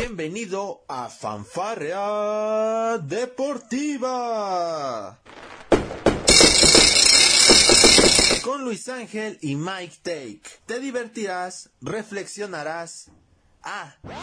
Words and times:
Bienvenido 0.00 0.84
a 0.86 1.08
Fanfarrea 1.08 2.98
Deportiva. 2.98 4.38
Con 8.44 8.62
Luis 8.62 8.88
Ángel 8.88 9.40
y 9.42 9.56
Mike 9.56 9.96
Take. 10.04 10.42
Te 10.66 10.78
divertirás, 10.78 11.70
reflexionarás. 11.80 13.10
Ah. 13.64 13.96
También 14.02 14.22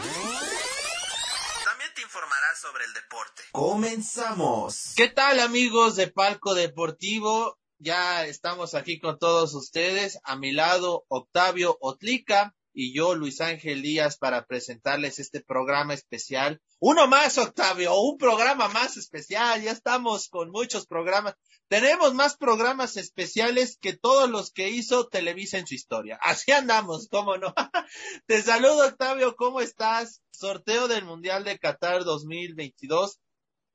te 1.94 2.00
informarás 2.00 2.58
sobre 2.58 2.86
el 2.86 2.94
deporte. 2.94 3.42
Comenzamos. 3.52 4.94
¿Qué 4.96 5.08
tal 5.08 5.40
amigos 5.40 5.96
de 5.96 6.06
Palco 6.06 6.54
Deportivo? 6.54 7.58
Ya 7.78 8.24
estamos 8.24 8.74
aquí 8.74 8.98
con 8.98 9.18
todos 9.18 9.52
ustedes. 9.52 10.20
A 10.24 10.36
mi 10.36 10.52
lado, 10.52 11.04
Octavio 11.08 11.76
Otlica 11.82 12.55
y 12.78 12.92
yo, 12.92 13.14
Luis 13.14 13.40
Ángel 13.40 13.80
Díaz, 13.80 14.18
para 14.18 14.44
presentarles 14.44 15.18
este 15.18 15.40
programa 15.40 15.94
especial. 15.94 16.60
Uno 16.78 17.06
más, 17.06 17.38
Octavio, 17.38 17.98
un 17.98 18.18
programa 18.18 18.68
más 18.68 18.98
especial. 18.98 19.62
Ya 19.62 19.72
estamos 19.72 20.28
con 20.28 20.50
muchos 20.50 20.86
programas. 20.86 21.36
Tenemos 21.68 22.12
más 22.12 22.36
programas 22.36 22.98
especiales 22.98 23.78
que 23.80 23.96
todos 23.96 24.28
los 24.28 24.50
que 24.50 24.68
hizo 24.68 25.08
Televisa 25.08 25.56
en 25.56 25.66
su 25.66 25.74
historia. 25.74 26.18
Así 26.20 26.52
andamos, 26.52 27.08
¿cómo 27.08 27.38
no? 27.38 27.54
Te 28.26 28.42
saludo, 28.42 28.88
Octavio, 28.88 29.36
¿cómo 29.36 29.62
estás? 29.62 30.20
Sorteo 30.30 30.86
del 30.86 31.06
Mundial 31.06 31.44
de 31.44 31.58
Qatar 31.58 32.04
2022. 32.04 33.20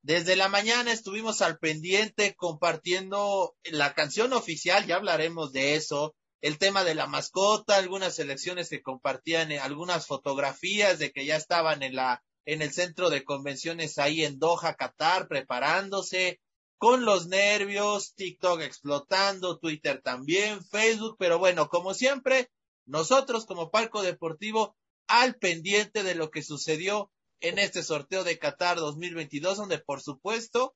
Desde 0.03 0.35
la 0.35 0.47
mañana 0.47 0.91
estuvimos 0.93 1.41
al 1.41 1.57
pendiente 1.57 2.35
compartiendo 2.35 3.55
la 3.63 3.95
canción 3.95 4.33
oficial, 4.33 4.85
ya 4.85 4.97
hablaremos 4.97 5.53
de 5.53 5.73
eso, 5.73 6.13
el 6.41 6.57
tema 6.57 6.83
de 6.83 6.95
la 6.95 7.07
mascota, 7.07 7.77
algunas 7.77 8.15
selecciones 8.15 8.69
que 8.69 8.81
compartían 8.81 9.51
eh, 9.51 9.59
algunas 9.59 10.07
fotografías 10.07 10.99
de 10.99 11.11
que 11.11 11.25
ya 11.25 11.35
estaban 11.35 11.83
en 11.83 11.95
la 11.95 12.23
en 12.45 12.61
el 12.61 12.73
centro 12.73 13.11
de 13.11 13.23
convenciones 13.23 13.99
ahí 13.99 14.25
en 14.25 14.39
Doha, 14.39 14.73
Qatar, 14.73 15.27
preparándose 15.27 16.39
con 16.77 17.05
los 17.05 17.27
nervios, 17.27 18.15
TikTok 18.15 18.61
explotando, 18.61 19.59
Twitter 19.59 20.01
también, 20.01 20.65
Facebook, 20.65 21.15
pero 21.19 21.37
bueno, 21.37 21.69
como 21.69 21.93
siempre, 21.93 22.49
nosotros 22.87 23.45
como 23.45 23.69
Palco 23.69 24.01
Deportivo 24.01 24.75
al 25.05 25.35
pendiente 25.35 26.01
de 26.01 26.15
lo 26.15 26.31
que 26.31 26.41
sucedió 26.41 27.11
en 27.39 27.59
este 27.59 27.83
sorteo 27.83 28.23
de 28.23 28.39
Qatar 28.39 28.77
2022, 28.77 29.57
donde 29.57 29.77
por 29.77 30.01
supuesto 30.01 30.75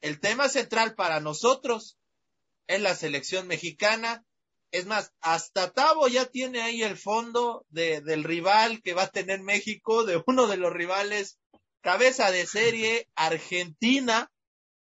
el 0.00 0.20
tema 0.20 0.48
central 0.48 0.94
para 0.94 1.20
nosotros 1.20 1.98
es 2.66 2.80
la 2.80 2.94
selección 2.94 3.46
mexicana. 3.46 4.24
Es 4.72 4.86
más, 4.86 5.12
hasta 5.20 5.70
Tavo 5.70 6.08
ya 6.08 6.24
tiene 6.24 6.62
ahí 6.62 6.82
el 6.82 6.96
fondo 6.96 7.66
de, 7.68 8.00
del 8.00 8.24
rival 8.24 8.80
que 8.82 8.94
va 8.94 9.02
a 9.02 9.10
tener 9.10 9.42
México, 9.42 10.04
de 10.04 10.22
uno 10.26 10.46
de 10.46 10.56
los 10.56 10.72
rivales, 10.72 11.38
cabeza 11.82 12.30
de 12.30 12.46
serie, 12.46 13.06
Argentina, 13.14 14.32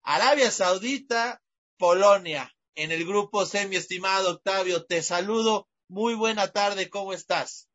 Arabia 0.02 0.50
Saudita, 0.50 1.42
Polonia. 1.78 2.54
En 2.74 2.94
el 2.94 3.06
grupo 3.06 3.46
semi 3.46 3.76
estimado 3.76 4.32
Octavio, 4.32 4.86
te 4.86 5.04
saludo. 5.04 5.68
Muy 5.90 6.16
buena 6.16 6.48
tarde, 6.48 6.90
¿cómo 6.90 7.12
estás? 7.12 7.68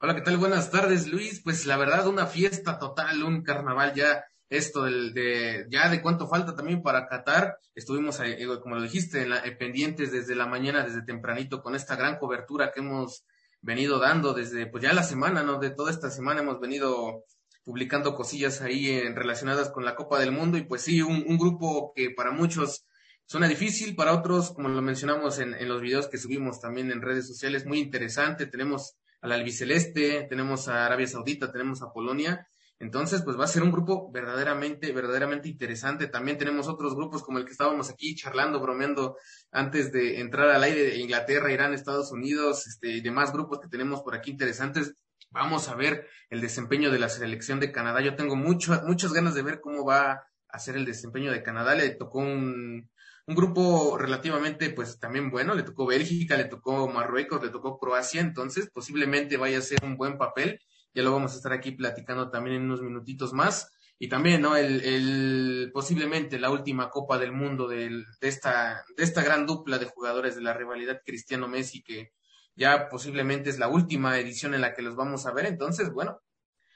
Hola, 0.00 0.14
¿qué 0.14 0.20
tal? 0.20 0.36
Buenas 0.36 0.70
tardes, 0.70 1.08
Luis. 1.08 1.42
Pues 1.42 1.66
la 1.66 1.76
verdad, 1.76 2.06
una 2.06 2.28
fiesta 2.28 2.78
total, 2.78 3.24
un 3.24 3.42
carnaval 3.42 3.94
ya, 3.94 4.24
esto 4.50 4.84
del, 4.84 5.12
de, 5.12 5.66
ya 5.70 5.88
de 5.88 6.00
cuánto 6.00 6.26
falta 6.26 6.54
también 6.54 6.82
para 6.82 7.06
Qatar. 7.06 7.58
Estuvimos, 7.74 8.20
eh, 8.20 8.38
como 8.62 8.76
lo 8.76 8.82
dijiste, 8.82 9.22
en 9.22 9.30
la, 9.30 9.38
eh, 9.38 9.52
pendientes 9.52 10.12
desde 10.12 10.34
la 10.34 10.46
mañana, 10.46 10.84
desde 10.84 11.02
tempranito, 11.02 11.62
con 11.62 11.74
esta 11.74 11.96
gran 11.96 12.18
cobertura 12.18 12.72
que 12.72 12.80
hemos 12.80 13.24
venido 13.60 13.98
dando 13.98 14.34
desde, 14.34 14.66
pues 14.66 14.82
ya 14.82 14.92
la 14.92 15.02
semana, 15.02 15.42
¿no? 15.42 15.58
De 15.58 15.70
toda 15.70 15.90
esta 15.90 16.10
semana 16.10 16.40
hemos 16.40 16.60
venido 16.60 17.24
publicando 17.64 18.14
cosillas 18.14 18.62
ahí 18.62 18.88
en, 18.90 19.14
relacionadas 19.14 19.70
con 19.70 19.84
la 19.84 19.94
Copa 19.94 20.18
del 20.18 20.32
Mundo 20.32 20.56
y 20.56 20.62
pues 20.62 20.82
sí, 20.82 21.02
un, 21.02 21.24
un 21.26 21.36
grupo 21.36 21.92
que 21.94 22.10
para 22.10 22.30
muchos 22.30 22.86
suena 23.26 23.46
difícil, 23.46 23.94
para 23.94 24.14
otros, 24.14 24.52
como 24.52 24.70
lo 24.70 24.80
mencionamos 24.80 25.38
en, 25.38 25.52
en 25.52 25.68
los 25.68 25.82
videos 25.82 26.08
que 26.08 26.16
subimos 26.16 26.60
también 26.60 26.90
en 26.90 27.02
redes 27.02 27.26
sociales, 27.26 27.66
muy 27.66 27.78
interesante. 27.78 28.46
Tenemos 28.46 28.96
al 29.20 29.32
albiceleste, 29.32 30.26
tenemos 30.30 30.68
a 30.68 30.86
Arabia 30.86 31.06
Saudita, 31.06 31.52
tenemos 31.52 31.82
a 31.82 31.92
Polonia. 31.92 32.48
Entonces, 32.80 33.22
pues 33.22 33.38
va 33.38 33.44
a 33.44 33.48
ser 33.48 33.62
un 33.62 33.72
grupo 33.72 34.10
verdaderamente, 34.12 34.92
verdaderamente 34.92 35.48
interesante. 35.48 36.06
También 36.06 36.38
tenemos 36.38 36.68
otros 36.68 36.94
grupos 36.94 37.22
como 37.22 37.38
el 37.38 37.44
que 37.44 37.50
estábamos 37.50 37.90
aquí 37.90 38.14
charlando, 38.14 38.60
bromeando 38.60 39.16
antes 39.50 39.90
de 39.90 40.20
entrar 40.20 40.48
al 40.50 40.62
aire 40.62 40.82
de 40.82 40.98
Inglaterra, 40.98 41.52
Irán, 41.52 41.74
Estados 41.74 42.12
Unidos, 42.12 42.66
este, 42.68 42.88
y 42.88 43.00
demás 43.00 43.32
grupos 43.32 43.58
que 43.60 43.68
tenemos 43.68 44.02
por 44.02 44.14
aquí 44.14 44.30
interesantes. 44.30 44.94
Vamos 45.30 45.68
a 45.68 45.74
ver 45.74 46.06
el 46.30 46.40
desempeño 46.40 46.90
de 46.90 47.00
la 47.00 47.08
selección 47.08 47.58
de 47.58 47.72
Canadá. 47.72 48.00
Yo 48.00 48.14
tengo 48.14 48.36
mucho, 48.36 48.80
muchas 48.86 49.12
ganas 49.12 49.34
de 49.34 49.42
ver 49.42 49.60
cómo 49.60 49.84
va 49.84 50.22
a 50.48 50.58
ser 50.58 50.76
el 50.76 50.84
desempeño 50.84 51.32
de 51.32 51.42
Canadá. 51.42 51.74
Le 51.74 51.90
tocó 51.90 52.20
un, 52.20 52.88
un 53.26 53.34
grupo 53.34 53.98
relativamente, 53.98 54.70
pues 54.70 54.98
también 54.98 55.30
bueno, 55.30 55.54
le 55.54 55.62
tocó 55.62 55.84
Bélgica, 55.84 56.36
le 56.36 56.46
tocó 56.46 56.88
Marruecos, 56.88 57.42
le 57.42 57.50
tocó 57.50 57.78
Croacia, 57.78 58.22
entonces 58.22 58.70
posiblemente 58.72 59.36
vaya 59.36 59.58
a 59.58 59.62
ser 59.62 59.80
un 59.82 59.96
buen 59.98 60.16
papel. 60.16 60.60
Ya 60.98 61.04
lo 61.04 61.12
vamos 61.12 61.32
a 61.32 61.36
estar 61.36 61.52
aquí 61.52 61.70
platicando 61.70 62.28
también 62.28 62.56
en 62.56 62.62
unos 62.62 62.82
minutitos 62.82 63.32
más. 63.32 63.70
Y 64.00 64.08
también, 64.08 64.42
¿no? 64.42 64.56
El, 64.56 65.70
posiblemente 65.72 66.40
la 66.40 66.50
última 66.50 66.90
Copa 66.90 67.18
del 67.18 67.30
Mundo 67.30 67.68
de, 67.68 68.04
esta, 68.20 68.84
de 68.96 69.04
esta 69.04 69.22
gran 69.22 69.46
dupla 69.46 69.78
de 69.78 69.86
jugadores 69.86 70.34
de 70.34 70.42
la 70.42 70.54
rivalidad 70.54 71.00
Cristiano-Messi, 71.06 71.84
que 71.84 72.14
ya 72.56 72.88
posiblemente 72.88 73.48
es 73.48 73.60
la 73.60 73.68
última 73.68 74.18
edición 74.18 74.54
en 74.54 74.60
la 74.60 74.74
que 74.74 74.82
los 74.82 74.96
vamos 74.96 75.24
a 75.24 75.32
ver. 75.32 75.46
Entonces, 75.46 75.92
bueno, 75.92 76.20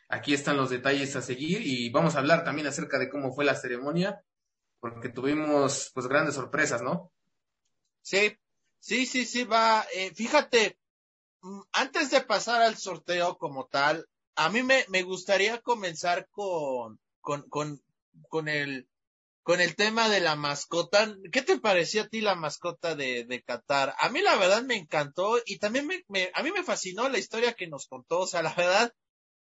aquí 0.09 0.35
están 0.35 0.57
los 0.57 0.71
detalles 0.71 1.17
a 1.17 1.21
seguir 1.21 1.67
y 1.67 1.91
vamos 1.91 2.15
a 2.15 2.21
hablar 2.21 2.45
también 2.45 2.69
acerca 2.69 3.01
de 3.01 3.11
cómo 3.11 3.35
fue 3.35 3.45
la 3.45 3.57
ceremonia 3.57 4.23
porque 4.79 5.09
tuvimos 5.09 5.91
pues 5.93 6.07
grandes 6.07 6.37
sorpresas, 6.37 6.81
¿no? 6.81 7.13
Sí, 8.03 8.39
sí, 8.79 9.05
sí, 9.05 9.25
sí, 9.25 9.43
va. 9.43 9.85
Eh, 9.93 10.15
fíjate, 10.15 10.79
mm, 11.41 11.63
antes 11.73 12.13
de 12.13 12.21
pasar 12.21 12.63
al 12.63 12.77
sorteo 12.77 13.37
como 13.37 13.67
tal, 13.67 14.09
a 14.35 14.49
mí 14.49 14.63
me, 14.63 14.85
me 14.89 15.03
gustaría 15.03 15.61
comenzar 15.61 16.29
con, 16.31 16.99
con, 17.21 17.49
con, 17.49 17.83
con 18.29 18.49
el, 18.49 18.89
con 19.43 19.61
el 19.61 19.77
tema 19.77 20.09
de 20.09 20.21
la 20.21 20.37
mascota. 20.37 21.15
¿Qué 21.31 21.43
te 21.43 21.59
pareció 21.59 22.03
a 22.03 22.09
ti 22.09 22.21
la 22.21 22.35
mascota 22.35 22.95
de, 22.95 23.25
de 23.25 23.43
Qatar? 23.43 23.95
A 23.99 24.09
mí 24.09 24.21
la 24.21 24.37
verdad 24.37 24.63
me 24.63 24.77
encantó 24.77 25.39
y 25.45 25.59
también 25.59 25.87
me, 25.87 26.05
me, 26.09 26.31
a 26.35 26.43
mí 26.43 26.51
me 26.53 26.63
fascinó 26.63 27.09
la 27.09 27.19
historia 27.19 27.55
que 27.55 27.69
nos 27.69 27.87
contó. 27.87 28.21
O 28.21 28.27
sea, 28.27 28.43
la 28.43 28.55
verdad, 28.55 28.93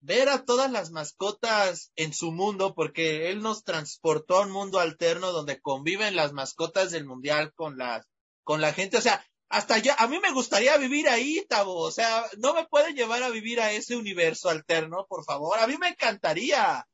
ver 0.00 0.28
a 0.28 0.44
todas 0.44 0.70
las 0.70 0.90
mascotas 0.90 1.90
en 1.96 2.12
su 2.12 2.30
mundo, 2.30 2.74
porque 2.74 3.30
él 3.30 3.42
nos 3.42 3.64
transportó 3.64 4.38
a 4.38 4.42
un 4.42 4.52
mundo 4.52 4.78
alterno 4.78 5.32
donde 5.32 5.60
conviven 5.60 6.16
las 6.16 6.32
mascotas 6.32 6.90
del 6.90 7.06
mundial 7.06 7.52
con 7.54 7.76
las, 7.76 8.06
con 8.44 8.60
la 8.60 8.72
gente, 8.72 8.98
o 8.98 9.00
sea, 9.00 9.26
hasta 9.48 9.78
ya, 9.78 9.94
a 9.98 10.08
mí 10.08 10.18
me 10.18 10.32
gustaría 10.32 10.76
vivir 10.76 11.08
ahí, 11.08 11.44
Tabo, 11.48 11.76
o 11.76 11.90
sea, 11.90 12.24
no 12.38 12.54
me 12.54 12.66
pueden 12.66 12.96
llevar 12.96 13.22
a 13.22 13.30
vivir 13.30 13.60
a 13.60 13.72
ese 13.72 13.96
universo 13.96 14.48
alterno, 14.48 15.06
por 15.08 15.24
favor, 15.24 15.58
a 15.58 15.66
mí 15.66 15.76
me 15.78 15.88
encantaría. 15.88 16.86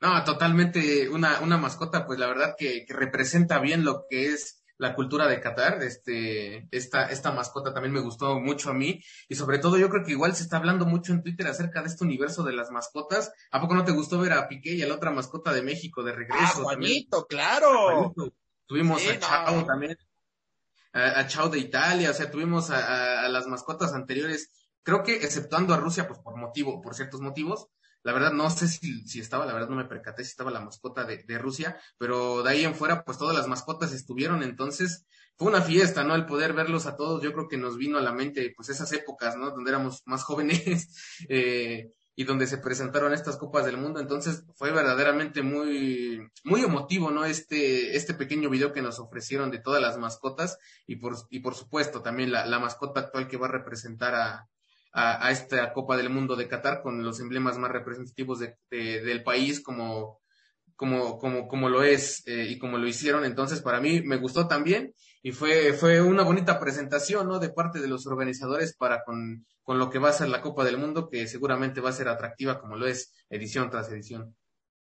No, 0.00 0.24
totalmente 0.24 1.08
una, 1.10 1.40
una 1.40 1.58
mascota, 1.58 2.06
pues 2.06 2.18
la 2.18 2.26
verdad 2.26 2.54
que, 2.58 2.86
que 2.86 2.94
representa 2.94 3.58
bien 3.58 3.84
lo 3.84 4.06
que 4.08 4.32
es 4.32 4.60
la 4.80 4.94
cultura 4.94 5.28
de 5.28 5.40
Qatar. 5.40 5.82
Este, 5.82 6.66
esta, 6.70 7.04
esta 7.10 7.32
mascota 7.32 7.74
también 7.74 7.92
me 7.92 8.00
gustó 8.00 8.40
mucho 8.40 8.70
a 8.70 8.74
mí. 8.74 9.00
Y 9.28 9.34
sobre 9.34 9.58
todo 9.58 9.76
yo 9.76 9.90
creo 9.90 10.02
que 10.02 10.12
igual 10.12 10.34
se 10.34 10.42
está 10.42 10.56
hablando 10.56 10.86
mucho 10.86 11.12
en 11.12 11.22
Twitter 11.22 11.46
acerca 11.46 11.82
de 11.82 11.88
este 11.88 12.04
universo 12.04 12.42
de 12.42 12.54
las 12.54 12.70
mascotas. 12.70 13.30
¿A 13.50 13.60
poco 13.60 13.74
no 13.74 13.84
te 13.84 13.92
gustó 13.92 14.18
ver 14.18 14.32
a 14.32 14.48
Piqué 14.48 14.72
y 14.72 14.82
a 14.82 14.88
la 14.88 14.94
otra 14.94 15.10
mascota 15.10 15.52
de 15.52 15.62
México 15.62 16.02
de 16.02 16.12
regreso? 16.12 16.60
Ah, 16.60 16.62
Juanito, 16.62 17.26
claro. 17.26 18.14
Tuvimos 18.66 19.06
a 19.06 19.18
Chao 19.18 19.66
también. 19.66 19.98
A, 20.92 21.26
Chao 21.26 21.48
de 21.48 21.58
Italia, 21.58 22.10
o 22.10 22.14
sea, 22.14 22.30
tuvimos 22.30 22.70
a, 22.70 23.24
a, 23.24 23.28
las 23.28 23.46
mascotas 23.46 23.92
anteriores, 23.92 24.50
creo 24.82 25.02
que 25.02 25.16
exceptuando 25.16 25.72
a 25.72 25.76
Rusia, 25.76 26.08
pues 26.08 26.18
por 26.20 26.36
motivo, 26.36 26.80
por 26.82 26.94
ciertos 26.94 27.20
motivos, 27.20 27.68
la 28.02 28.12
verdad 28.12 28.32
no 28.32 28.48
sé 28.50 28.66
si, 28.66 29.06
si 29.06 29.20
estaba, 29.20 29.46
la 29.46 29.52
verdad 29.52 29.68
no 29.68 29.76
me 29.76 29.84
percaté 29.84 30.24
si 30.24 30.30
estaba 30.30 30.50
la 30.50 30.60
mascota 30.60 31.04
de, 31.04 31.22
de, 31.24 31.38
Rusia, 31.38 31.78
pero 31.98 32.42
de 32.42 32.50
ahí 32.50 32.64
en 32.64 32.74
fuera 32.74 33.04
pues 33.04 33.18
todas 33.18 33.36
las 33.36 33.46
mascotas 33.46 33.92
estuvieron, 33.92 34.42
entonces 34.42 35.06
fue 35.36 35.48
una 35.48 35.62
fiesta, 35.62 36.04
¿no? 36.04 36.14
El 36.14 36.26
poder 36.26 36.52
verlos 36.52 36.86
a 36.86 36.96
todos, 36.96 37.22
yo 37.22 37.32
creo 37.32 37.48
que 37.48 37.56
nos 37.56 37.76
vino 37.76 37.98
a 37.98 38.02
la 38.02 38.12
mente 38.12 38.52
pues 38.56 38.68
esas 38.68 38.92
épocas, 38.92 39.36
¿no? 39.36 39.50
Donde 39.50 39.70
éramos 39.70 40.02
más 40.06 40.22
jóvenes 40.22 40.88
eh, 41.28 41.92
y 42.20 42.24
donde 42.24 42.46
se 42.46 42.58
presentaron 42.58 43.14
estas 43.14 43.38
copas 43.38 43.64
del 43.64 43.78
mundo, 43.78 43.98
entonces 43.98 44.44
fue 44.54 44.72
verdaderamente 44.72 45.40
muy, 45.40 46.20
muy 46.44 46.60
emotivo, 46.60 47.10
¿no? 47.10 47.24
Este, 47.24 47.96
este 47.96 48.12
pequeño 48.12 48.50
video 48.50 48.74
que 48.74 48.82
nos 48.82 48.98
ofrecieron 48.98 49.50
de 49.50 49.58
todas 49.58 49.80
las 49.80 49.96
mascotas 49.96 50.58
y 50.86 50.96
por, 50.96 51.16
y 51.30 51.40
por 51.40 51.54
supuesto 51.54 52.02
también 52.02 52.30
la, 52.30 52.44
la 52.44 52.58
mascota 52.58 53.00
actual 53.00 53.26
que 53.26 53.38
va 53.38 53.46
a 53.46 53.52
representar 53.52 54.14
a, 54.14 54.50
a, 54.92 55.30
esta 55.30 55.72
Copa 55.72 55.96
del 55.96 56.10
Mundo 56.10 56.36
de 56.36 56.46
Qatar 56.46 56.82
con 56.82 57.02
los 57.02 57.20
emblemas 57.20 57.56
más 57.56 57.70
representativos 57.70 58.38
de, 58.38 58.58
del 58.70 59.22
país 59.22 59.62
como, 59.62 60.19
como, 60.80 61.18
como, 61.18 61.46
como 61.46 61.68
lo 61.68 61.82
es 61.82 62.26
eh, 62.26 62.46
y 62.48 62.58
como 62.58 62.78
lo 62.78 62.88
hicieron. 62.88 63.26
Entonces, 63.26 63.60
para 63.60 63.82
mí 63.82 64.00
me 64.00 64.16
gustó 64.16 64.48
también 64.48 64.94
y 65.22 65.32
fue, 65.32 65.74
fue 65.74 66.00
una 66.00 66.22
bonita 66.22 66.58
presentación, 66.58 67.28
¿no? 67.28 67.38
De 67.38 67.50
parte 67.50 67.80
de 67.80 67.86
los 67.86 68.06
organizadores 68.06 68.74
para 68.74 69.04
con, 69.04 69.44
con 69.62 69.78
lo 69.78 69.90
que 69.90 69.98
va 69.98 70.08
a 70.08 70.14
ser 70.14 70.30
la 70.30 70.40
Copa 70.40 70.64
del 70.64 70.78
Mundo, 70.78 71.10
que 71.10 71.26
seguramente 71.26 71.82
va 71.82 71.90
a 71.90 71.92
ser 71.92 72.08
atractiva 72.08 72.58
como 72.58 72.76
lo 72.76 72.86
es 72.86 73.12
edición 73.28 73.68
tras 73.68 73.90
edición. 73.90 74.34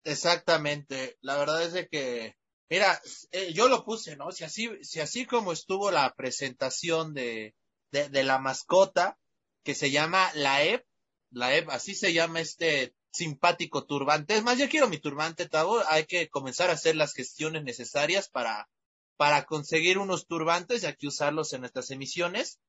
Exactamente. 0.05 1.17
La 1.23 1.39
verdad 1.39 1.63
es 1.63 1.89
que, 1.89 2.37
mira, 2.69 3.01
eh, 3.31 3.55
yo 3.55 3.71
lo 3.71 3.83
puse, 3.83 4.17
¿no? 4.17 4.33
Si 4.33 4.45
así, 4.45 4.69
si 4.83 5.01
así 5.01 5.25
como 5.25 5.51
estuvo 5.51 5.91
la 5.91 6.13
presentación 6.15 7.15
de, 7.15 7.55
de, 7.91 8.11
de 8.11 8.23
la 8.23 8.39
mascota, 8.39 9.17
que 9.65 9.75
se 9.75 9.91
llama 9.91 10.31
la 10.35 10.63
EP, 10.63 10.85
la 11.31 11.57
EP, 11.57 11.71
así 11.71 11.95
se 11.95 12.13
llama 12.13 12.41
este 12.41 12.95
simpático 13.17 13.85
turbante. 13.85 14.37
Es 14.37 14.43
más, 14.43 14.59
yo 14.59 14.69
quiero 14.69 14.89
mi 14.89 14.99
turbante, 14.99 15.49
Tavo. 15.49 15.83
Hay 15.89 16.05
que 16.05 16.29
comenzar 16.29 16.71
a 16.71 16.75
hacer 16.75 16.97
las 16.97 17.15
gestiones 17.15 17.65
necesarias 17.65 18.29
para, 18.29 18.69
para 19.17 19.45
conseguir 19.45 19.99
unos 19.99 20.27
turbantes 20.27 20.83
y 20.83 20.87
aquí 20.87 21.07
usarlos 21.07 21.53
en 21.53 21.61
nuestras 21.63 21.91
emisiones. 21.91 22.61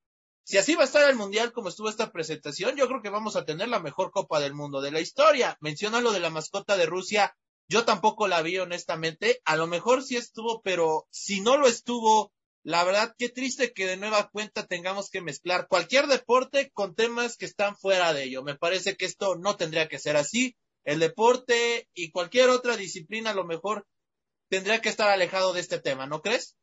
Si 0.44 0.58
así 0.58 0.76
va 0.76 0.84
a 0.84 0.86
estar 0.86 1.10
el 1.10 1.18
mundial 1.18 1.52
como 1.52 1.70
estuvo 1.70 1.90
esta 1.90 2.12
presentación, 2.12 2.78
yo 2.78 2.88
creo 2.88 3.02
que 3.02 3.10
vamos 3.10 3.36
a 3.36 3.44
tener 3.44 3.68
la 3.68 3.82
mejor 3.82 4.12
Copa 4.12 4.40
del 4.40 4.54
Mundo 4.54 4.80
de 4.80 4.92
la 4.92 5.02
historia. 5.02 5.58
Menciona 5.60 6.00
lo 6.00 6.14
de 6.14 6.22
la 6.22 6.30
mascota 6.30 6.78
de 6.78 6.86
Rusia. 6.86 7.36
Yo 7.68 7.84
tampoco 7.84 8.30
la 8.30 8.42
vi, 8.42 8.58
honestamente. 8.58 9.42
A 9.44 9.58
lo 9.58 9.68
mejor 9.68 10.04
sí 10.04 10.16
estuvo, 10.16 10.62
pero 10.62 11.06
si 11.12 11.42
no 11.42 11.58
lo 11.58 11.68
estuvo, 11.68 12.32
la 12.68 12.84
verdad, 12.84 13.16
qué 13.18 13.30
triste 13.30 13.72
que 13.72 13.86
de 13.86 13.96
nueva 13.96 14.28
cuenta 14.30 14.68
tengamos 14.68 15.10
que 15.10 15.22
mezclar 15.22 15.70
cualquier 15.70 16.08
deporte 16.08 16.70
con 16.74 16.96
temas 16.96 17.38
que 17.38 17.46
están 17.46 17.78
fuera 17.78 18.12
de 18.12 18.24
ello. 18.24 18.44
Me 18.44 18.58
parece 18.58 18.98
que 18.98 19.06
esto 19.06 19.38
no 19.38 19.56
tendría 19.56 19.88
que 19.88 20.00
ser 20.00 20.18
así. 20.18 20.58
El 20.84 21.00
deporte 21.00 21.88
y 21.94 22.12
cualquier 22.12 22.50
otra 22.50 22.76
disciplina 22.76 23.30
a 23.30 23.36
lo 23.36 23.46
mejor 23.46 23.88
tendría 24.50 24.82
que 24.82 24.90
estar 24.90 25.08
alejado 25.08 25.54
de 25.54 25.62
este 25.62 25.80
tema, 25.80 26.08
¿no 26.08 26.22
crees? 26.22 26.58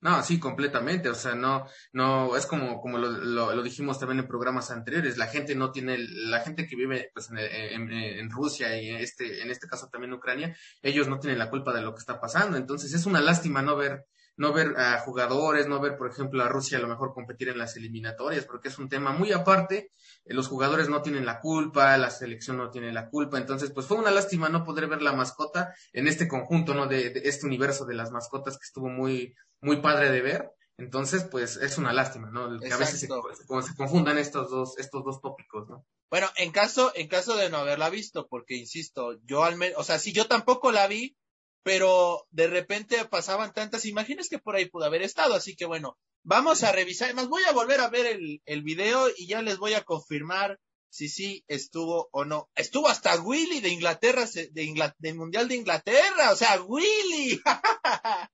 No, 0.00 0.22
sí, 0.22 0.38
completamente. 0.38 1.08
O 1.08 1.16
sea, 1.16 1.34
no, 1.34 1.66
no, 1.92 2.36
es 2.36 2.46
como, 2.46 2.80
como 2.80 2.98
lo, 2.98 3.10
lo, 3.10 3.62
dijimos 3.64 3.98
también 3.98 4.20
en 4.20 4.28
programas 4.28 4.70
anteriores. 4.70 5.18
La 5.18 5.26
gente 5.26 5.56
no 5.56 5.72
tiene, 5.72 5.98
la 5.98 6.42
gente 6.42 6.68
que 6.68 6.76
vive 6.76 7.10
pues, 7.12 7.28
en, 7.30 7.90
en, 7.90 8.30
Rusia 8.30 8.80
y 8.80 8.90
en 8.90 8.98
este, 8.98 9.42
en 9.42 9.50
este 9.50 9.66
caso 9.66 9.88
también 9.88 10.12
en 10.12 10.18
Ucrania, 10.18 10.56
ellos 10.80 11.08
no 11.08 11.18
tienen 11.18 11.40
la 11.40 11.50
culpa 11.50 11.74
de 11.74 11.82
lo 11.82 11.92
que 11.92 11.98
está 11.98 12.20
pasando. 12.20 12.56
Entonces 12.56 12.94
es 12.94 13.04
una 13.04 13.20
lástima 13.20 13.62
no 13.62 13.74
ver 13.74 14.06
no 14.38 14.52
ver 14.52 14.78
a 14.78 15.00
jugadores, 15.00 15.66
no 15.66 15.80
ver, 15.80 15.98
por 15.98 16.08
ejemplo, 16.08 16.42
a 16.44 16.48
Rusia 16.48 16.78
a 16.78 16.80
lo 16.80 16.86
mejor 16.86 17.12
competir 17.12 17.48
en 17.48 17.58
las 17.58 17.76
eliminatorias, 17.76 18.44
porque 18.44 18.68
es 18.68 18.78
un 18.78 18.88
tema 18.88 19.10
muy 19.10 19.32
aparte. 19.32 19.90
Eh, 20.24 20.32
los 20.32 20.46
jugadores 20.46 20.88
no 20.88 21.02
tienen 21.02 21.26
la 21.26 21.40
culpa, 21.40 21.98
la 21.98 22.10
selección 22.10 22.56
no 22.56 22.70
tiene 22.70 22.92
la 22.92 23.10
culpa. 23.10 23.36
Entonces, 23.36 23.72
pues 23.72 23.86
fue 23.86 23.98
una 23.98 24.12
lástima 24.12 24.48
no 24.48 24.64
poder 24.64 24.86
ver 24.86 25.02
la 25.02 25.12
mascota 25.12 25.74
en 25.92 26.06
este 26.06 26.28
conjunto, 26.28 26.72
¿no? 26.72 26.86
De, 26.86 27.20
este 27.24 27.46
universo 27.46 27.84
de 27.84 27.94
las 27.94 28.12
mascotas 28.12 28.56
que 28.56 28.64
estuvo 28.64 28.88
muy, 28.88 29.34
muy 29.60 29.78
padre 29.78 30.10
de 30.12 30.22
ver. 30.22 30.50
Entonces, 30.76 31.24
pues 31.24 31.56
es 31.56 31.76
una 31.76 31.92
lástima, 31.92 32.30
¿no? 32.30 32.60
Que 32.60 32.72
a 32.72 32.76
veces 32.76 33.00
se, 33.00 33.08
se, 33.08 33.76
confundan 33.76 34.18
estos 34.18 34.50
dos, 34.50 34.78
estos 34.78 35.04
dos 35.04 35.20
tópicos, 35.20 35.68
¿no? 35.68 35.84
Bueno, 36.10 36.28
en 36.36 36.52
caso, 36.52 36.92
en 36.94 37.08
caso 37.08 37.36
de 37.36 37.50
no 37.50 37.56
haberla 37.56 37.90
visto, 37.90 38.28
porque 38.28 38.54
insisto, 38.54 39.18
yo 39.24 39.42
al 39.42 39.56
menos, 39.56 39.78
o 39.80 39.82
sea, 39.82 39.98
si 39.98 40.12
yo 40.12 40.28
tampoco 40.28 40.70
la 40.70 40.86
vi, 40.86 41.16
pero 41.62 42.26
de 42.30 42.46
repente 42.46 43.04
pasaban 43.04 43.52
tantas 43.52 43.84
imágenes 43.84 44.28
que 44.28 44.38
por 44.38 44.56
ahí 44.56 44.66
pudo 44.66 44.84
haber 44.84 45.02
estado. 45.02 45.34
Así 45.34 45.56
que 45.56 45.66
bueno, 45.66 45.98
vamos 46.22 46.62
a 46.62 46.72
revisar. 46.72 47.06
Además, 47.06 47.28
voy 47.28 47.42
a 47.48 47.52
volver 47.52 47.80
a 47.80 47.88
ver 47.88 48.06
el, 48.06 48.42
el 48.46 48.62
video 48.62 49.08
y 49.16 49.26
ya 49.26 49.42
les 49.42 49.58
voy 49.58 49.74
a 49.74 49.82
confirmar 49.84 50.58
si 50.90 51.08
sí 51.08 51.44
estuvo 51.48 52.08
o 52.12 52.24
no. 52.24 52.48
Estuvo 52.54 52.88
hasta 52.88 53.20
Willy 53.20 53.60
de 53.60 53.68
Inglaterra, 53.68 54.24
de 54.26 54.92
del 54.98 55.14
Mundial 55.14 55.48
de 55.48 55.56
Inglaterra, 55.56 56.32
o 56.32 56.36
sea, 56.36 56.60
Willy. 56.62 57.40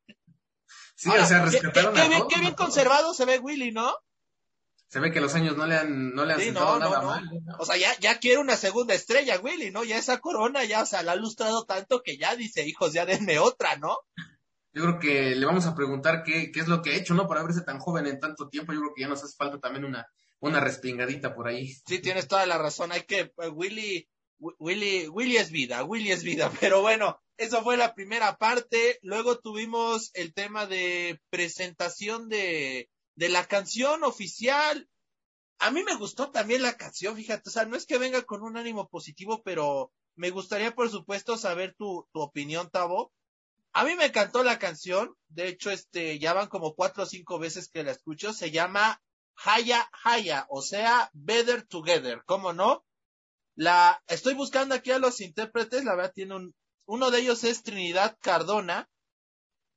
sí, 0.95 1.09
o 1.09 1.27
sea, 1.27 1.45
qué, 1.51 2.09
bien, 2.09 2.23
qué 2.29 2.41
bien 2.41 2.55
conservado 2.55 3.15
se 3.15 3.25
ve 3.25 3.39
Willy, 3.39 3.73
¿no? 3.73 3.95
Se 4.95 5.01
ve 5.01 5.11
que 5.11 5.21
los 5.21 5.35
años 5.35 5.57
no 5.57 5.67
le 5.67 5.75
han, 5.75 6.15
no 6.15 6.25
le 6.25 6.35
han 6.35 6.41
sentado 6.41 6.79
nada 6.79 7.03
mal. 7.03 7.29
O 7.59 7.67
sea, 7.67 7.77
ya, 7.77 7.99
ya 7.99 8.21
quiere 8.21 8.39
una 8.39 8.57
segunda 8.57 8.95
estrella, 8.95 9.41
Willy, 9.41 9.73
¿no? 9.73 9.83
Ya 9.83 9.99
esa 9.99 10.21
corona 10.21 10.63
ya, 10.63 10.85
o 10.85 10.87
sea, 10.87 11.03
la 11.03 11.11
ha 11.11 11.17
lustrado 11.17 11.65
tanto 11.65 12.01
que 12.01 12.17
ya 12.17 12.37
dice, 12.37 12.65
hijos, 12.65 12.93
ya 12.93 13.05
denme 13.05 13.41
otra, 13.41 13.77
¿no? 13.77 13.99
Yo 14.73 14.85
creo 14.85 14.99
que 15.01 15.35
le 15.35 15.47
vamos 15.47 15.67
a 15.67 15.75
preguntar 15.75 16.23
qué, 16.23 16.53
qué 16.53 16.61
es 16.61 16.69
lo 16.69 16.81
que 16.81 16.91
ha 16.91 16.97
hecho, 16.97 17.15
¿no? 17.15 17.27
Para 17.27 17.43
verse 17.43 17.63
tan 17.63 17.81
joven 17.81 18.07
en 18.07 18.21
tanto 18.21 18.49
tiempo. 18.49 18.73
Yo 18.73 18.79
creo 18.83 18.93
que 18.95 19.01
ya 19.03 19.09
nos 19.09 19.25
hace 19.25 19.35
falta 19.37 19.59
también 19.59 19.85
una, 19.85 20.07
una 20.39 20.61
respingadita 20.61 21.35
por 21.35 21.49
ahí. 21.49 21.75
Sí, 21.89 21.99
tienes 21.99 22.29
toda 22.29 22.47
la 22.47 22.59
razón. 22.59 22.93
Hay 22.93 23.03
que, 23.03 23.27
pues, 23.27 23.51
Willy, 23.53 24.09
Willy, 24.39 25.09
Willy 25.09 25.39
es 25.39 25.51
vida, 25.51 25.83
Willy 25.83 26.13
es 26.13 26.23
vida. 26.23 26.53
Pero 26.61 26.83
bueno, 26.83 27.21
eso 27.37 27.65
fue 27.65 27.77
la 27.77 27.97
primera 27.97 28.37
parte. 28.37 29.01
Luego 29.03 29.41
tuvimos 29.41 30.13
el 30.15 30.33
tema 30.35 30.67
de 30.67 31.21
presentación 31.31 32.29
de, 32.29 32.89
de 33.17 33.29
la 33.29 33.47
canción 33.47 34.05
oficial. 34.05 34.89
A 35.59 35.71
mí 35.71 35.83
me 35.85 35.97
gustó 35.97 36.31
también 36.31 36.63
la 36.63 36.77
canción, 36.77 37.17
fíjate, 37.17 37.49
o 37.49 37.53
sea, 37.53 37.65
no 37.65 37.77
es 37.77 37.87
que 37.87 37.99
venga 37.99 38.23
con 38.23 38.43
un 38.43 38.57
ánimo 38.57 38.89
positivo, 38.89 39.43
pero 39.45 39.93
me 40.17 40.31
gustaría, 40.31 40.75
por 40.75 40.91
supuesto, 40.91 41.37
saber 41.37 41.75
tu, 41.77 42.09
tu 42.13 42.21
opinión, 42.21 42.71
Tavo. 42.71 43.13
A 43.73 43.85
mí 43.85 43.97
me 43.97 44.07
encantó 44.07 44.45
la 44.45 44.59
canción, 44.59 45.17
de 45.29 45.49
hecho, 45.49 45.71
este, 45.71 46.19
ya 46.19 46.33
van 46.33 46.49
como 46.49 46.75
cuatro 46.75 47.03
o 47.05 47.07
cinco 47.07 47.39
veces 47.39 47.69
que 47.69 47.83
la 47.83 47.93
escucho, 47.93 48.33
se 48.33 48.51
llama 48.51 49.03
Haya 49.37 49.89
Haya, 50.05 50.47
o 50.49 50.63
sea, 50.63 51.11
Better 51.13 51.67
Together, 51.67 52.23
¿cómo 52.25 52.53
no? 52.53 52.85
La, 53.57 54.03
estoy 54.07 54.35
buscando 54.35 54.75
aquí 54.75 54.91
a 54.91 54.99
los 54.99 55.21
intérpretes, 55.21 55.85
la 55.85 55.95
verdad 55.97 56.13
tiene 56.15 56.37
un, 56.37 56.55
uno 56.87 57.11
de 57.11 57.21
ellos 57.21 57.45
es 57.45 57.63
Trinidad 57.63 58.17
Cardona, 58.21 58.89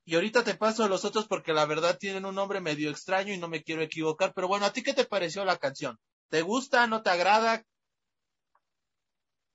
y 0.07 0.15
ahorita 0.15 0.45
te 0.45 0.55
paso 0.55 0.85
a 0.85 0.87
los 0.87 1.03
otros 1.03 1.27
porque 1.27 1.51
la 1.51 1.65
verdad 1.65 1.97
tienen 1.99 2.23
un 2.23 2.33
nombre 2.33 2.61
medio 2.61 2.89
extraño 2.89 3.33
y 3.33 3.37
no 3.37 3.49
me 3.49 3.61
quiero 3.61 3.81
equivocar. 3.81 4.31
Pero 4.33 4.47
bueno, 4.47 4.65
¿a 4.65 4.71
ti 4.71 4.81
qué 4.81 4.93
te 4.93 5.03
pareció 5.03 5.43
la 5.43 5.57
canción? 5.57 5.99
¿Te 6.29 6.43
gusta? 6.43 6.87
¿No 6.87 7.01
te 7.01 7.09
agrada? 7.09 7.65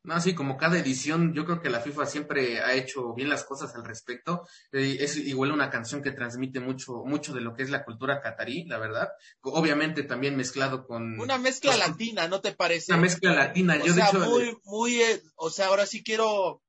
No, 0.03 0.21
sí, 0.21 0.35
como 0.35 0.59
cada 0.59 0.79
edición, 0.79 1.33
yo 1.33 1.47
creo 1.47 1.63
que 1.63 1.71
la 1.71 1.81
FIFA 1.81 2.05
siempre 2.05 2.61
ha 2.61 2.75
hecho 2.75 3.15
bien 3.15 3.31
las 3.31 3.45
cosas 3.45 3.75
al 3.77 3.87
respecto. 3.87 4.47
Eh, 4.73 4.99
es 5.01 5.17
igual 5.17 5.53
una 5.53 5.71
canción 5.71 6.03
que 6.03 6.13
transmite 6.13 6.61
mucho, 6.61 7.03
mucho 7.07 7.33
de 7.33 7.41
lo 7.41 7.55
que 7.55 7.63
es 7.63 7.71
la 7.71 7.83
cultura 7.83 8.21
catarí, 8.21 8.67
la 8.67 8.77
verdad. 8.77 9.09
Obviamente 9.41 10.03
también 10.03 10.37
mezclado 10.37 10.87
con. 10.87 11.19
Una 11.19 11.39
mezcla 11.39 11.79
latina, 11.79 12.29
¿no 12.29 12.43
te 12.43 12.53
parece? 12.53 12.93
Una 12.93 13.01
mezcla 13.01 13.33
latina, 13.33 13.83
yo 13.83 13.95
de 13.95 14.03
hecho. 14.03 14.19
Muy, 14.19 14.55
muy, 14.65 15.01
eh, 15.01 15.23
o 15.35 15.49
sea, 15.49 15.69
ahora 15.69 15.87
sí 15.87 16.03
quiero, 16.05 16.63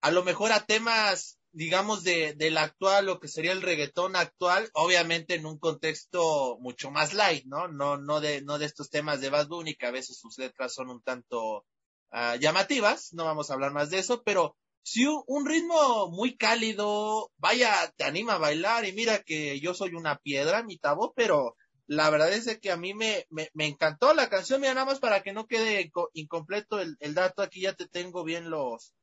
a 0.00 0.10
lo 0.10 0.24
mejor 0.24 0.52
a 0.52 0.64
temas 0.64 1.39
digamos, 1.52 2.04
de, 2.04 2.34
del 2.34 2.58
actual, 2.58 3.06
lo 3.06 3.18
que 3.18 3.28
sería 3.28 3.52
el 3.52 3.62
reggaetón 3.62 4.16
actual, 4.16 4.70
obviamente 4.74 5.34
en 5.34 5.46
un 5.46 5.58
contexto 5.58 6.58
mucho 6.60 6.90
más 6.90 7.12
light, 7.14 7.44
¿no? 7.46 7.68
No, 7.68 7.96
no 7.96 8.20
de, 8.20 8.42
no 8.42 8.58
de 8.58 8.66
estos 8.66 8.90
temas 8.90 9.20
de 9.20 9.30
Bad 9.30 9.48
Bunny, 9.48 9.74
que 9.74 9.86
a 9.86 9.90
veces 9.90 10.18
sus 10.18 10.38
letras 10.38 10.74
son 10.74 10.90
un 10.90 11.02
tanto 11.02 11.66
uh, 12.12 12.36
llamativas, 12.38 13.12
no 13.14 13.24
vamos 13.24 13.50
a 13.50 13.54
hablar 13.54 13.72
más 13.72 13.90
de 13.90 13.98
eso, 13.98 14.22
pero 14.22 14.56
sí 14.82 15.06
un, 15.06 15.46
ritmo 15.46 16.08
muy 16.10 16.36
cálido, 16.36 17.32
vaya, 17.36 17.92
te 17.96 18.04
anima 18.04 18.34
a 18.34 18.38
bailar, 18.38 18.86
y 18.86 18.92
mira 18.92 19.22
que 19.22 19.58
yo 19.60 19.74
soy 19.74 19.94
una 19.94 20.18
piedra, 20.18 20.62
mi 20.62 20.78
tabo, 20.78 21.12
pero 21.14 21.56
la 21.86 22.08
verdad 22.10 22.32
es 22.32 22.60
que 22.60 22.70
a 22.70 22.76
mí 22.76 22.94
me, 22.94 23.26
me, 23.30 23.50
me, 23.54 23.66
encantó 23.66 24.14
la 24.14 24.28
canción, 24.28 24.60
mira, 24.60 24.74
nada 24.74 24.86
más 24.86 25.00
para 25.00 25.22
que 25.22 25.32
no 25.32 25.48
quede 25.48 25.90
incompleto 26.14 26.80
el, 26.80 26.96
el 27.00 27.14
dato, 27.14 27.42
aquí 27.42 27.62
ya 27.62 27.74
te 27.74 27.88
tengo 27.88 28.22
bien 28.22 28.50
los, 28.50 28.94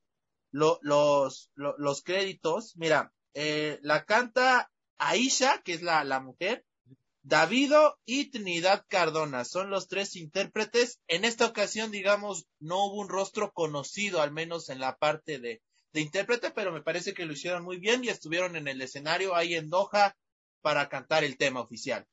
lo, 0.52 0.80
los, 0.82 1.52
los 1.56 2.04
créditos. 2.04 2.76
Mira, 2.78 3.14
eh, 3.34 3.80
la 3.82 4.06
canta 4.06 4.72
Aisha, 4.98 5.62
que 5.64 5.74
es 5.74 5.82
la, 5.82 6.04
la 6.04 6.20
mujer, 6.20 6.66
Davido 7.22 8.00
y 8.06 8.32
Trinidad 8.32 8.86
Cardona. 8.88 9.44
Son 9.44 9.70
los 9.70 9.88
tres 9.88 10.16
intérpretes. 10.16 11.02
En 11.08 11.26
esta 11.26 11.46
ocasión, 11.46 11.92
digamos, 11.92 12.48
no 12.60 12.86
hubo 12.86 13.02
un 13.02 13.10
rostro 13.10 13.52
conocido, 13.52 14.22
al 14.22 14.32
menos 14.32 14.70
en 14.70 14.80
la 14.80 14.98
parte 14.98 15.40
de, 15.40 15.62
de 15.94 16.02
intérprete, 16.02 16.52
pero 16.52 16.72
me 16.72 16.82
parece 16.82 17.14
que 17.14 17.26
lo 17.26 17.34
hicieron 17.34 17.64
muy 17.64 17.78
bien 17.78 18.04
y 18.04 18.10
estuvieron 18.10 18.56
en 18.56 18.68
el 18.68 18.82
escenario 18.82 19.36
ahí 19.36 19.56
en 19.56 19.70
Doha 19.70 20.16
para 20.62 20.90
cantar 20.90 21.24
el 21.24 21.38
tema 21.38 21.60
oficial. 21.60 22.06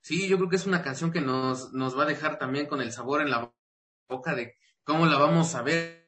Sí, 0.00 0.28
yo 0.28 0.36
creo 0.36 0.48
que 0.48 0.56
es 0.56 0.66
una 0.66 0.82
canción 0.82 1.12
que 1.12 1.20
nos, 1.20 1.72
nos 1.72 1.96
va 1.98 2.04
a 2.04 2.06
dejar 2.06 2.38
también 2.38 2.66
con 2.66 2.80
el 2.80 2.92
sabor 2.92 3.20
en 3.20 3.30
la 3.30 3.52
boca 4.08 4.34
de 4.34 4.56
cómo 4.84 5.06
la 5.06 5.18
vamos 5.18 5.54
a 5.54 5.62
ver 5.62 6.07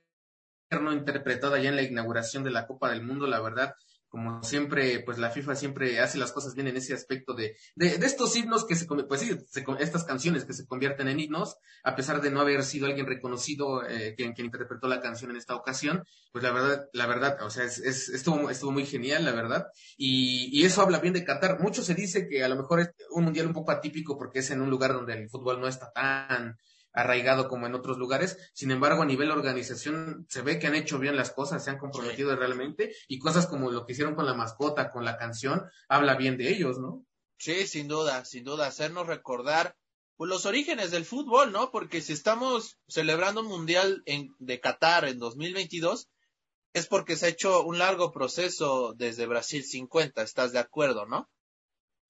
interpretada 0.93 1.59
ya 1.59 1.71
en 1.71 1.77
la 1.77 1.83
inauguración 1.83 2.45
de 2.45 2.51
la 2.51 2.67
Copa 2.67 2.91
del 2.91 3.03
Mundo, 3.03 3.27
la 3.27 3.41
verdad, 3.41 3.75
como 4.09 4.43
siempre, 4.43 5.05
pues 5.05 5.19
la 5.19 5.31
FIFA 5.31 5.55
siempre 5.55 6.01
hace 6.01 6.19
las 6.19 6.33
cosas 6.33 6.57
bien 6.57 6.67
en 6.67 6.77
ese 6.77 6.95
aspecto 6.95 7.33
de, 7.33 7.57
de, 7.77 7.97
de 7.97 8.07
estos 8.07 8.35
himnos 8.35 8.67
que 8.67 8.75
se, 8.75 8.87
pues 8.87 9.21
sí, 9.21 9.39
estas 9.79 10.03
canciones 10.05 10.45
que 10.45 10.53
se 10.53 10.67
convierten 10.67 11.07
en 11.07 11.21
himnos, 11.21 11.57
a 11.85 11.95
pesar 11.95 12.21
de 12.21 12.33
no 12.33 12.41
haber 12.41 12.65
sido 12.65 12.87
alguien 12.87 13.07
reconocido 13.07 13.89
eh, 13.89 14.15
quien, 14.17 14.33
quien 14.33 14.47
interpretó 14.47 14.89
la 14.89 15.01
canción 15.01 15.31
en 15.31 15.37
esta 15.37 15.55
ocasión, 15.55 16.03
pues 16.33 16.43
la 16.43 16.51
verdad, 16.51 16.89
la 16.93 17.07
verdad, 17.07 17.41
o 17.43 17.51
sea, 17.51 17.65
es, 17.65 17.79
es, 17.79 18.09
estuvo, 18.09 18.51
estuvo 18.51 18.73
muy 18.73 18.85
genial, 18.85 19.25
la 19.25 19.33
verdad, 19.33 19.69
y, 19.97 20.51
y 20.53 20.65
eso 20.65 20.83
habla 20.83 20.99
bien 20.99 21.15
de 21.15 21.25
Qatar. 21.25 21.61
Mucho 21.61 21.83
se 21.83 21.95
dice 21.95 22.27
que 22.27 22.43
a 22.43 22.49
lo 22.49 22.57
mejor 22.57 22.81
es 22.81 22.91
un 23.11 23.23
mundial 23.23 23.47
un 23.47 23.55
poco 23.55 23.71
atípico 23.71 24.19
porque 24.19 24.41
es 24.41 24.51
en 24.51 24.61
un 24.61 24.71
lugar 24.71 24.93
donde 24.93 25.15
el 25.15 25.31
fútbol 25.31 25.61
no 25.61 25.69
está 25.69 25.93
tan, 25.93 26.59
arraigado 26.93 27.49
como 27.49 27.67
en 27.67 27.75
otros 27.75 27.99
lugares. 27.99 28.39
Sin 28.53 28.71
embargo, 28.71 29.03
a 29.03 29.07
nivel 29.07 29.31
organización 29.31 30.27
se 30.29 30.43
ve 30.43 30.59
que 30.59 30.67
han 30.67 30.75
hecho 30.75 30.99
bien 30.99 31.17
las 31.17 31.31
cosas, 31.31 31.65
se 31.65 31.71
han 31.71 31.79
comprometido 31.79 32.35
realmente 32.37 32.95
y 33.09 33.19
cosas 33.19 33.47
como 33.47 33.71
lo 33.71 33.87
que 33.87 33.93
hicieron 33.93 34.15
con 34.15 34.27
la 34.27 34.35
mascota, 34.35 34.91
con 34.91 35.05
la 35.05 35.17
canción, 35.17 35.65
habla 35.89 36.17
bien 36.17 36.37
de 36.37 36.51
ellos, 36.51 36.79
¿no? 36.79 37.05
Sí, 37.39 37.67
sin 37.67 37.89
duda, 37.89 38.25
sin 38.25 38.45
duda, 38.45 38.67
hacernos 38.67 39.07
recordar 39.07 39.77
pues, 40.17 40.29
los 40.29 40.45
orígenes 40.45 40.91
del 40.91 41.07
fútbol, 41.07 41.53
¿no? 41.53 41.71
Porque 41.71 42.03
si 42.03 42.13
estamos 42.13 42.79
celebrando 42.87 43.41
un 43.41 43.47
mundial 43.47 44.03
en, 44.05 44.35
de 44.39 44.61
Qatar 44.61 45.07
en 45.07 45.19
2022, 45.19 46.11
es 46.73 46.87
porque 46.87 47.17
se 47.17 47.27
ha 47.27 47.31
hecho 47.31 47.65
un 47.65 47.79
largo 47.79 48.13
proceso 48.13 48.93
desde 48.95 49.27
Brasil 49.27 49.65
50, 49.65 50.23
¿estás 50.23 50.53
de 50.53 50.59
acuerdo, 50.59 51.07
no? 51.07 51.29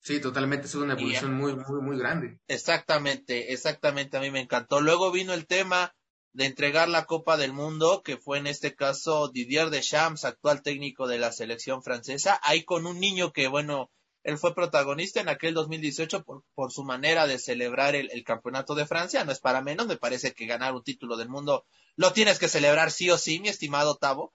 Sí, 0.00 0.20
totalmente, 0.20 0.66
es 0.66 0.74
una 0.74 0.94
evolución 0.94 1.34
muy, 1.34 1.54
muy, 1.54 1.80
muy 1.82 1.98
grande. 1.98 2.38
Exactamente, 2.48 3.52
exactamente, 3.52 4.16
a 4.16 4.20
mí 4.20 4.30
me 4.30 4.40
encantó. 4.40 4.80
Luego 4.80 5.12
vino 5.12 5.34
el 5.34 5.46
tema 5.46 5.94
de 6.32 6.46
entregar 6.46 6.88
la 6.88 7.04
Copa 7.04 7.36
del 7.36 7.52
Mundo, 7.52 8.02
que 8.02 8.16
fue 8.16 8.38
en 8.38 8.46
este 8.46 8.74
caso 8.74 9.28
Didier 9.28 9.70
Deschamps, 9.70 10.24
actual 10.24 10.62
técnico 10.62 11.06
de 11.06 11.18
la 11.18 11.32
selección 11.32 11.82
francesa, 11.82 12.40
ahí 12.42 12.64
con 12.64 12.86
un 12.86 12.98
niño 12.98 13.32
que, 13.32 13.48
bueno, 13.48 13.90
él 14.22 14.38
fue 14.38 14.54
protagonista 14.54 15.20
en 15.20 15.28
aquel 15.28 15.54
2018 15.54 16.24
por, 16.24 16.44
por 16.54 16.72
su 16.72 16.84
manera 16.84 17.26
de 17.26 17.38
celebrar 17.38 17.94
el, 17.94 18.10
el, 18.12 18.22
campeonato 18.22 18.74
de 18.74 18.86
Francia. 18.86 19.24
No 19.24 19.32
es 19.32 19.40
para 19.40 19.62
menos, 19.62 19.86
me 19.86 19.96
parece 19.96 20.32
que 20.32 20.46
ganar 20.46 20.74
un 20.74 20.82
título 20.82 21.16
del 21.16 21.28
mundo 21.28 21.64
lo 22.00 22.14
tienes 22.14 22.38
que 22.38 22.48
celebrar 22.48 22.90
sí 22.90 23.10
o 23.10 23.18
sí, 23.18 23.40
mi 23.40 23.48
estimado 23.48 23.96
Tavo. 23.96 24.32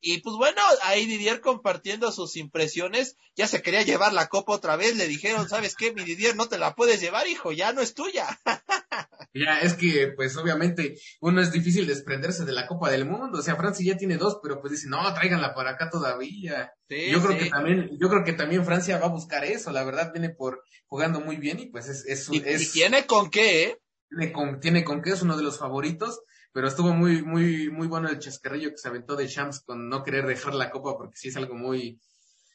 Y 0.00 0.18
pues 0.20 0.36
bueno, 0.36 0.60
ahí 0.82 1.06
Didier 1.06 1.40
compartiendo 1.40 2.12
sus 2.12 2.36
impresiones, 2.36 3.16
ya 3.36 3.46
se 3.46 3.62
quería 3.62 3.82
llevar 3.82 4.12
la 4.12 4.28
copa 4.28 4.52
otra 4.52 4.76
vez, 4.76 4.96
le 4.96 5.08
dijeron, 5.08 5.48
¿sabes 5.48 5.74
qué? 5.74 5.94
Mi 5.94 6.04
Didier 6.04 6.36
no 6.36 6.46
te 6.46 6.58
la 6.58 6.74
puedes 6.74 7.00
llevar, 7.00 7.26
hijo, 7.26 7.52
ya 7.52 7.72
no 7.72 7.80
es 7.80 7.94
tuya. 7.94 8.26
ya, 9.34 9.60
es 9.60 9.74
que 9.74 10.12
pues 10.14 10.36
obviamente 10.36 10.98
uno 11.20 11.40
es 11.40 11.52
difícil 11.52 11.86
desprenderse 11.86 12.44
de 12.44 12.52
la 12.52 12.66
Copa 12.66 12.90
del 12.90 13.06
Mundo, 13.06 13.38
o 13.38 13.42
sea, 13.42 13.56
Francia 13.56 13.94
ya 13.94 13.98
tiene 13.98 14.18
dos, 14.18 14.40
pero 14.42 14.60
pues 14.60 14.72
dice, 14.72 14.88
no, 14.88 15.14
tráiganla 15.14 15.54
para 15.54 15.70
acá 15.70 15.88
todavía. 15.88 16.72
Sí, 16.88 17.10
yo 17.10 17.22
creo 17.22 17.38
sí. 17.38 17.44
que 17.44 17.50
también, 17.50 17.90
yo 17.98 18.10
creo 18.10 18.24
que 18.24 18.34
también 18.34 18.64
Francia 18.64 18.98
va 18.98 19.06
a 19.06 19.10
buscar 19.10 19.44
eso, 19.44 19.72
la 19.72 19.84
verdad 19.84 20.12
viene 20.12 20.28
por 20.30 20.62
jugando 20.86 21.20
muy 21.20 21.36
bien 21.36 21.58
y 21.60 21.66
pues 21.66 21.88
es, 21.88 22.04
es, 22.06 22.28
y, 22.30 22.42
es 22.44 22.62
y 22.62 22.72
tiene 22.72 23.06
con 23.06 23.30
qué, 23.30 23.64
¿eh? 23.64 23.78
Tiene 24.10 24.32
con, 24.32 24.60
tiene 24.60 24.84
con 24.84 25.02
qué, 25.02 25.10
es 25.10 25.22
uno 25.22 25.36
de 25.36 25.42
los 25.42 25.58
favoritos 25.58 26.20
pero 26.54 26.68
estuvo 26.68 26.94
muy, 26.94 27.20
muy, 27.22 27.68
muy 27.70 27.86
bueno 27.88 28.08
el 28.08 28.18
chascarrillo 28.20 28.70
que 28.70 28.78
se 28.78 28.88
aventó 28.88 29.16
de 29.16 29.26
Shams 29.28 29.60
con 29.60 29.88
no 29.90 30.02
querer 30.04 30.24
dejar 30.26 30.54
la 30.54 30.70
copa 30.70 30.96
porque 30.96 31.16
sí 31.18 31.28
es 31.28 31.36
algo 31.36 31.54
muy, 31.56 32.00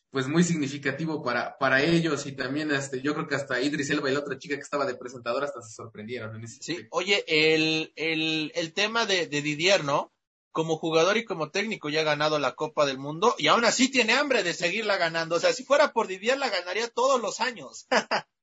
pues 0.09 0.27
muy 0.27 0.43
significativo 0.43 1.21
para, 1.21 1.57
para 1.59 1.83
ellos 1.83 2.25
y 2.25 2.31
también 2.31 2.71
este, 2.71 3.01
yo 3.01 3.13
creo 3.13 3.27
que 3.27 3.35
hasta 3.35 3.61
Idris 3.61 3.89
Elba 3.91 4.09
y 4.09 4.13
la 4.13 4.21
otra 4.21 4.39
chica 4.39 4.55
que 4.55 4.61
estaba 4.61 4.85
de 4.85 4.95
presentadora 4.95 5.45
hasta 5.47 5.61
se 5.61 5.73
sorprendieron 5.75 6.35
en 6.35 6.45
ese 6.45 6.59
Sí, 6.61 6.71
aspecto. 6.73 6.95
oye, 6.97 7.23
el, 7.27 7.91
el, 7.95 8.51
el 8.55 8.73
tema 8.73 9.05
de, 9.05 9.27
de 9.27 9.41
Didier, 9.43 9.83
¿no? 9.83 10.13
Como 10.51 10.77
jugador 10.77 11.17
y 11.17 11.25
como 11.25 11.51
técnico 11.51 11.89
ya 11.89 12.01
ha 12.01 12.05
ganado 12.05 12.39
la 12.39 12.55
Copa 12.55 12.85
del 12.87 12.97
Mundo 12.97 13.35
y 13.37 13.47
aún 13.47 13.65
así 13.65 13.89
tiene 13.91 14.13
hambre 14.13 14.43
de 14.43 14.53
seguirla 14.53 14.97
ganando. 14.97 15.35
O 15.35 15.39
sea, 15.39 15.53
si 15.53 15.63
fuera 15.63 15.93
por 15.93 16.07
Didier 16.07 16.39
la 16.39 16.49
ganaría 16.49 16.87
todos 16.87 17.21
los 17.21 17.39
años. 17.41 17.85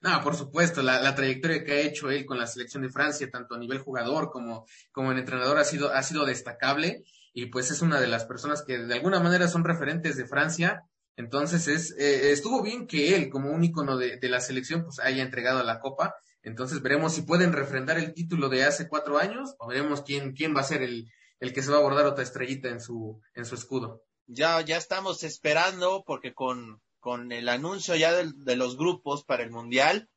No, 0.00 0.22
por 0.22 0.36
supuesto, 0.36 0.82
la, 0.82 1.14
trayectoria 1.14 1.64
que 1.64 1.72
ha 1.72 1.80
hecho 1.80 2.10
él 2.10 2.24
con 2.24 2.38
la 2.38 2.46
selección 2.46 2.82
de 2.82 2.90
Francia, 2.90 3.30
tanto 3.30 3.56
a 3.56 3.58
nivel 3.58 3.78
jugador 3.78 4.30
como, 4.30 4.66
como 4.92 5.10
en 5.10 5.18
entrenador, 5.18 5.58
ha 5.58 5.64
sido, 5.64 5.92
ha 5.92 6.02
sido 6.02 6.24
destacable 6.24 7.02
y 7.32 7.46
pues 7.46 7.70
es 7.70 7.82
una 7.82 8.00
de 8.00 8.06
las 8.06 8.24
personas 8.24 8.62
que 8.62 8.78
de 8.78 8.94
alguna 8.94 9.20
manera 9.20 9.48
son 9.48 9.64
referentes 9.64 10.16
de 10.16 10.26
Francia. 10.26 10.84
Entonces 11.16 11.66
es, 11.66 11.96
eh, 11.98 12.30
estuvo 12.30 12.62
bien 12.62 12.86
que 12.86 13.16
él, 13.16 13.28
como 13.28 13.50
un 13.50 13.64
ícono 13.64 13.96
de, 13.96 14.18
de, 14.18 14.28
la 14.28 14.40
selección, 14.40 14.84
pues 14.84 15.00
haya 15.00 15.22
entregado 15.22 15.64
la 15.64 15.80
copa. 15.80 16.14
Entonces 16.42 16.80
veremos 16.80 17.14
si 17.14 17.22
pueden 17.22 17.52
refrendar 17.52 17.98
el 17.98 18.14
título 18.14 18.48
de 18.48 18.64
hace 18.64 18.88
cuatro 18.88 19.18
años 19.18 19.56
o 19.58 19.66
veremos 19.66 20.02
quién, 20.02 20.32
quién 20.32 20.54
va 20.54 20.60
a 20.60 20.64
ser 20.64 20.82
el, 20.82 21.10
el 21.40 21.52
que 21.52 21.62
se 21.62 21.70
va 21.70 21.76
a 21.76 21.80
abordar 21.80 22.06
otra 22.06 22.22
estrellita 22.22 22.68
en 22.68 22.80
su, 22.80 23.20
en 23.34 23.44
su 23.44 23.54
escudo. 23.54 24.04
Ya, 24.26 24.60
ya 24.60 24.76
estamos 24.76 25.22
esperando 25.24 26.04
porque 26.06 26.34
con, 26.34 26.80
con 27.00 27.32
el 27.32 27.48
anuncio 27.48 27.94
ya 27.96 28.12
de, 28.12 28.56
los 28.56 28.76
grupos 28.76 29.24
para 29.24 29.42
el 29.42 29.50
Mundial, 29.50 30.08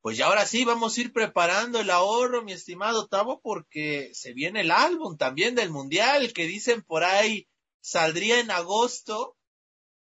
pues 0.00 0.16
ya 0.16 0.26
ahora 0.26 0.46
sí 0.46 0.64
vamos 0.64 0.96
a 0.96 1.00
ir 1.00 1.12
preparando 1.12 1.80
el 1.80 1.90
ahorro, 1.90 2.42
mi 2.42 2.52
estimado 2.52 3.06
Tavo, 3.08 3.40
porque 3.40 4.10
se 4.14 4.32
viene 4.32 4.62
el 4.62 4.70
álbum 4.70 5.16
también 5.16 5.54
del 5.54 5.70
Mundial, 5.70 6.32
que 6.32 6.46
dicen 6.46 6.82
por 6.82 7.04
ahí 7.04 7.48
saldría 7.80 8.40
en 8.40 8.50
agosto. 8.50 9.36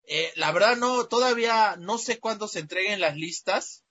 Eh, 0.04 0.32
la 0.36 0.50
verdad 0.52 0.76
no, 0.76 1.06
todavía 1.06 1.76
no 1.78 1.98
sé 1.98 2.18
cuándo 2.18 2.48
se 2.48 2.60
entreguen 2.60 3.00
las 3.00 3.16
listas, 3.16 3.84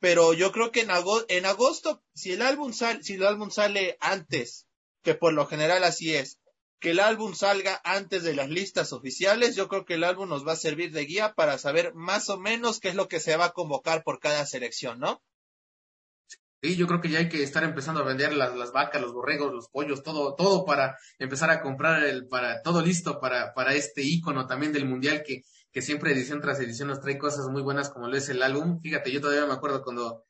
pero 0.00 0.32
yo 0.32 0.52
creo 0.52 0.72
que 0.72 0.80
en 0.80 0.90
agosto, 0.90 1.26
en 1.28 1.46
agosto 1.46 2.02
si 2.14 2.32
el 2.32 2.42
álbum 2.42 2.72
sale, 2.72 3.02
si 3.02 3.14
el 3.14 3.26
álbum 3.26 3.50
sale 3.50 3.98
antes, 4.00 4.66
que 5.02 5.14
por 5.14 5.32
lo 5.32 5.46
general 5.46 5.84
así 5.84 6.14
es, 6.14 6.38
que 6.80 6.90
el 6.90 7.00
álbum 7.00 7.34
salga 7.34 7.80
antes 7.84 8.22
de 8.22 8.34
las 8.34 8.48
listas 8.48 8.92
oficiales. 8.92 9.56
Yo 9.56 9.68
creo 9.68 9.84
que 9.84 9.94
el 9.94 10.04
álbum 10.04 10.28
nos 10.28 10.46
va 10.46 10.52
a 10.52 10.56
servir 10.56 10.92
de 10.92 11.04
guía 11.04 11.34
para 11.34 11.58
saber 11.58 11.94
más 11.94 12.28
o 12.28 12.38
menos 12.38 12.80
qué 12.80 12.88
es 12.88 12.94
lo 12.94 13.08
que 13.08 13.20
se 13.20 13.36
va 13.36 13.46
a 13.46 13.52
convocar 13.52 14.04
por 14.04 14.20
cada 14.20 14.46
selección, 14.46 15.00
¿no? 15.00 15.22
Sí, 16.60 16.74
yo 16.74 16.88
creo 16.88 17.00
que 17.00 17.08
ya 17.08 17.20
hay 17.20 17.28
que 17.28 17.44
estar 17.44 17.62
empezando 17.62 18.00
a 18.00 18.04
vender 18.04 18.32
las, 18.32 18.56
las 18.56 18.72
vacas, 18.72 19.00
los 19.00 19.12
borregos, 19.12 19.52
los 19.52 19.68
pollos, 19.68 20.02
todo, 20.02 20.34
todo 20.34 20.64
para 20.64 20.98
empezar 21.20 21.50
a 21.50 21.60
comprar 21.60 22.02
el, 22.02 22.26
para, 22.26 22.62
todo 22.62 22.82
listo 22.82 23.20
para, 23.20 23.54
para 23.54 23.74
este 23.74 24.02
icono 24.02 24.46
también 24.48 24.72
del 24.72 24.84
mundial 24.84 25.22
que, 25.24 25.42
que 25.70 25.82
siempre 25.82 26.12
edición 26.12 26.40
tras 26.40 26.58
edición 26.58 26.88
nos 26.88 27.00
trae 27.00 27.16
cosas 27.16 27.46
muy 27.48 27.62
buenas 27.62 27.90
como 27.90 28.08
lo 28.08 28.16
es 28.16 28.28
el 28.28 28.42
álbum. 28.42 28.80
Fíjate, 28.80 29.12
yo 29.12 29.20
todavía 29.20 29.46
me 29.46 29.52
acuerdo 29.52 29.84
cuando 29.84 30.24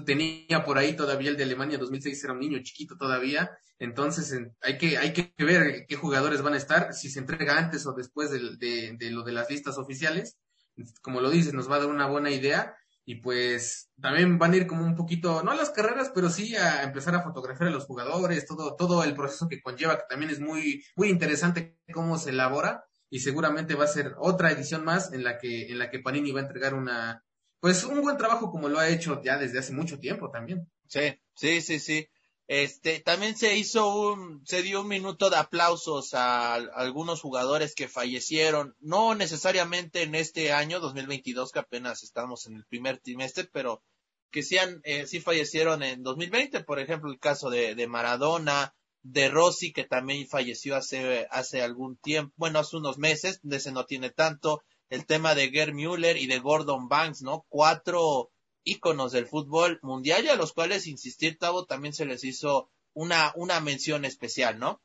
tenía 0.00 0.64
por 0.64 0.78
ahí 0.78 0.94
todavía 0.94 1.30
el 1.30 1.36
de 1.36 1.44
Alemania 1.44 1.78
2006, 1.78 2.24
era 2.24 2.32
un 2.32 2.40
niño 2.40 2.58
chiquito 2.62 2.96
todavía, 2.96 3.50
entonces 3.78 4.34
hay 4.60 4.78
que, 4.78 4.98
hay 4.98 5.12
que 5.12 5.32
ver 5.38 5.86
qué 5.88 5.96
jugadores 5.96 6.42
van 6.42 6.54
a 6.54 6.58
estar, 6.58 6.94
si 6.94 7.10
se 7.10 7.18
entrega 7.18 7.58
antes 7.58 7.86
o 7.86 7.92
después 7.92 8.30
de, 8.30 8.56
de, 8.56 8.96
de 8.98 9.10
lo 9.10 9.22
de 9.22 9.32
las 9.32 9.50
listas 9.50 9.78
oficiales, 9.78 10.38
como 11.02 11.20
lo 11.20 11.30
dices, 11.30 11.52
nos 11.52 11.70
va 11.70 11.76
a 11.76 11.80
dar 11.80 11.88
una 11.88 12.06
buena 12.06 12.30
idea 12.30 12.74
y 13.04 13.16
pues 13.16 13.90
también 14.00 14.38
van 14.38 14.52
a 14.52 14.56
ir 14.56 14.66
como 14.66 14.84
un 14.84 14.94
poquito, 14.94 15.42
no 15.42 15.50
a 15.50 15.56
las 15.56 15.70
carreras, 15.70 16.12
pero 16.14 16.30
sí 16.30 16.54
a 16.54 16.84
empezar 16.84 17.14
a 17.14 17.22
fotografiar 17.22 17.68
a 17.68 17.72
los 17.72 17.86
jugadores, 17.86 18.46
todo, 18.46 18.76
todo 18.76 19.02
el 19.02 19.14
proceso 19.14 19.48
que 19.48 19.60
conlleva, 19.60 19.96
que 19.96 20.04
también 20.08 20.30
es 20.30 20.40
muy, 20.40 20.84
muy 20.94 21.08
interesante 21.08 21.78
cómo 21.92 22.16
se 22.18 22.30
elabora. 22.30 22.84
Y 23.10 23.20
seguramente 23.20 23.74
va 23.74 23.84
a 23.84 23.88
ser 23.88 24.14
otra 24.18 24.52
edición 24.52 24.84
más 24.84 25.12
en 25.12 25.22
la 25.22 25.36
que, 25.36 25.66
en 25.70 25.78
la 25.78 25.90
que 25.90 25.98
Panini 25.98 26.32
va 26.32 26.40
a 26.40 26.44
entregar 26.44 26.72
una, 26.72 27.22
pues 27.62 27.84
un 27.84 28.02
buen 28.02 28.16
trabajo 28.16 28.50
como 28.50 28.68
lo 28.68 28.80
ha 28.80 28.88
hecho 28.88 29.22
ya 29.22 29.38
desde 29.38 29.60
hace 29.60 29.72
mucho 29.72 30.00
tiempo 30.00 30.32
también. 30.32 30.68
Sí, 30.88 31.14
sí, 31.36 31.60
sí, 31.60 31.78
sí. 31.78 32.08
Este, 32.48 32.98
también 32.98 33.36
se 33.36 33.56
hizo 33.56 34.12
un, 34.12 34.44
se 34.44 34.62
dio 34.62 34.80
un 34.80 34.88
minuto 34.88 35.30
de 35.30 35.36
aplausos 35.36 36.12
a, 36.12 36.54
algunos 36.54 37.20
jugadores 37.20 37.76
que 37.76 37.86
fallecieron, 37.86 38.74
no 38.80 39.14
necesariamente 39.14 40.02
en 40.02 40.16
este 40.16 40.50
año 40.50 40.80
2022 40.80 41.52
que 41.52 41.60
apenas 41.60 42.02
estamos 42.02 42.48
en 42.48 42.56
el 42.56 42.64
primer 42.64 42.98
trimestre, 42.98 43.48
pero 43.52 43.80
que 44.32 44.42
sí, 44.42 44.58
han, 44.58 44.80
eh, 44.82 45.06
sí 45.06 45.20
fallecieron 45.20 45.84
en 45.84 46.02
2020, 46.02 46.64
por 46.64 46.80
ejemplo 46.80 47.12
el 47.12 47.20
caso 47.20 47.48
de, 47.48 47.76
de 47.76 47.86
Maradona, 47.86 48.74
de 49.02 49.28
Rossi 49.28 49.72
que 49.72 49.84
también 49.84 50.26
falleció 50.26 50.74
hace, 50.74 51.28
hace 51.30 51.62
algún 51.62 51.96
tiempo, 51.96 52.34
bueno, 52.36 52.58
hace 52.58 52.76
unos 52.76 52.98
meses, 52.98 53.38
de 53.44 53.58
ese 53.58 53.70
no 53.70 53.86
tiene 53.86 54.10
tanto, 54.10 54.64
el 54.92 55.06
tema 55.06 55.34
de 55.34 55.48
Gerd 55.48 55.72
Müller 55.72 56.18
y 56.18 56.26
de 56.26 56.38
Gordon 56.38 56.86
Banks, 56.86 57.22
¿no? 57.22 57.46
Cuatro 57.48 58.30
íconos 58.62 59.12
del 59.12 59.26
fútbol 59.26 59.78
mundial 59.80 60.26
y 60.26 60.28
a 60.28 60.36
los 60.36 60.52
cuales, 60.52 60.86
insistir, 60.86 61.38
Tavo, 61.38 61.64
también 61.64 61.94
se 61.94 62.04
les 62.04 62.22
hizo 62.24 62.70
una, 62.92 63.32
una 63.34 63.58
mención 63.60 64.04
especial, 64.04 64.58
¿no? 64.58 64.82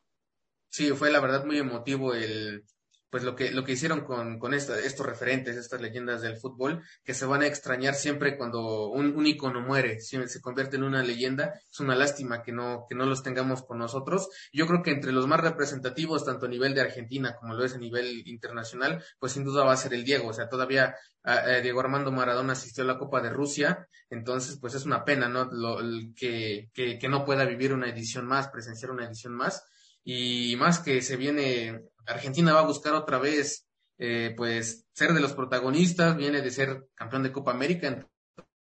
Sí, 0.70 0.92
fue 0.92 1.12
la 1.12 1.20
verdad 1.20 1.44
muy 1.44 1.58
emotivo 1.58 2.14
el, 2.14 2.64
pues 3.10 3.24
lo 3.24 3.36
que, 3.36 3.52
lo 3.52 3.64
que 3.64 3.74
hicieron 3.74 4.02
con, 4.02 4.40
con 4.40 4.54
esta, 4.54 4.80
estos 4.80 5.06
referentes, 5.06 5.56
estas 5.56 5.82
leyendas 5.82 6.22
del 6.22 6.38
fútbol, 6.38 6.84
que 7.04 7.14
se 7.14 7.26
van 7.26 7.42
a 7.42 7.48
extrañar 7.48 7.96
siempre 7.96 8.38
cuando 8.38 8.90
un, 8.90 9.16
un 9.16 9.26
ícono 9.26 9.62
muere, 9.62 10.00
si 10.00 10.18
se 10.28 10.42
convierte 10.42 10.76
en 10.76 10.84
una 10.84 11.04
leyenda, 11.04 11.54
es 11.72 11.80
una 11.80 11.96
lástima 11.96 12.44
que 12.44 12.52
no, 12.52 12.86
que 12.88 12.96
no 12.96 13.06
los 13.06 13.24
tengamos 13.24 13.64
con 13.64 13.78
nosotros. 13.78 14.30
Yo 14.52 14.68
creo 14.68 14.84
que 14.84 14.92
entre 14.92 15.12
los 15.12 15.28
más 15.28 15.42
representativos, 15.42 16.26
tanto 16.26 16.46
a 16.46 16.50
nivel 16.50 16.74
de 16.74 16.82
Argentina 16.82 17.36
como 17.36 17.54
lo 17.54 17.64
es 17.64 17.76
a 17.76 17.78
nivel 17.78 18.28
internacional, 18.28 19.04
pues 19.20 19.32
sin 19.32 19.44
duda 19.44 19.64
va 19.64 19.74
a 19.74 19.78
ser 19.78 19.94
el 19.94 20.04
Diego, 20.04 20.30
o 20.30 20.34
sea, 20.34 20.50
todavía 20.50 20.96
eh, 21.24 21.62
Diego 21.62 21.80
Armando 21.80 22.12
Maradona 22.12 22.54
asistió 22.54 22.84
a 22.84 22.88
la 22.88 22.98
Copa 22.98 23.22
de 23.22 23.30
Rusia, 23.30 23.88
entonces 24.10 24.58
pues 24.60 24.76
es 24.76 24.86
una 24.86 25.04
pena, 25.04 25.28
¿no? 25.28 25.50
Lo, 25.52 25.78
que, 26.16 26.70
que, 26.74 26.98
que 26.98 27.10
no 27.10 27.26
pueda 27.26 27.46
vivir 27.46 27.74
una 27.74 27.90
edición 27.90 28.26
más, 28.26 28.50
presenciar 28.50 28.92
una 28.92 29.06
edición 29.06 29.34
más 29.34 29.64
y 30.04 30.56
más 30.56 30.80
que 30.80 31.02
se 31.02 31.18
viene, 31.18 31.82
Argentina 32.08 32.54
va 32.54 32.62
a 32.62 32.68
buscar 32.68 32.94
otra 32.94 33.20
vez, 33.20 33.68
eh, 33.98 34.34
pues, 34.36 34.86
ser 34.94 35.14
de 35.14 35.22
los 35.22 35.34
protagonistas, 35.34 36.18
viene 36.18 36.42
de 36.42 36.52
ser 36.52 36.88
campeón 36.96 37.24
de 37.24 37.32
Copa 37.32 37.52
América, 37.52 38.08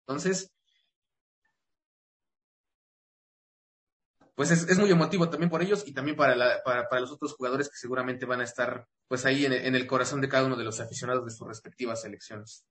entonces, 0.08 0.52
pues 4.36 4.52
es, 4.52 4.68
es 4.68 4.78
muy 4.78 4.92
emotivo 4.92 5.30
también 5.30 5.50
por 5.50 5.62
ellos 5.62 5.84
y 5.88 5.94
también 5.94 6.18
para, 6.18 6.36
la, 6.36 6.62
para, 6.64 6.90
para, 6.90 7.02
los 7.02 7.12
otros 7.12 7.34
jugadores 7.34 7.70
que 7.70 7.78
seguramente 7.78 8.26
van 8.26 8.42
a 8.42 8.44
estar, 8.44 8.88
pues, 9.08 9.26
ahí 9.26 9.46
en, 9.46 9.54
en 9.54 9.76
el 9.76 9.88
corazón 9.88 10.22
de 10.22 10.30
cada 10.30 10.46
uno 10.46 10.58
de 10.58 10.64
los 10.64 10.80
aficionados 10.80 11.26
de 11.26 11.32
sus 11.32 11.48
respectivas 11.48 12.02
selecciones. 12.02 12.66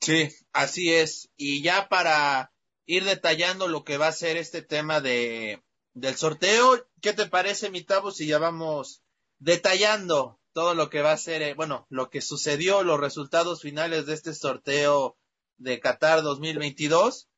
Sí, 0.00 0.28
así 0.52 0.92
es. 0.92 1.30
Y 1.36 1.62
ya 1.62 1.88
para 1.88 2.52
ir 2.86 3.04
detallando 3.04 3.68
lo 3.68 3.84
que 3.84 3.96
va 3.96 4.08
a 4.08 4.12
ser 4.12 4.36
este 4.36 4.62
tema 4.62 5.00
de 5.00 5.62
del 5.94 6.16
sorteo. 6.16 6.86
¿Qué 7.00 7.12
te 7.12 7.26
parece, 7.26 7.70
mi 7.70 7.82
Tabo, 7.82 8.10
si 8.10 8.26
ya 8.26 8.38
vamos 8.38 9.02
detallando 9.42 10.38
todo 10.52 10.74
lo 10.74 10.88
que 10.88 11.02
va 11.02 11.12
a 11.12 11.18
ser, 11.18 11.42
eh, 11.42 11.54
bueno, 11.54 11.86
lo 11.90 12.10
que 12.10 12.20
sucedió, 12.20 12.84
los 12.84 13.00
resultados 13.00 13.60
finales 13.60 14.06
de 14.06 14.14
este 14.14 14.34
sorteo 14.34 15.16
de 15.56 15.80
Qatar 15.80 16.22
2022? 16.22 17.28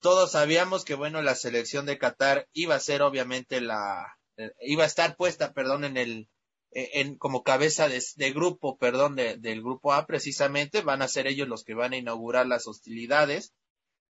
Todos 0.00 0.32
sabíamos 0.32 0.84
que, 0.84 0.94
bueno, 0.94 1.20
la 1.20 1.34
selección 1.34 1.84
de 1.86 1.98
Qatar 1.98 2.48
iba 2.52 2.76
a 2.76 2.80
ser 2.80 3.02
obviamente 3.02 3.60
la, 3.60 4.06
eh, 4.36 4.52
iba 4.60 4.84
a 4.84 4.86
estar 4.86 5.16
puesta, 5.16 5.52
perdón, 5.52 5.84
en 5.84 5.96
el, 5.96 6.28
eh, 6.70 6.90
en, 6.94 7.16
como 7.16 7.42
cabeza 7.42 7.88
de, 7.88 8.32
grupo, 8.32 8.78
perdón, 8.78 9.16
de, 9.16 9.36
del 9.36 9.60
grupo 9.60 9.92
A 9.92 10.06
precisamente, 10.06 10.82
van 10.82 11.02
a 11.02 11.08
ser 11.08 11.26
ellos 11.26 11.48
los 11.48 11.64
que 11.64 11.74
van 11.74 11.92
a 11.92 11.96
inaugurar 11.96 12.46
las 12.46 12.68
hostilidades 12.68 13.52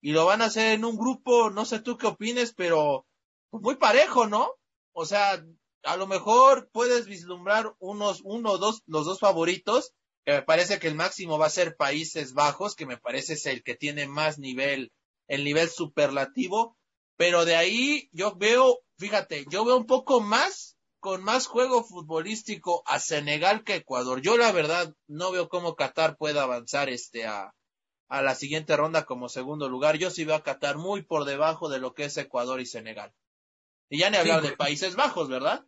y 0.01 0.13
lo 0.13 0.27
van 0.27 0.43
a 0.43 0.47
hacer 0.47 0.75
en 0.75 0.85
un 0.85 0.97
grupo, 0.97 1.51
no 1.51 1.65
sé 1.65 1.81
tú 1.81 1.99
qué 1.99 2.07
opines, 2.07 2.55
pero 2.55 3.05
pues 3.51 3.63
muy 3.63 3.77
parejo, 3.77 4.29
¿no? 4.29 4.53
O 4.93 5.07
sea, 5.07 5.43
a 5.85 5.97
lo 5.97 6.07
mejor 6.07 6.71
puedes 6.73 7.07
vislumbrar 7.07 7.75
unos, 7.79 8.21
uno 8.25 8.53
o 8.53 8.59
dos, 8.59 8.83
los 8.87 9.05
dos 9.05 9.19
favoritos, 9.19 9.93
que 10.25 10.33
me 10.33 10.43
parece 10.43 10.79
que 10.79 10.89
el 10.89 10.95
máximo 10.95 11.39
va 11.39 11.47
a 11.47 11.51
ser 11.51 11.77
Países 11.77 12.33
Bajos, 12.33 12.75
que 12.77 12.87
me 12.87 12.97
parece 12.97 13.35
es 13.35 13.47
el 13.47 13.63
que 13.63 13.75
tiene 13.75 14.07
más 14.07 14.39
nivel, 14.39 14.93
el 15.29 15.45
nivel 15.45 15.69
superlativo, 15.69 16.77
pero 17.17 17.45
de 17.45 17.57
ahí 17.57 18.09
yo 18.13 18.35
veo, 18.37 18.81
fíjate, 18.99 19.45
yo 19.51 19.65
veo 19.65 19.77
un 19.77 19.87
poco 19.87 20.21
más 20.21 20.77
con 21.01 21.25
más 21.25 21.47
juego 21.47 21.83
futbolístico 21.83 22.85
a 22.87 23.01
Senegal 23.01 23.65
que 23.65 23.75
Ecuador. 23.75 24.23
Yo 24.23 24.37
la 24.37 24.53
verdad 24.53 24.95
no 25.09 25.33
veo 25.33 25.49
cómo 25.49 25.75
Qatar 25.75 26.17
pueda 26.17 26.45
avanzar 26.45 26.89
este 26.89 27.27
a, 27.27 27.53
a 28.09 28.23
la 28.23 28.37
siguiente 28.37 28.77
ronda 28.77 29.05
como 29.05 29.29
segundo 29.29 29.69
lugar. 29.69 29.97
Yo 29.97 30.11
sí 30.11 30.25
veo 30.25 30.37
a 30.37 30.45
Qatar 30.45 30.79
muy 30.79 31.03
por 31.03 31.25
debajo 31.25 31.69
de 31.69 31.81
lo 31.81 31.93
que 31.93 32.05
es 32.05 32.17
Ecuador 32.19 32.61
y 32.61 32.67
Senegal. 32.67 33.13
Y 33.91 33.99
ya 33.99 34.11
ni 34.11 34.17
hablar 34.17 34.43
de. 34.43 34.57
Países 34.57 34.95
Bajos, 34.95 35.29
¿verdad? 35.29 35.67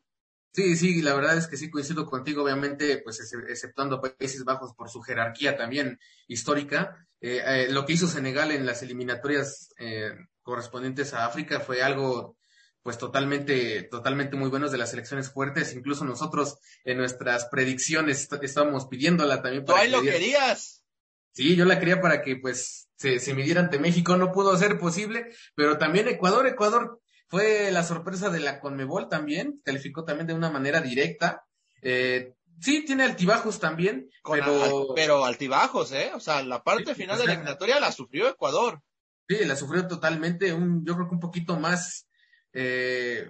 Sí, 0.54 0.76
sí, 0.76 1.02
la 1.02 1.14
verdad 1.14 1.37
es 1.37 1.49
que 1.49 1.56
sí 1.56 1.68
coincido 1.68 2.06
contigo, 2.06 2.44
obviamente, 2.44 2.99
pues 2.99 3.18
exceptuando 3.49 4.00
Países 4.00 4.44
Bajos 4.44 4.73
por 4.75 4.88
su 4.88 5.02
jerarquía 5.02 5.56
también 5.56 5.99
histórica. 6.28 7.08
Eh, 7.20 7.42
eh, 7.44 7.66
lo 7.70 7.84
que 7.84 7.94
hizo 7.94 8.06
Senegal 8.06 8.52
en 8.52 8.64
las 8.64 8.80
eliminatorias 8.80 9.70
eh, 9.78 10.12
correspondientes 10.42 11.12
a 11.12 11.26
África 11.26 11.58
fue 11.58 11.82
algo 11.82 12.37
pues 12.82 12.99
totalmente, 12.99 13.82
totalmente 13.84 14.37
muy 14.37 14.49
buenos 14.49 14.70
de 14.70 14.78
las 14.78 14.90
selecciones 14.90 15.28
fuertes. 15.28 15.75
Incluso 15.75 16.04
nosotros 16.04 16.58
en 16.84 16.99
nuestras 16.99 17.46
predicciones 17.46 18.28
estábamos 18.40 18.87
pidiéndola 18.87 19.42
también. 19.42 19.64
Para 19.64 19.80
ahí 19.80 19.90
lo 19.90 20.02
querías? 20.02 20.84
Sí, 21.32 21.56
yo 21.56 21.64
la 21.64 21.80
quería 21.80 22.00
para 22.00 22.23
que 22.23 22.37
pues 22.37 22.88
se, 22.94 23.18
se 23.18 23.34
midiera 23.34 23.61
ante 23.61 23.80
México. 23.80 24.16
No 24.16 24.30
pudo 24.30 24.56
ser 24.56 24.78
posible, 24.78 25.34
pero 25.56 25.78
también 25.78 26.06
Ecuador, 26.06 26.46
Ecuador 26.46 27.00
fue 27.35 27.73
la 27.73 27.83
sorpresa 27.83 28.31
de 28.31 28.38
la 28.38 28.61
Conmebol 28.61 29.09
también, 29.09 29.61
calificó 29.64 30.05
también 30.05 30.29
de 30.29 30.35
una 30.35 30.50
manera 30.50 30.81
directa. 30.81 31.45
Eh, 31.83 32.33
sí, 32.61 32.85
tiene 32.85 33.03
altibajos 33.03 33.59
también, 33.59 34.09
pero... 34.23 34.93
pero 34.95 35.25
altibajos, 35.25 35.91
¿eh? 35.91 36.12
O 36.14 36.21
sea, 36.21 36.45
la 36.45 36.62
parte 36.62 36.95
final 36.95 37.19
de 37.19 37.26
la 37.26 37.33
eliminatoria 37.33 37.81
la 37.81 37.91
sufrió 37.91 38.29
Ecuador. 38.29 38.81
Sí, 39.29 39.45
la 39.47 39.57
sufrió 39.57 39.88
totalmente, 39.88 40.55
un, 40.55 40.87
yo 40.87 40.95
creo 40.95 41.09
que 41.09 41.14
un 41.14 41.21
poquito 41.21 41.59
más 41.59 42.07
eh, 42.53 43.29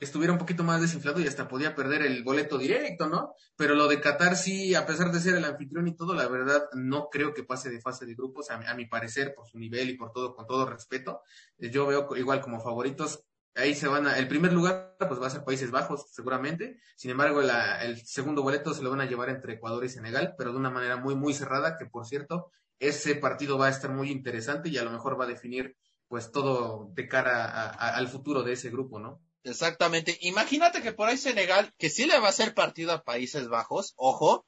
estuviera 0.00 0.32
un 0.32 0.38
poquito 0.38 0.64
más 0.64 0.80
desinflado 0.80 1.20
y 1.20 1.26
hasta 1.26 1.48
podía 1.48 1.74
perder 1.74 2.02
el 2.02 2.22
boleto 2.22 2.58
directo, 2.58 3.08
¿no? 3.08 3.34
Pero 3.56 3.74
lo 3.74 3.88
de 3.88 4.00
Qatar 4.00 4.36
sí, 4.36 4.74
a 4.74 4.86
pesar 4.86 5.10
de 5.12 5.20
ser 5.20 5.36
el 5.36 5.44
anfitrión 5.44 5.88
y 5.88 5.96
todo, 5.96 6.14
la 6.14 6.28
verdad 6.28 6.68
no 6.74 7.08
creo 7.10 7.32
que 7.32 7.44
pase 7.44 7.70
de 7.70 7.80
fase 7.80 8.06
de 8.06 8.14
grupos, 8.14 8.50
a, 8.50 8.74
mi 8.74 8.86
parecer, 8.86 9.34
por 9.34 9.48
su 9.48 9.58
nivel 9.58 9.90
y 9.90 9.96
por 9.96 10.12
todo, 10.12 10.34
con 10.34 10.46
todo 10.46 10.66
respeto. 10.66 11.22
Eh, 11.58 11.70
yo 11.70 11.86
veo 11.86 12.08
igual 12.16 12.40
como 12.40 12.60
favoritos. 12.60 13.25
Ahí 13.56 13.74
se 13.74 13.88
van 13.88 14.06
a, 14.06 14.18
el 14.18 14.28
primer 14.28 14.52
lugar 14.52 14.96
pues 14.98 15.20
va 15.20 15.26
a 15.26 15.30
ser 15.30 15.44
Países 15.44 15.70
Bajos, 15.70 16.06
seguramente. 16.12 16.78
Sin 16.96 17.10
embargo, 17.10 17.40
el 17.40 18.06
segundo 18.06 18.42
boleto 18.42 18.74
se 18.74 18.82
lo 18.82 18.90
van 18.90 19.00
a 19.00 19.06
llevar 19.06 19.30
entre 19.30 19.54
Ecuador 19.54 19.84
y 19.84 19.88
Senegal, 19.88 20.34
pero 20.36 20.52
de 20.52 20.58
una 20.58 20.70
manera 20.70 20.96
muy, 20.96 21.14
muy 21.14 21.34
cerrada, 21.34 21.76
que 21.78 21.86
por 21.86 22.06
cierto, 22.06 22.50
ese 22.78 23.14
partido 23.16 23.58
va 23.58 23.66
a 23.66 23.70
estar 23.70 23.90
muy 23.90 24.10
interesante 24.10 24.68
y 24.68 24.78
a 24.78 24.84
lo 24.84 24.90
mejor 24.90 25.18
va 25.18 25.24
a 25.24 25.28
definir 25.28 25.76
pues 26.08 26.30
todo 26.30 26.90
de 26.94 27.08
cara 27.08 27.68
al 27.68 28.08
futuro 28.08 28.42
de 28.42 28.52
ese 28.52 28.70
grupo, 28.70 29.00
¿no? 29.00 29.20
Exactamente. 29.42 30.18
Imagínate 30.22 30.82
que 30.82 30.92
por 30.92 31.08
ahí 31.08 31.16
Senegal, 31.16 31.72
que 31.78 31.90
sí 31.90 32.06
le 32.06 32.18
va 32.18 32.26
a 32.26 32.30
hacer 32.30 32.54
partido 32.54 32.92
a 32.92 33.04
Países 33.04 33.48
Bajos, 33.48 33.94
ojo, 33.96 34.46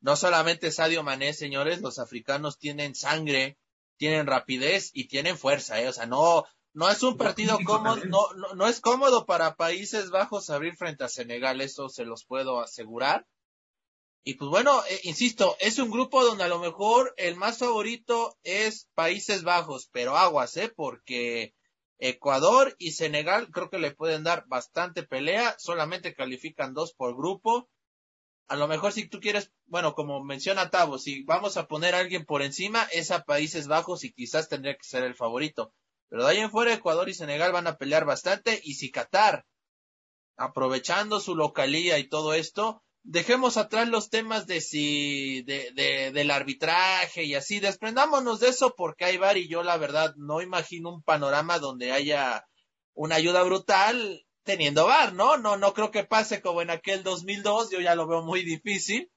no 0.00 0.16
solamente 0.16 0.70
Sadio 0.70 1.02
Mané, 1.02 1.32
señores, 1.32 1.80
los 1.80 1.98
africanos 1.98 2.58
tienen 2.58 2.94
sangre, 2.94 3.58
tienen 3.96 4.26
rapidez 4.26 4.90
y 4.94 5.08
tienen 5.08 5.36
fuerza, 5.36 5.80
¿eh? 5.80 5.88
o 5.88 5.92
sea, 5.92 6.06
no, 6.06 6.44
no 6.78 6.88
es 6.88 7.02
un 7.02 7.16
partido 7.16 7.58
cómodo, 7.64 7.96
no, 8.04 8.32
no, 8.34 8.54
no 8.54 8.68
es 8.68 8.80
cómodo 8.80 9.26
para 9.26 9.56
Países 9.56 10.10
Bajos 10.10 10.48
abrir 10.48 10.76
frente 10.76 11.02
a 11.02 11.08
Senegal, 11.08 11.60
eso 11.60 11.88
se 11.88 12.04
los 12.04 12.24
puedo 12.24 12.60
asegurar. 12.60 13.26
Y 14.22 14.34
pues 14.34 14.48
bueno, 14.48 14.84
eh, 14.88 15.00
insisto, 15.02 15.56
es 15.58 15.80
un 15.80 15.90
grupo 15.90 16.24
donde 16.24 16.44
a 16.44 16.48
lo 16.48 16.60
mejor 16.60 17.14
el 17.16 17.34
más 17.34 17.58
favorito 17.58 18.38
es 18.44 18.88
Países 18.94 19.42
Bajos, 19.42 19.88
pero 19.90 20.16
aguas, 20.16 20.56
¿eh? 20.56 20.68
Porque 20.68 21.52
Ecuador 21.98 22.76
y 22.78 22.92
Senegal 22.92 23.50
creo 23.50 23.70
que 23.70 23.80
le 23.80 23.90
pueden 23.90 24.22
dar 24.22 24.44
bastante 24.46 25.02
pelea, 25.02 25.56
solamente 25.58 26.14
califican 26.14 26.74
dos 26.74 26.92
por 26.92 27.16
grupo. 27.16 27.68
A 28.46 28.54
lo 28.54 28.68
mejor 28.68 28.92
si 28.92 29.08
tú 29.08 29.18
quieres, 29.18 29.50
bueno, 29.66 29.96
como 29.96 30.22
menciona 30.22 30.70
Tavo, 30.70 31.00
si 31.00 31.24
vamos 31.24 31.56
a 31.56 31.66
poner 31.66 31.96
a 31.96 31.98
alguien 31.98 32.24
por 32.24 32.40
encima, 32.40 32.84
es 32.92 33.10
a 33.10 33.24
Países 33.24 33.66
Bajos 33.66 34.04
y 34.04 34.12
quizás 34.12 34.48
tendría 34.48 34.76
que 34.76 34.84
ser 34.84 35.02
el 35.02 35.16
favorito. 35.16 35.74
Pero 36.08 36.24
de 36.24 36.30
ahí 36.30 36.38
en 36.38 36.50
fuera 36.50 36.72
Ecuador 36.72 37.08
y 37.08 37.14
Senegal 37.14 37.52
van 37.52 37.66
a 37.66 37.76
pelear 37.76 38.04
bastante 38.04 38.60
y 38.62 38.74
si 38.74 38.90
Qatar, 38.90 39.44
aprovechando 40.36 41.20
su 41.20 41.34
localía 41.34 41.98
y 41.98 42.08
todo 42.08 42.34
esto, 42.34 42.82
dejemos 43.02 43.56
atrás 43.56 43.88
los 43.88 44.10
temas 44.10 44.46
de 44.46 44.60
si, 44.60 45.42
de, 45.42 45.72
de, 45.72 46.12
del 46.12 46.30
arbitraje 46.30 47.24
y 47.24 47.34
así, 47.34 47.60
desprendámonos 47.60 48.40
de 48.40 48.48
eso 48.48 48.74
porque 48.76 49.04
hay 49.04 49.16
VAR 49.16 49.38
y 49.38 49.48
yo 49.48 49.62
la 49.62 49.76
verdad 49.76 50.14
no 50.16 50.40
imagino 50.42 50.92
un 50.92 51.02
panorama 51.02 51.58
donde 51.58 51.92
haya 51.92 52.46
una 52.94 53.16
ayuda 53.16 53.42
brutal 53.42 54.24
teniendo 54.42 54.86
VAR, 54.86 55.12
¿no? 55.12 55.36
No, 55.36 55.56
no 55.56 55.74
creo 55.74 55.90
que 55.90 56.04
pase 56.04 56.40
como 56.40 56.62
en 56.62 56.70
aquel 56.70 57.02
2002, 57.02 57.70
yo 57.70 57.80
ya 57.80 57.94
lo 57.94 58.06
veo 58.06 58.22
muy 58.22 58.42
difícil. 58.42 59.10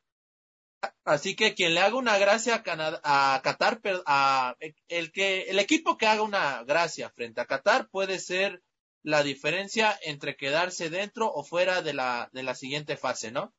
Así 1.03 1.35
que 1.35 1.53
quien 1.53 1.73
le 1.73 1.81
haga 1.81 1.95
una 1.95 2.17
gracia 2.17 2.63
a, 2.65 3.41
Qatar, 3.43 3.81
a, 4.05 4.55
el 4.87 5.11
que, 5.11 5.43
el 5.43 5.59
equipo 5.59 5.97
que 5.97 6.07
haga 6.07 6.23
una 6.23 6.63
gracia 6.63 7.09
frente 7.09 7.41
a 7.41 7.45
Qatar 7.45 7.89
puede 7.89 8.19
ser 8.19 8.63
la 9.03 9.23
diferencia 9.23 9.97
entre 10.03 10.35
quedarse 10.35 10.89
dentro 10.89 11.31
o 11.31 11.43
fuera 11.43 11.81
de 11.81 11.93
la, 11.93 12.29
de 12.33 12.43
la 12.43 12.55
siguiente 12.55 12.97
fase, 12.97 13.31
¿no? 13.31 13.53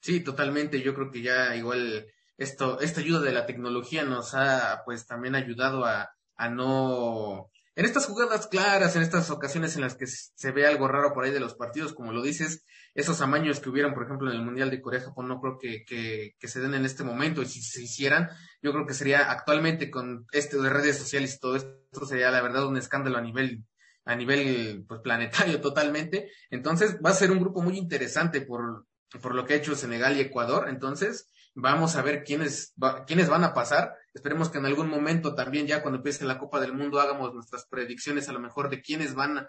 Sí, 0.00 0.20
totalmente. 0.20 0.82
Yo 0.82 0.94
creo 0.94 1.10
que 1.10 1.22
ya 1.22 1.56
igual 1.56 2.06
esto, 2.36 2.80
esta 2.80 3.00
ayuda 3.00 3.20
de 3.20 3.32
la 3.32 3.46
tecnología 3.46 4.04
nos 4.04 4.34
ha 4.34 4.82
pues 4.84 5.06
también 5.06 5.34
ayudado 5.34 5.84
a, 5.84 6.14
a 6.36 6.48
no, 6.48 7.50
en 7.76 7.84
estas 7.84 8.06
jugadas 8.06 8.46
claras, 8.46 8.94
en 8.96 9.02
estas 9.02 9.30
ocasiones 9.30 9.74
en 9.74 9.82
las 9.82 9.96
que 9.96 10.06
se 10.06 10.52
ve 10.52 10.66
algo 10.66 10.88
raro 10.88 11.12
por 11.12 11.24
ahí 11.24 11.32
de 11.32 11.40
los 11.40 11.54
partidos, 11.54 11.92
como 11.92 12.12
lo 12.12 12.22
dices, 12.22 12.64
esos 12.94 13.20
amaños 13.20 13.60
que 13.60 13.68
hubieran, 13.68 13.92
por 13.92 14.04
ejemplo, 14.04 14.30
en 14.30 14.36
el 14.36 14.44
Mundial 14.44 14.70
de 14.70 14.80
Corea-Japón, 14.80 15.28
no 15.28 15.40
creo 15.40 15.58
que, 15.58 15.84
que, 15.84 16.34
que, 16.38 16.48
se 16.48 16.60
den 16.60 16.74
en 16.74 16.84
este 16.84 17.02
momento, 17.02 17.42
y 17.42 17.46
si 17.46 17.60
se 17.60 17.82
hicieran, 17.82 18.30
yo 18.62 18.72
creo 18.72 18.86
que 18.86 18.94
sería 18.94 19.30
actualmente 19.30 19.90
con 19.90 20.26
esto 20.32 20.62
de 20.62 20.70
redes 20.70 20.96
sociales 20.98 21.34
y 21.34 21.40
todo 21.40 21.56
esto, 21.56 22.06
sería 22.06 22.30
la 22.30 22.40
verdad 22.40 22.66
un 22.66 22.76
escándalo 22.76 23.18
a 23.18 23.22
nivel 23.22 23.64
a 24.04 24.14
nivel 24.14 24.84
pues, 24.86 25.00
planetario 25.00 25.60
totalmente. 25.62 26.30
Entonces 26.50 26.98
va 27.04 27.10
a 27.10 27.14
ser 27.14 27.30
un 27.30 27.40
grupo 27.40 27.62
muy 27.62 27.76
interesante 27.78 28.40
por, 28.40 28.86
por 29.22 29.34
lo 29.34 29.44
que 29.44 29.54
ha 29.54 29.56
hecho 29.56 29.74
Senegal 29.74 30.16
y 30.16 30.20
Ecuador. 30.20 30.68
Entonces, 30.68 31.30
vamos 31.54 31.96
a 31.96 32.02
ver 32.02 32.24
quiénes, 32.24 32.74
quiénes 33.06 33.28
van 33.28 33.44
a 33.44 33.54
pasar. 33.54 33.94
Esperemos 34.12 34.50
que 34.50 34.58
en 34.58 34.66
algún 34.66 34.88
momento 34.88 35.34
también, 35.34 35.66
ya 35.66 35.82
cuando 35.82 35.98
empiece 35.98 36.24
la 36.24 36.38
Copa 36.38 36.60
del 36.60 36.74
Mundo, 36.74 37.00
hagamos 37.00 37.32
nuestras 37.34 37.66
predicciones 37.66 38.28
a 38.28 38.32
lo 38.32 38.40
mejor 38.40 38.68
de 38.70 38.82
quiénes 38.82 39.14
van, 39.14 39.46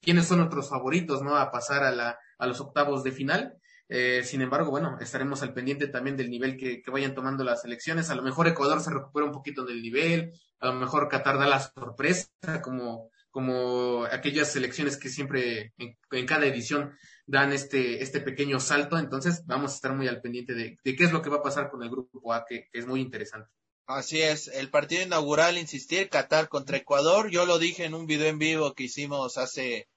quiénes 0.00 0.26
son 0.26 0.38
nuestros 0.38 0.68
favoritos, 0.68 1.22
¿no? 1.22 1.36
A 1.36 1.50
pasar 1.50 1.82
a, 1.82 1.90
la, 1.90 2.18
a 2.38 2.46
los 2.46 2.60
octavos 2.60 3.04
de 3.04 3.12
final. 3.12 3.58
Eh, 3.88 4.22
sin 4.24 4.42
embargo, 4.42 4.70
bueno, 4.70 4.98
estaremos 5.00 5.42
al 5.42 5.54
pendiente 5.54 5.86
también 5.86 6.16
del 6.16 6.30
nivel 6.30 6.56
que, 6.56 6.82
que, 6.82 6.90
vayan 6.90 7.14
tomando 7.14 7.44
las 7.44 7.64
elecciones. 7.64 8.10
A 8.10 8.16
lo 8.16 8.22
mejor 8.22 8.48
Ecuador 8.48 8.80
se 8.80 8.90
recupera 8.90 9.26
un 9.26 9.32
poquito 9.32 9.64
del 9.64 9.80
nivel, 9.80 10.32
a 10.58 10.66
lo 10.66 10.74
mejor 10.74 11.08
Qatar 11.08 11.38
da 11.38 11.46
la 11.46 11.60
sorpresa, 11.60 12.28
como, 12.62 13.10
como 13.30 14.04
aquellas 14.10 14.50
selecciones 14.50 14.96
que 14.96 15.08
siempre 15.08 15.72
en 15.78 16.26
cada 16.26 16.46
edición 16.46 16.96
dan 17.26 17.52
este, 17.52 18.02
este 18.02 18.20
pequeño 18.20 18.60
salto. 18.60 18.98
Entonces 18.98 19.44
vamos 19.46 19.72
a 19.72 19.74
estar 19.74 19.94
muy 19.94 20.08
al 20.08 20.20
pendiente 20.20 20.54
de, 20.54 20.78
qué 20.82 21.04
es 21.04 21.12
lo 21.12 21.22
que 21.22 21.30
va 21.30 21.36
a 21.36 21.42
pasar 21.42 21.70
con 21.70 21.82
el 21.82 21.90
grupo 21.90 22.32
A, 22.32 22.44
que, 22.48 22.68
es 22.72 22.86
muy 22.86 23.00
interesante. 23.00 23.50
Así 23.86 24.20
es, 24.20 24.48
el 24.48 24.70
partido 24.70 25.02
inaugural, 25.02 25.58
insistir, 25.58 26.08
Qatar 26.08 26.48
contra 26.48 26.78
Ecuador. 26.78 27.30
Yo 27.30 27.46
lo 27.46 27.58
dije 27.58 27.84
en 27.84 27.94
un 27.94 28.06
video 28.06 28.28
en 28.28 28.38
vivo 28.38 28.74
que 28.74 28.84
hicimos 28.84 29.38
hace, 29.38 29.88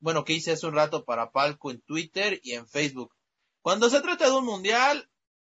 bueno, 0.00 0.24
que 0.24 0.32
hice 0.32 0.52
hace 0.52 0.66
un 0.66 0.74
rato 0.74 1.04
para 1.04 1.30
Palco 1.30 1.70
en 1.70 1.80
Twitter 1.82 2.40
y 2.42 2.52
en 2.52 2.68
Facebook. 2.68 3.14
Cuando 3.62 3.90
se 3.90 4.00
trata 4.00 4.26
de 4.26 4.36
un 4.36 4.44
mundial, 4.44 5.10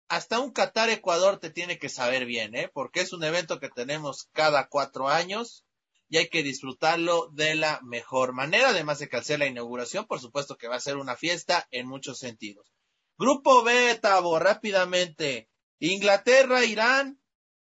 hasta 0.09 0.40
un 0.40 0.52
Qatar-Ecuador 0.52 1.38
te 1.38 1.50
tiene 1.50 1.78
que 1.78 1.88
saber 1.88 2.26
bien, 2.26 2.54
¿eh? 2.54 2.70
Porque 2.72 3.00
es 3.00 3.12
un 3.12 3.24
evento 3.24 3.59
que 3.59 3.68
tenemos 3.68 4.28
cada 4.32 4.68
cuatro 4.68 5.09
años 5.09 5.64
y 6.09 6.18
hay 6.18 6.28
que 6.28 6.42
disfrutarlo 6.42 7.28
de 7.32 7.56
la 7.56 7.80
mejor 7.82 8.32
manera, 8.32 8.68
además 8.68 9.00
de 9.00 9.09
que 9.09 9.16
al 9.16 9.24
ser 9.24 9.40
la 9.40 9.46
inauguración, 9.46 10.06
por 10.06 10.20
supuesto 10.20 10.56
que 10.56 10.68
va 10.68 10.76
a 10.76 10.80
ser 10.80 10.96
una 10.96 11.16
fiesta 11.16 11.66
en 11.70 11.88
muchos 11.88 12.18
sentidos. 12.18 12.72
Grupo 13.18 13.62
B, 13.62 13.98
Tabo, 14.00 14.38
rápidamente. 14.38 15.48
Inglaterra, 15.78 16.64
Irán, 16.64 17.20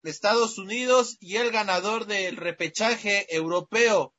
Estados 0.03 0.59
Unidos 0.59 1.17
y 1.21 1.37
el 1.37 1.51
ganador 1.51 2.07
del 2.07 2.37
repechaje 2.37 3.35
europeo. 3.35 4.15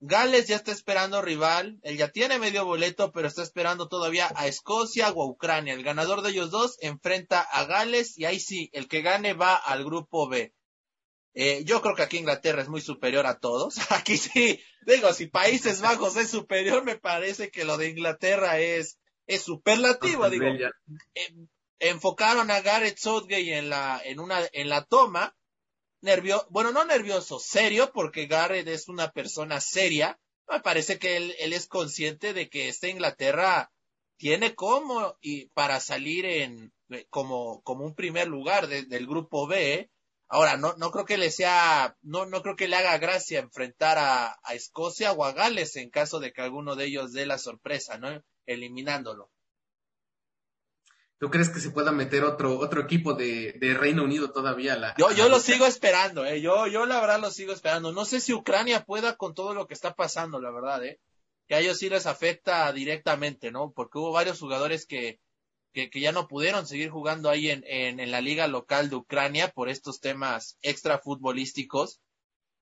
Gales 0.00 0.48
ya 0.48 0.56
está 0.56 0.72
esperando 0.72 1.20
rival, 1.20 1.78
él 1.82 1.98
ya 1.98 2.08
tiene 2.08 2.38
medio 2.38 2.64
boleto, 2.64 3.12
pero 3.12 3.28
está 3.28 3.42
esperando 3.42 3.88
todavía 3.88 4.32
a 4.34 4.46
Escocia 4.46 5.10
o 5.10 5.22
a 5.22 5.26
Ucrania. 5.26 5.74
El 5.74 5.82
ganador 5.82 6.22
de 6.22 6.30
ellos 6.30 6.50
dos 6.50 6.78
enfrenta 6.80 7.42
a 7.42 7.66
Gales 7.66 8.16
y 8.18 8.24
ahí 8.24 8.40
sí, 8.40 8.70
el 8.72 8.88
que 8.88 9.02
gane 9.02 9.34
va 9.34 9.54
al 9.54 9.84
grupo 9.84 10.26
B. 10.26 10.54
Eh, 11.34 11.64
yo 11.64 11.80
creo 11.80 11.94
que 11.94 12.02
aquí 12.02 12.16
Inglaterra 12.16 12.62
es 12.62 12.68
muy 12.68 12.80
superior 12.80 13.26
a 13.26 13.38
todos. 13.38 13.76
Aquí 13.90 14.16
sí, 14.16 14.60
digo, 14.84 15.12
si 15.12 15.26
Países 15.26 15.80
Bajos 15.80 16.16
es 16.16 16.30
superior, 16.30 16.84
me 16.84 16.98
parece 16.98 17.50
que 17.50 17.64
lo 17.64 17.76
de 17.76 17.88
Inglaterra 17.88 18.58
es, 18.58 18.98
es 19.26 19.42
superlativo. 19.42 20.28
Digo, 20.28 20.46
eh, 20.46 21.34
enfocaron 21.78 22.50
a 22.50 22.60
Gareth 22.62 22.98
Southgate 22.98 23.58
en 23.58 23.70
la, 23.70 24.00
en 24.04 24.18
una, 24.18 24.40
en 24.52 24.68
la 24.68 24.84
toma. 24.84 25.36
Nervioso, 26.02 26.46
bueno, 26.50 26.72
no 26.72 26.84
nervioso, 26.84 27.38
serio, 27.38 27.92
porque 27.92 28.26
Gareth 28.26 28.68
es 28.68 28.88
una 28.88 29.10
persona 29.12 29.60
seria. 29.60 30.18
Me 30.48 30.60
parece 30.60 30.98
que 30.98 31.16
él, 31.16 31.34
él 31.38 31.52
es 31.52 31.66
consciente 31.66 32.32
de 32.32 32.48
que 32.48 32.68
esta 32.68 32.88
Inglaterra 32.88 33.70
tiene 34.16 34.54
como 34.54 35.16
y 35.20 35.46
para 35.50 35.80
salir 35.80 36.26
en 36.26 36.72
como, 37.08 37.62
como 37.62 37.84
un 37.84 37.94
primer 37.94 38.28
lugar 38.28 38.66
del 38.66 39.06
grupo 39.06 39.46
B 39.46 39.90
Ahora, 40.32 40.56
no, 40.56 40.74
no 40.76 40.92
creo 40.92 41.04
que 41.04 41.18
le 41.18 41.32
sea, 41.32 41.96
no, 42.02 42.24
no 42.24 42.40
creo 42.40 42.54
que 42.54 42.68
le 42.68 42.76
haga 42.76 42.98
gracia 42.98 43.40
enfrentar 43.40 43.98
a, 43.98 44.38
a 44.44 44.54
Escocia 44.54 45.10
o 45.10 45.24
a 45.24 45.32
Gales 45.32 45.74
en 45.74 45.90
caso 45.90 46.20
de 46.20 46.32
que 46.32 46.40
alguno 46.40 46.76
de 46.76 46.84
ellos 46.84 47.12
dé 47.12 47.26
la 47.26 47.36
sorpresa, 47.36 47.98
¿no? 47.98 48.22
Eliminándolo. 48.46 49.28
¿Tú 51.20 51.28
crees 51.28 51.50
que 51.50 51.60
se 51.60 51.70
pueda 51.70 51.92
meter 51.92 52.24
otro, 52.24 52.58
otro 52.58 52.80
equipo 52.80 53.12
de, 53.12 53.52
de 53.60 53.74
Reino 53.74 54.04
Unido 54.04 54.32
todavía? 54.32 54.74
La, 54.76 54.94
yo, 54.96 55.12
yo 55.12 55.28
lo 55.28 55.38
sigo 55.38 55.66
esperando, 55.66 56.24
eh. 56.24 56.40
Yo, 56.40 56.66
yo 56.66 56.86
la 56.86 56.98
verdad 56.98 57.20
lo 57.20 57.30
sigo 57.30 57.52
esperando. 57.52 57.92
No 57.92 58.06
sé 58.06 58.20
si 58.20 58.32
Ucrania 58.32 58.86
pueda 58.86 59.16
con 59.16 59.34
todo 59.34 59.52
lo 59.52 59.66
que 59.66 59.74
está 59.74 59.94
pasando, 59.94 60.40
la 60.40 60.50
verdad, 60.50 60.82
eh. 60.82 60.98
Que 61.46 61.56
a 61.56 61.60
ellos 61.60 61.76
sí 61.78 61.90
les 61.90 62.06
afecta 62.06 62.72
directamente, 62.72 63.52
¿no? 63.52 63.70
Porque 63.70 63.98
hubo 63.98 64.12
varios 64.12 64.40
jugadores 64.40 64.86
que, 64.86 65.20
que, 65.74 65.90
que 65.90 66.00
ya 66.00 66.12
no 66.12 66.26
pudieron 66.26 66.66
seguir 66.66 66.88
jugando 66.88 67.28
ahí 67.28 67.50
en, 67.50 67.64
en, 67.66 68.00
en, 68.00 68.10
la 68.10 68.22
liga 68.22 68.48
local 68.48 68.88
de 68.88 68.96
Ucrania 68.96 69.48
por 69.48 69.68
estos 69.68 70.00
temas 70.00 70.56
extra 70.62 71.00
futbolísticos. 71.00 72.00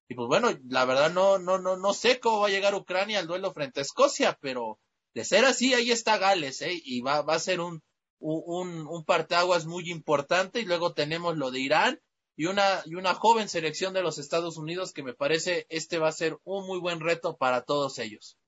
Y 0.08 0.16
pues 0.16 0.26
bueno, 0.26 0.58
la 0.68 0.84
verdad 0.84 1.12
no, 1.12 1.38
no, 1.38 1.58
no, 1.58 1.76
no 1.76 1.94
sé 1.94 2.18
cómo 2.18 2.40
va 2.40 2.48
a 2.48 2.50
llegar 2.50 2.74
Ucrania 2.74 3.20
al 3.20 3.28
duelo 3.28 3.52
frente 3.52 3.78
a 3.78 3.82
Escocia, 3.84 4.36
pero 4.40 4.80
de 5.14 5.24
ser 5.24 5.44
así, 5.44 5.74
ahí 5.74 5.92
está 5.92 6.18
Gales, 6.18 6.60
¿eh? 6.62 6.72
Y 6.72 7.02
va, 7.02 7.22
va 7.22 7.34
a 7.34 7.38
ser 7.38 7.60
un, 7.60 7.84
un, 8.18 8.86
un 8.86 9.04
parteaguas 9.04 9.66
muy 9.66 9.90
importante. 9.90 10.60
Y 10.60 10.64
luego 10.64 10.92
tenemos 10.92 11.36
lo 11.36 11.50
de 11.50 11.60
Irán 11.60 12.00
y 12.36 12.46
una, 12.46 12.82
y 12.84 12.94
una 12.94 13.14
joven 13.14 13.48
selección 13.48 13.92
de 13.92 14.02
los 14.02 14.18
Estados 14.18 14.56
Unidos 14.56 14.92
que 14.92 15.02
me 15.02 15.12
parece 15.12 15.66
este 15.70 15.98
va 15.98 16.08
a 16.08 16.12
ser 16.12 16.38
un 16.44 16.66
muy 16.66 16.78
buen 16.78 17.00
reto 17.00 17.36
para 17.36 17.62
todos 17.62 17.98
ellos. 17.98 18.38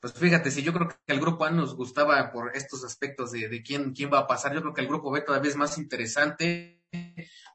Pues 0.00 0.14
fíjate, 0.14 0.50
si 0.50 0.62
yo 0.62 0.72
creo 0.72 0.88
que 0.88 1.12
el 1.12 1.20
grupo 1.20 1.44
A 1.44 1.50
nos 1.50 1.74
gustaba 1.74 2.32
por 2.32 2.56
estos 2.56 2.84
aspectos 2.84 3.32
de, 3.32 3.48
de 3.48 3.62
quién, 3.62 3.92
quién 3.92 4.10
va 4.12 4.20
a 4.20 4.26
pasar, 4.26 4.54
yo 4.54 4.60
creo 4.62 4.74
que 4.74 4.80
el 4.80 4.88
grupo 4.88 5.10
B 5.10 5.20
todavía 5.20 5.50
es 5.50 5.56
más 5.56 5.78
interesante 5.78 6.75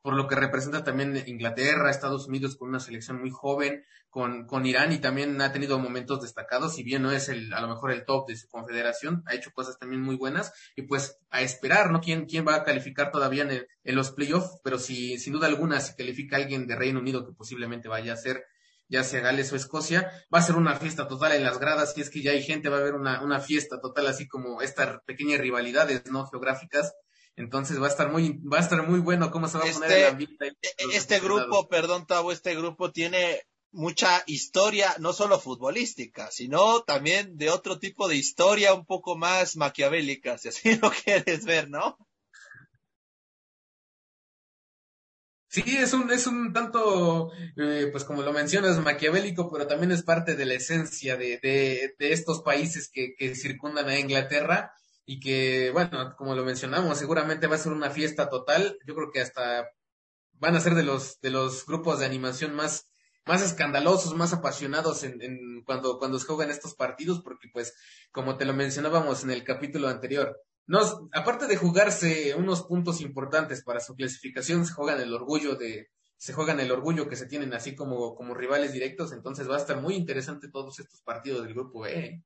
por 0.02 0.16
lo 0.16 0.28
que 0.28 0.36
representa 0.36 0.84
también 0.84 1.24
Inglaterra, 1.28 1.90
Estados 1.90 2.28
Unidos 2.28 2.56
con 2.56 2.70
una 2.70 2.80
selección 2.80 3.20
muy 3.20 3.30
joven, 3.30 3.84
con, 4.10 4.46
con 4.46 4.66
Irán 4.66 4.92
y 4.92 5.00
también 5.00 5.42
ha 5.42 5.54
tenido 5.54 5.80
momentos 5.80 6.22
destacados, 6.22 6.76
si 6.76 6.84
bien 6.84 7.02
no 7.02 7.12
es 7.12 7.30
el, 7.30 7.54
a 7.54 7.62
lo 7.62 7.70
mejor 7.70 7.92
el 7.92 8.04
top 8.04 8.28
de 8.28 8.36
su 8.36 8.50
confederación, 8.50 9.24
ha 9.26 9.36
hecho 9.36 9.52
cosas 9.54 9.80
también 9.80 10.02
muy 10.02 10.16
buenas 10.16 10.52
y 10.76 10.82
pues 10.84 11.18
a 11.30 11.42
esperar, 11.42 11.92
¿no? 11.92 12.02
¿Quién, 12.02 12.26
quién 12.26 12.46
va 12.46 12.56
a 12.56 12.64
calificar 12.64 13.12
todavía 13.12 13.44
en, 13.44 13.66
en 13.84 13.96
los 13.96 14.12
playoffs? 14.12 14.60
Pero 14.64 14.80
si, 14.80 15.18
sin 15.18 15.34
duda 15.34 15.48
alguna, 15.48 15.80
si 15.80 15.96
califica 15.96 16.36
alguien 16.36 16.68
de 16.68 16.76
Reino 16.76 17.00
Unido 17.00 17.26
que 17.26 17.34
posiblemente 17.34 17.88
vaya 17.88 18.14
a 18.14 18.18
ser 18.18 18.44
ya 18.92 19.06
sea 19.06 19.22
Gales 19.22 19.52
o 19.54 19.56
Escocia, 19.56 20.12
va 20.34 20.40
a 20.40 20.42
ser 20.42 20.58
una 20.58 20.76
fiesta 20.76 21.08
total 21.08 21.32
en 21.32 21.44
las 21.44 21.60
gradas, 21.60 21.98
y 21.98 22.02
es 22.02 22.10
que 22.10 22.22
ya 22.22 22.32
hay 22.32 22.44
gente, 22.44 22.68
va 22.68 22.76
a 22.76 22.82
haber 22.82 22.94
una, 22.94 23.24
una 23.24 23.40
fiesta 23.40 23.80
total, 23.80 24.08
así 24.08 24.28
como 24.28 24.62
estas 24.62 25.00
pequeñas 25.06 25.40
rivalidades, 25.40 26.12
¿no? 26.12 26.28
Geográficas. 26.28 26.94
Entonces 27.42 27.82
va 27.82 27.88
a 27.88 27.90
estar 27.90 28.12
muy, 28.12 28.40
va 28.40 28.58
a 28.58 28.62
estar 28.62 28.88
muy 28.88 29.00
bueno 29.00 29.32
cómo 29.32 29.48
se 29.48 29.58
va 29.58 29.64
a 29.64 29.72
poner 29.72 29.90
este, 29.90 30.02
el 30.02 30.10
ambiente. 30.10 30.48
E-, 30.62 30.96
este 30.96 31.20
grupo, 31.20 31.68
perdón, 31.68 32.06
Tavo, 32.06 32.32
este 32.32 32.56
grupo 32.56 32.92
tiene 32.92 33.42
mucha 33.72 34.24
historia, 34.28 34.94
no 35.00 35.12
solo 35.12 35.40
futbolística, 35.40 36.30
sino 36.30 36.84
también 36.84 37.38
de 37.38 37.50
otro 37.50 37.80
tipo 37.80 38.08
de 38.08 38.18
historia 38.18 38.76
un 38.76 38.86
poco 38.86 39.18
más 39.18 39.56
maquiavélica, 39.56 40.38
si 40.38 40.50
así 40.50 40.76
lo 40.82 40.92
quieres 40.92 41.46
ver, 41.46 41.70
¿no? 41.70 41.98
Sí, 45.48 45.64
es 45.66 45.92
un, 45.94 46.10
es 46.12 46.28
un 46.28 46.54
tanto, 46.54 47.32
eh, 47.58 47.90
pues 47.92 48.04
como 48.06 48.22
lo 48.22 48.32
mencionas, 48.32 48.78
maquiavélico, 48.78 49.52
pero 49.52 49.68
también 49.68 49.92
es 49.92 50.04
parte 50.04 50.36
de 50.36 50.46
la 50.46 50.54
esencia 50.54 51.18
de, 51.18 51.40
de, 51.40 51.96
de 51.98 52.14
estos 52.14 52.42
países 52.42 52.90
que, 52.90 53.16
que 53.18 53.36
circundan 53.36 53.90
a 53.90 54.00
Inglaterra 54.00 54.72
y 55.06 55.20
que, 55.20 55.72
bueno, 55.72 56.16
como 56.18 56.36
lo 56.36 56.44
mencionamos, 56.46 56.98
seguramente 56.98 57.48
va 57.48 57.56
a 57.56 57.60
ser 57.60 57.72
una 57.72 57.90
fiesta 57.90 58.30
total. 58.30 58.78
Yo 58.86 58.96
creo 58.96 59.12
que 59.12 59.22
hasta 59.22 59.70
van 60.34 60.56
a 60.56 60.60
ser 60.60 60.76
de 60.76 60.84
los, 60.84 61.20
de 61.22 61.30
los 61.30 61.66
grupos 61.66 62.00
de 62.00 62.06
animación 62.06 62.56
más, 62.56 62.90
más 63.26 63.42
escandalosos, 63.42 64.16
más 64.16 64.34
apasionados 64.34 65.04
en, 65.04 65.22
en 65.22 65.64
cuando, 65.64 66.00
cuando 66.00 66.20
se 66.20 66.26
juegan 66.26 66.50
estos 66.50 66.76
partidos, 66.76 67.22
porque 67.22 67.48
pues, 67.54 67.76
como 68.12 68.38
te 68.38 68.46
lo 68.46 68.54
mencionábamos 68.54 69.24
en 69.24 69.32
el 69.32 69.44
capítulo 69.44 69.88
anterior, 69.88 70.42
no, 70.66 71.10
aparte 71.14 71.48
de 71.48 71.58
jugarse 71.58 72.34
unos 72.36 72.64
puntos 72.64 73.02
importantes 73.02 73.64
para 73.64 73.80
su 73.80 73.96
clasificación, 73.96 74.66
se 74.66 74.74
juegan 74.74 75.02
el 75.02 75.14
orgullo 75.14 75.56
de, 75.56 75.90
se 76.18 76.34
juegan 76.34 76.60
el 76.60 76.72
orgullo 76.72 77.10
que 77.10 77.16
se 77.16 77.26
tienen 77.26 77.54
así 77.54 77.76
como, 77.76 78.16
como 78.16 78.34
rivales 78.34 78.74
directos, 78.74 79.12
entonces 79.12 79.50
va 79.50 79.56
a 79.56 79.60
estar 79.60 79.82
muy 79.82 79.96
interesante 79.96 80.50
todos 80.50 80.80
estos 80.80 81.02
partidos 81.02 81.44
del 81.44 81.54
grupo 81.54 81.86
E. 81.86 82.24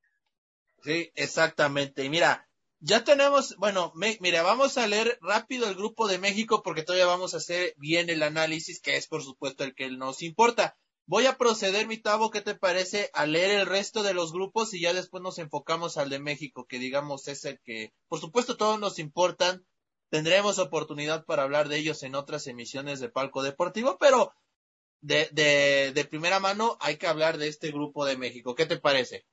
Sí, 0.84 1.12
exactamente. 1.16 2.04
Y 2.04 2.10
mira, 2.10 2.48
ya 2.86 3.04
tenemos, 3.04 3.56
bueno, 3.58 3.91
me, 3.95 4.15
mira, 4.21 4.43
vamos 4.43 4.78
a 4.78 4.86
leer 4.86 5.17
rápido 5.19 5.67
el 5.67 5.74
grupo 5.74 6.08
de 6.08 6.19
México 6.19 6.62
porque 6.62 6.84
todavía 6.84 7.08
vamos 7.08 7.34
a 7.34 7.38
hacer 7.38 7.74
bien 7.78 8.12
el 8.12 8.21
análisis, 8.21 8.80
que 8.80 8.95
es 8.95 9.08
por 9.08 9.24
supuesto 9.24 9.63
el 9.63 9.74
que 9.74 9.89
nos 9.89 10.21
importa. 10.21 10.78
Voy 11.08 11.26
a 11.26 11.36
proceder, 11.36 11.88
mi 11.88 11.98
Tavo, 11.98 12.30
¿qué 12.30 12.41
te 12.41 12.54
parece? 12.54 13.10
A 13.13 13.26
leer 13.26 13.60
el 13.60 13.65
resto 13.65 14.04
de 14.04 14.13
los 14.13 14.32
grupos 14.32 14.71
y 14.76 14.82
ya 14.82 14.93
después 14.93 15.24
nos 15.24 15.39
enfocamos 15.39 15.98
al 15.98 16.12
de 16.12 16.19
México, 16.19 16.67
que 16.67 16.78
digamos 16.78 17.28
es 17.28 17.45
el 17.45 17.60
que, 17.62 17.91
por 18.08 18.19
supuesto, 18.19 18.56
todos 18.56 18.80
nos 18.80 19.00
importan. 19.00 19.65
Tendremos 20.12 20.60
oportunidad 20.60 21.26
para 21.26 21.41
hablar 21.41 21.69
de 21.69 21.80
ellos 21.80 22.04
en 22.04 22.13
otras 22.13 22.45
emisiones 22.45 23.00
de 23.00 23.10
Palco 23.10 23.41
Deportivo, 23.41 23.98
pero 24.00 24.32
de, 25.02 25.28
de, 25.32 25.91
de 25.91 26.06
primera 26.06 26.39
mano 26.39 26.78
hay 26.80 26.98
que 26.98 27.08
hablar 27.08 27.39
de 27.39 27.48
este 27.48 27.71
grupo 27.71 28.06
de 28.06 28.15
México. 28.15 28.54
¿Qué 28.54 28.67
te 28.67 28.78
parece? 28.78 29.26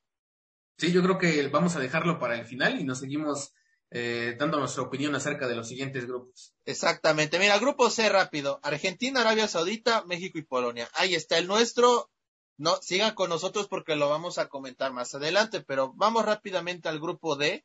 Sí, 0.78 0.92
yo 0.92 1.02
creo 1.02 1.18
que 1.18 1.48
vamos 1.48 1.76
a 1.76 1.80
dejarlo 1.80 2.18
para 2.18 2.38
el 2.38 2.44
final 2.44 2.80
y 2.80 2.84
nos 2.84 3.00
seguimos 3.00 3.52
eh, 3.90 4.36
dando 4.38 4.58
nuestra 4.58 4.82
opinión 4.82 5.14
acerca 5.14 5.46
de 5.46 5.54
los 5.54 5.68
siguientes 5.68 6.06
grupos. 6.06 6.54
Exactamente. 6.64 7.38
Mira, 7.38 7.58
grupo 7.58 7.90
C 7.90 8.08
rápido. 8.08 8.58
Argentina, 8.62 9.20
Arabia 9.20 9.48
Saudita, 9.48 10.04
México 10.06 10.38
y 10.38 10.42
Polonia. 10.42 10.88
Ahí 10.94 11.14
está 11.14 11.38
el 11.38 11.46
nuestro. 11.46 12.10
No, 12.56 12.76
sigan 12.80 13.14
con 13.14 13.28
nosotros 13.28 13.68
porque 13.68 13.96
lo 13.96 14.08
vamos 14.08 14.38
a 14.38 14.48
comentar 14.48 14.92
más 14.92 15.14
adelante, 15.14 15.60
pero 15.60 15.92
vamos 15.94 16.24
rápidamente 16.24 16.88
al 16.88 17.00
grupo 17.00 17.36
D. 17.36 17.64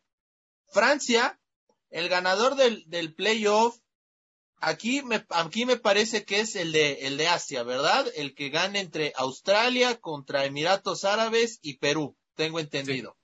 Francia, 0.69 1.39
el 1.89 2.09
ganador 2.09 2.55
del, 2.55 2.83
del 2.87 3.13
playoff. 3.13 3.77
Aquí 4.59 5.03
me, 5.03 5.23
aquí 5.29 5.65
me 5.65 5.77
parece 5.77 6.25
que 6.25 6.39
es 6.39 6.55
el 6.55 6.71
de, 6.71 7.05
el 7.07 7.17
de 7.17 7.27
Asia, 7.27 7.63
¿verdad? 7.63 8.05
El 8.15 8.33
que 8.33 8.49
gane 8.49 8.79
entre 8.79 9.13
Australia 9.15 9.99
contra 9.99 10.45
Emiratos 10.45 11.05
Árabes 11.05 11.59
y 11.61 11.77
Perú, 11.77 12.17
tengo 12.37 12.61
entendido. 12.61 13.17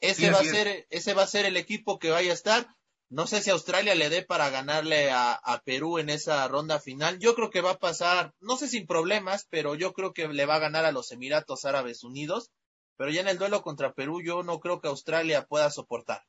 Ese 0.00 0.30
va 0.30 0.38
a 0.38 0.44
ser, 0.44 0.86
ese 0.90 1.12
va 1.12 1.22
a 1.22 1.26
ser 1.26 1.44
el 1.44 1.56
equipo 1.56 1.98
que 1.98 2.10
vaya 2.10 2.30
a 2.30 2.34
estar. 2.34 2.66
No 3.10 3.26
sé 3.26 3.42
si 3.42 3.50
Australia 3.50 3.94
le 3.94 4.08
dé 4.08 4.22
para 4.22 4.48
ganarle 4.50 5.10
a, 5.10 5.32
a, 5.32 5.62
Perú 5.62 5.98
en 5.98 6.08
esa 6.08 6.48
ronda 6.48 6.80
final. 6.80 7.18
Yo 7.18 7.34
creo 7.34 7.50
que 7.50 7.60
va 7.60 7.72
a 7.72 7.78
pasar, 7.78 8.34
no 8.40 8.56
sé 8.56 8.68
sin 8.68 8.86
problemas, 8.86 9.46
pero 9.50 9.74
yo 9.74 9.92
creo 9.92 10.12
que 10.12 10.26
le 10.28 10.46
va 10.46 10.56
a 10.56 10.60
ganar 10.60 10.84
a 10.84 10.92
los 10.92 11.12
Emiratos 11.12 11.64
Árabes 11.64 12.02
Unidos. 12.02 12.50
Pero 12.96 13.10
ya 13.10 13.20
en 13.20 13.28
el 13.28 13.38
duelo 13.38 13.62
contra 13.62 13.92
Perú, 13.92 14.22
yo 14.22 14.42
no 14.42 14.60
creo 14.60 14.80
que 14.80 14.88
Australia 14.88 15.46
pueda 15.46 15.70
soportar. 15.70 16.22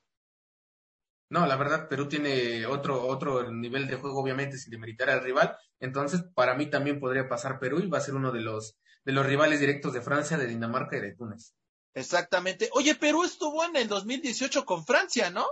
No, 1.30 1.46
la 1.48 1.56
verdad, 1.56 1.88
Perú 1.90 2.08
tiene 2.08 2.66
otro, 2.66 3.08
otro 3.08 3.52
nivel 3.52 3.88
de 3.88 3.96
juego, 3.96 4.22
obviamente, 4.22 4.58
sin 4.58 4.72
demeritar 4.72 5.10
al 5.10 5.24
rival. 5.24 5.58
Entonces, 5.80 6.24
para 6.34 6.56
mí 6.56 6.70
también 6.70 7.00
podría 7.00 7.28
pasar 7.28 7.60
Perú 7.60 7.80
y 7.80 7.88
va 7.88 7.98
a 7.98 8.02
ser 8.02 8.16
uno 8.16 8.32
de 8.32 8.42
los, 8.42 8.78
de 9.04 9.12
los 9.12 9.26
rivales 9.26 9.60
directos 9.60 9.94
de 9.94 10.02
Francia, 10.02 10.38
de 10.38 10.48
Dinamarca 10.48 10.98
y 10.98 11.02
de 11.02 11.16
Túnez. 11.16 11.56
Exactamente. 11.96 12.70
Oye, 12.74 12.94
Perú 12.96 13.24
estuvo 13.24 13.64
en 13.64 13.76
el 13.78 13.88
2018 13.88 14.66
con 14.66 14.86
Francia, 14.86 15.30
¿no? 15.30 15.48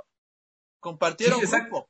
Compartieron 0.79 1.39
sí, 1.39 1.47
grupo. 1.47 1.89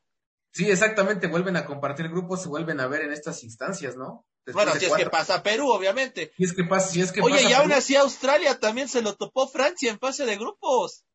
Sí, 0.51 0.69
exactamente, 0.69 1.27
vuelven 1.27 1.57
a 1.57 1.65
compartir 1.65 2.07
grupos, 2.09 2.43
se 2.43 2.47
vuelven 2.47 2.79
a 2.79 2.87
ver 2.87 3.01
en 3.01 3.11
estas 3.11 3.43
instancias, 3.43 3.97
¿no? 3.97 4.25
bueno, 4.51 4.73
si 4.73 4.85
es 4.85 4.93
que 4.93 5.09
pasa 5.09 5.41
Perú, 5.41 5.69
obviamente. 5.69 6.31
Si 6.37 6.43
es 6.43 6.53
que 6.53 6.65
pasa, 6.65 6.89
si 6.89 7.01
es 7.01 7.11
que 7.11 7.21
Oye, 7.21 7.49
y 7.49 7.53
aún 7.53 7.71
así 7.71 7.95
Australia 7.95 8.59
también 8.59 8.89
se 8.89 9.01
lo 9.01 9.15
topó 9.15 9.47
Francia 9.47 9.89
en 9.89 9.99
fase 9.99 10.25
de 10.25 10.35
grupos. 10.35 11.05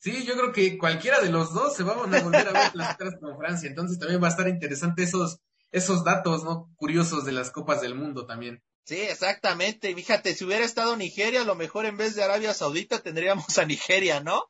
Sí, 0.00 0.24
yo 0.24 0.34
creo 0.34 0.52
que 0.52 0.76
cualquiera 0.76 1.20
de 1.20 1.30
los 1.30 1.54
dos 1.54 1.74
se 1.74 1.84
va 1.84 1.92
a 1.92 1.96
volver 1.96 2.48
a 2.48 2.52
ver 2.52 2.70
las 2.74 2.96
caras 2.96 3.14
con 3.20 3.38
Francia, 3.38 3.68
entonces 3.68 3.98
también 3.98 4.22
va 4.22 4.26
a 4.26 4.30
estar 4.30 4.48
interesante 4.48 5.04
esos, 5.04 5.40
esos 5.70 6.04
datos, 6.04 6.44
¿no? 6.44 6.70
Curiosos 6.76 7.24
de 7.24 7.32
las 7.32 7.50
copas 7.50 7.80
del 7.80 7.94
mundo 7.94 8.26
también. 8.26 8.62
Sí, 8.88 9.02
exactamente. 9.02 9.94
Fíjate, 9.94 10.34
si 10.34 10.46
hubiera 10.46 10.64
estado 10.64 10.96
Nigeria, 10.96 11.42
a 11.42 11.44
lo 11.44 11.54
mejor 11.54 11.84
en 11.84 11.98
vez 11.98 12.14
de 12.14 12.22
Arabia 12.24 12.54
Saudita 12.54 13.00
tendríamos 13.00 13.58
a 13.58 13.66
Nigeria, 13.66 14.20
¿no? 14.20 14.44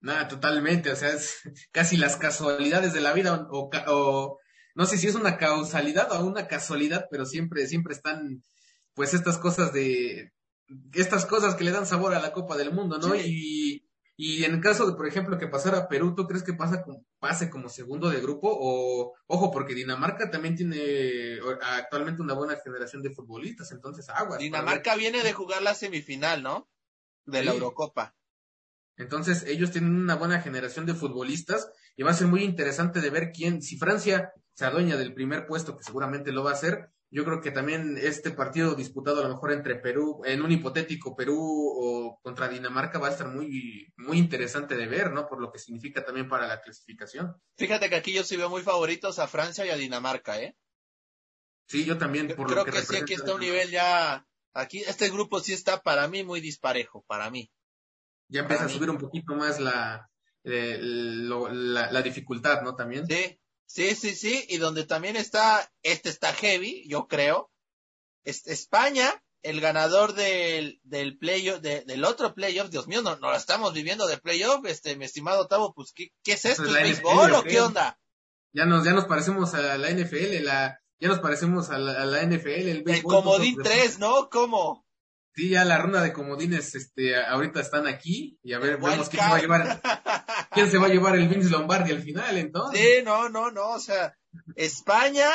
Nada, 0.00 0.28
totalmente, 0.28 0.90
o 0.90 0.96
sea, 0.96 1.10
es 1.10 1.40
casi 1.70 1.98
las 1.98 2.16
casualidades 2.16 2.94
de 2.94 3.02
la 3.02 3.12
vida 3.12 3.46
o, 3.50 3.70
o, 3.88 4.38
no 4.74 4.86
sé 4.86 4.96
si 4.96 5.08
es 5.08 5.14
una 5.14 5.36
causalidad 5.36 6.10
o 6.12 6.24
una 6.24 6.48
casualidad, 6.48 7.04
pero 7.10 7.26
siempre, 7.26 7.66
siempre 7.66 7.92
están, 7.92 8.42
pues 8.94 9.12
estas 9.12 9.36
cosas 9.36 9.74
de, 9.74 10.32
estas 10.94 11.26
cosas 11.26 11.54
que 11.54 11.64
le 11.64 11.70
dan 11.70 11.86
sabor 11.86 12.14
a 12.14 12.22
la 12.22 12.32
Copa 12.32 12.56
del 12.56 12.72
Mundo, 12.72 12.96
¿no? 12.96 13.14
Y, 13.14 13.83
y 14.16 14.44
en 14.44 14.54
el 14.54 14.60
caso 14.60 14.86
de, 14.86 14.96
por 14.96 15.08
ejemplo, 15.08 15.38
que 15.38 15.48
pasara 15.48 15.88
Perú, 15.88 16.14
¿tú 16.14 16.26
crees 16.26 16.44
que 16.44 16.52
pasa 16.52 16.82
como, 16.82 17.04
pase 17.18 17.50
como 17.50 17.68
segundo 17.68 18.10
de 18.10 18.20
grupo? 18.20 18.48
O, 18.48 19.12
ojo, 19.26 19.50
porque 19.50 19.74
Dinamarca 19.74 20.30
también 20.30 20.54
tiene 20.54 21.38
actualmente 21.62 22.22
una 22.22 22.34
buena 22.34 22.56
generación 22.62 23.02
de 23.02 23.10
futbolistas, 23.10 23.72
entonces 23.72 24.08
aguas. 24.08 24.38
Dinamarca 24.38 24.94
viene 24.94 25.22
de 25.22 25.32
jugar 25.32 25.62
la 25.62 25.74
semifinal, 25.74 26.42
¿no? 26.42 26.68
De 27.24 27.42
la 27.42 27.52
Eurocopa. 27.52 28.14
Entonces, 28.96 29.44
ellos 29.48 29.72
tienen 29.72 29.96
una 29.96 30.14
buena 30.14 30.40
generación 30.40 30.86
de 30.86 30.94
futbolistas 30.94 31.68
y 31.96 32.04
va 32.04 32.12
a 32.12 32.14
ser 32.14 32.28
muy 32.28 32.44
interesante 32.44 33.00
de 33.00 33.10
ver 33.10 33.32
quién, 33.32 33.62
si 33.62 33.76
Francia 33.76 34.32
se 34.52 34.64
adueña 34.64 34.96
del 34.96 35.14
primer 35.14 35.46
puesto, 35.46 35.76
que 35.76 35.82
seguramente 35.82 36.30
lo 36.30 36.44
va 36.44 36.50
a 36.50 36.54
hacer, 36.54 36.90
yo 37.14 37.24
creo 37.24 37.40
que 37.40 37.50
también 37.50 37.96
este 37.96 38.32
partido 38.32 38.74
disputado 38.74 39.20
a 39.20 39.22
lo 39.24 39.30
mejor 39.30 39.52
entre 39.52 39.76
Perú, 39.76 40.22
en 40.24 40.42
un 40.42 40.50
hipotético 40.50 41.14
Perú 41.14 41.38
o 41.38 42.20
contra 42.22 42.48
Dinamarca 42.48 42.98
va 42.98 43.08
a 43.08 43.12
estar 43.12 43.28
muy, 43.28 43.92
muy 43.96 44.18
interesante 44.18 44.76
de 44.76 44.86
ver, 44.86 45.12
¿no? 45.12 45.26
Por 45.26 45.40
lo 45.40 45.52
que 45.52 45.58
significa 45.58 46.04
también 46.04 46.28
para 46.28 46.46
la 46.46 46.60
clasificación. 46.60 47.40
Fíjate 47.56 47.88
que 47.88 47.96
aquí 47.96 48.12
yo 48.12 48.24
sí 48.24 48.36
veo 48.36 48.50
muy 48.50 48.62
favoritos 48.62 49.18
a 49.18 49.28
Francia 49.28 49.64
y 49.64 49.70
a 49.70 49.76
Dinamarca, 49.76 50.40
¿eh? 50.40 50.56
Sí, 51.66 51.84
yo 51.84 51.96
también. 51.96 52.34
Por 52.34 52.46
creo 52.46 52.58
lo 52.58 52.64
que, 52.64 52.72
que 52.72 52.82
sí, 52.82 52.96
aquí 52.96 53.14
está 53.14 53.34
un 53.34 53.40
nivel 53.40 53.70
ya, 53.70 54.26
aquí 54.52 54.80
este 54.80 55.08
grupo 55.08 55.40
sí 55.40 55.52
está 55.52 55.82
para 55.82 56.08
mí 56.08 56.24
muy 56.24 56.40
disparejo, 56.40 57.04
para 57.06 57.30
mí 57.30 57.50
ya 58.28 58.40
empieza 58.40 58.64
a 58.64 58.68
subir 58.68 58.90
un 58.90 58.98
poquito 58.98 59.34
más 59.34 59.60
la, 59.60 60.10
eh, 60.42 60.78
la, 60.80 62.02
dificultad, 62.02 62.62
¿no? 62.62 62.74
También. 62.74 63.06
Sí, 63.06 63.40
sí, 63.66 63.94
sí, 63.94 64.14
sí, 64.14 64.44
y 64.48 64.58
donde 64.58 64.84
también 64.84 65.16
está, 65.16 65.70
este 65.82 66.08
está 66.08 66.32
heavy, 66.32 66.86
yo 66.88 67.06
creo, 67.08 67.50
es 68.24 68.46
España, 68.46 69.22
el 69.42 69.60
ganador 69.60 70.14
del, 70.14 70.80
del 70.84 71.18
playoff, 71.18 71.60
del 71.60 72.04
otro 72.04 72.34
playoff, 72.34 72.70
Dios 72.70 72.88
mío, 72.88 73.02
no, 73.02 73.16
no 73.16 73.30
lo 73.30 73.36
estamos 73.36 73.74
viviendo 73.74 74.06
de 74.06 74.18
playoff, 74.18 74.64
este, 74.66 74.96
mi 74.96 75.04
estimado 75.04 75.46
Tavo, 75.46 75.74
pues, 75.74 75.92
¿qué, 75.94 76.08
qué 76.22 76.32
es 76.32 76.44
esto? 76.46 76.64
¿Es 76.64 76.72
béisbol 76.72 77.34
o 77.34 77.42
qué 77.42 77.60
onda? 77.60 77.98
Ya 78.52 78.64
nos, 78.64 78.84
ya 78.84 78.92
nos 78.92 79.04
parecemos 79.04 79.52
a 79.54 79.76
la 79.76 79.90
NFL, 79.90 80.44
la, 80.44 80.80
ya 80.98 81.08
nos 81.08 81.18
parecemos 81.18 81.70
a 81.70 81.78
la, 81.78 82.22
NFL, 82.22 82.68
el 82.68 82.82
béisbol. 82.82 82.94
El 82.94 83.02
comodín 83.02 83.56
3, 83.62 83.98
¿no? 83.98 84.30
¿Cómo? 84.30 84.83
Sí, 85.34 85.50
ya 85.50 85.64
la 85.64 85.78
ronda 85.78 86.00
de 86.00 86.12
comodines, 86.12 86.76
este, 86.76 87.16
ahorita 87.16 87.60
están 87.60 87.88
aquí 87.88 88.38
y 88.42 88.52
a 88.52 88.60
ver, 88.60 88.78
vemos 88.78 89.08
quién 89.08 89.22
se 89.22 89.28
va 89.30 89.36
a 89.36 89.40
llevar, 89.40 89.82
quién 90.52 90.70
se 90.70 90.78
va 90.78 90.86
a 90.86 90.90
llevar 90.90 91.16
el 91.16 91.28
Vince 91.28 91.50
Lombardi 91.50 91.90
al 91.90 92.02
final, 92.02 92.38
entonces. 92.38 92.80
Sí, 92.80 93.02
no, 93.04 93.28
no, 93.28 93.50
no, 93.50 93.70
o 93.70 93.80
sea, 93.80 94.16
España, 94.54 95.28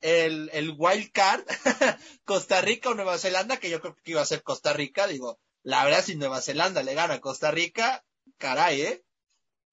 el, 0.00 0.48
el 0.54 0.74
wild 0.78 1.12
card, 1.12 1.44
Costa 2.24 2.62
Rica 2.62 2.88
o 2.88 2.94
Nueva 2.94 3.18
Zelanda, 3.18 3.58
que 3.58 3.68
yo 3.68 3.82
creo 3.82 3.94
que 4.02 4.12
iba 4.12 4.22
a 4.22 4.26
ser 4.26 4.42
Costa 4.42 4.72
Rica, 4.72 5.06
digo, 5.06 5.38
la 5.62 5.84
verdad 5.84 6.02
si 6.02 6.16
Nueva 6.16 6.40
Zelanda 6.40 6.82
le 6.82 6.94
gana 6.94 7.14
a 7.14 7.20
Costa 7.20 7.50
Rica, 7.50 8.04
caray, 8.38 8.80
eh. 8.80 9.04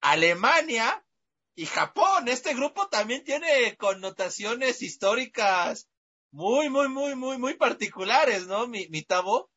Alemania 0.02 1.04
y 1.54 1.66
Japón, 1.66 2.28
este 2.28 2.54
grupo 2.54 2.88
también 2.88 3.24
tiene 3.24 3.76
connotaciones 3.76 4.82
históricas 4.82 5.88
muy, 6.30 6.70
muy, 6.70 6.88
muy, 6.88 7.14
muy, 7.16 7.38
muy 7.38 7.54
particulares, 7.54 8.46
¿no? 8.46 8.66
Mi, 8.66 8.88
mi 8.88 9.02
tabo. 9.02 9.49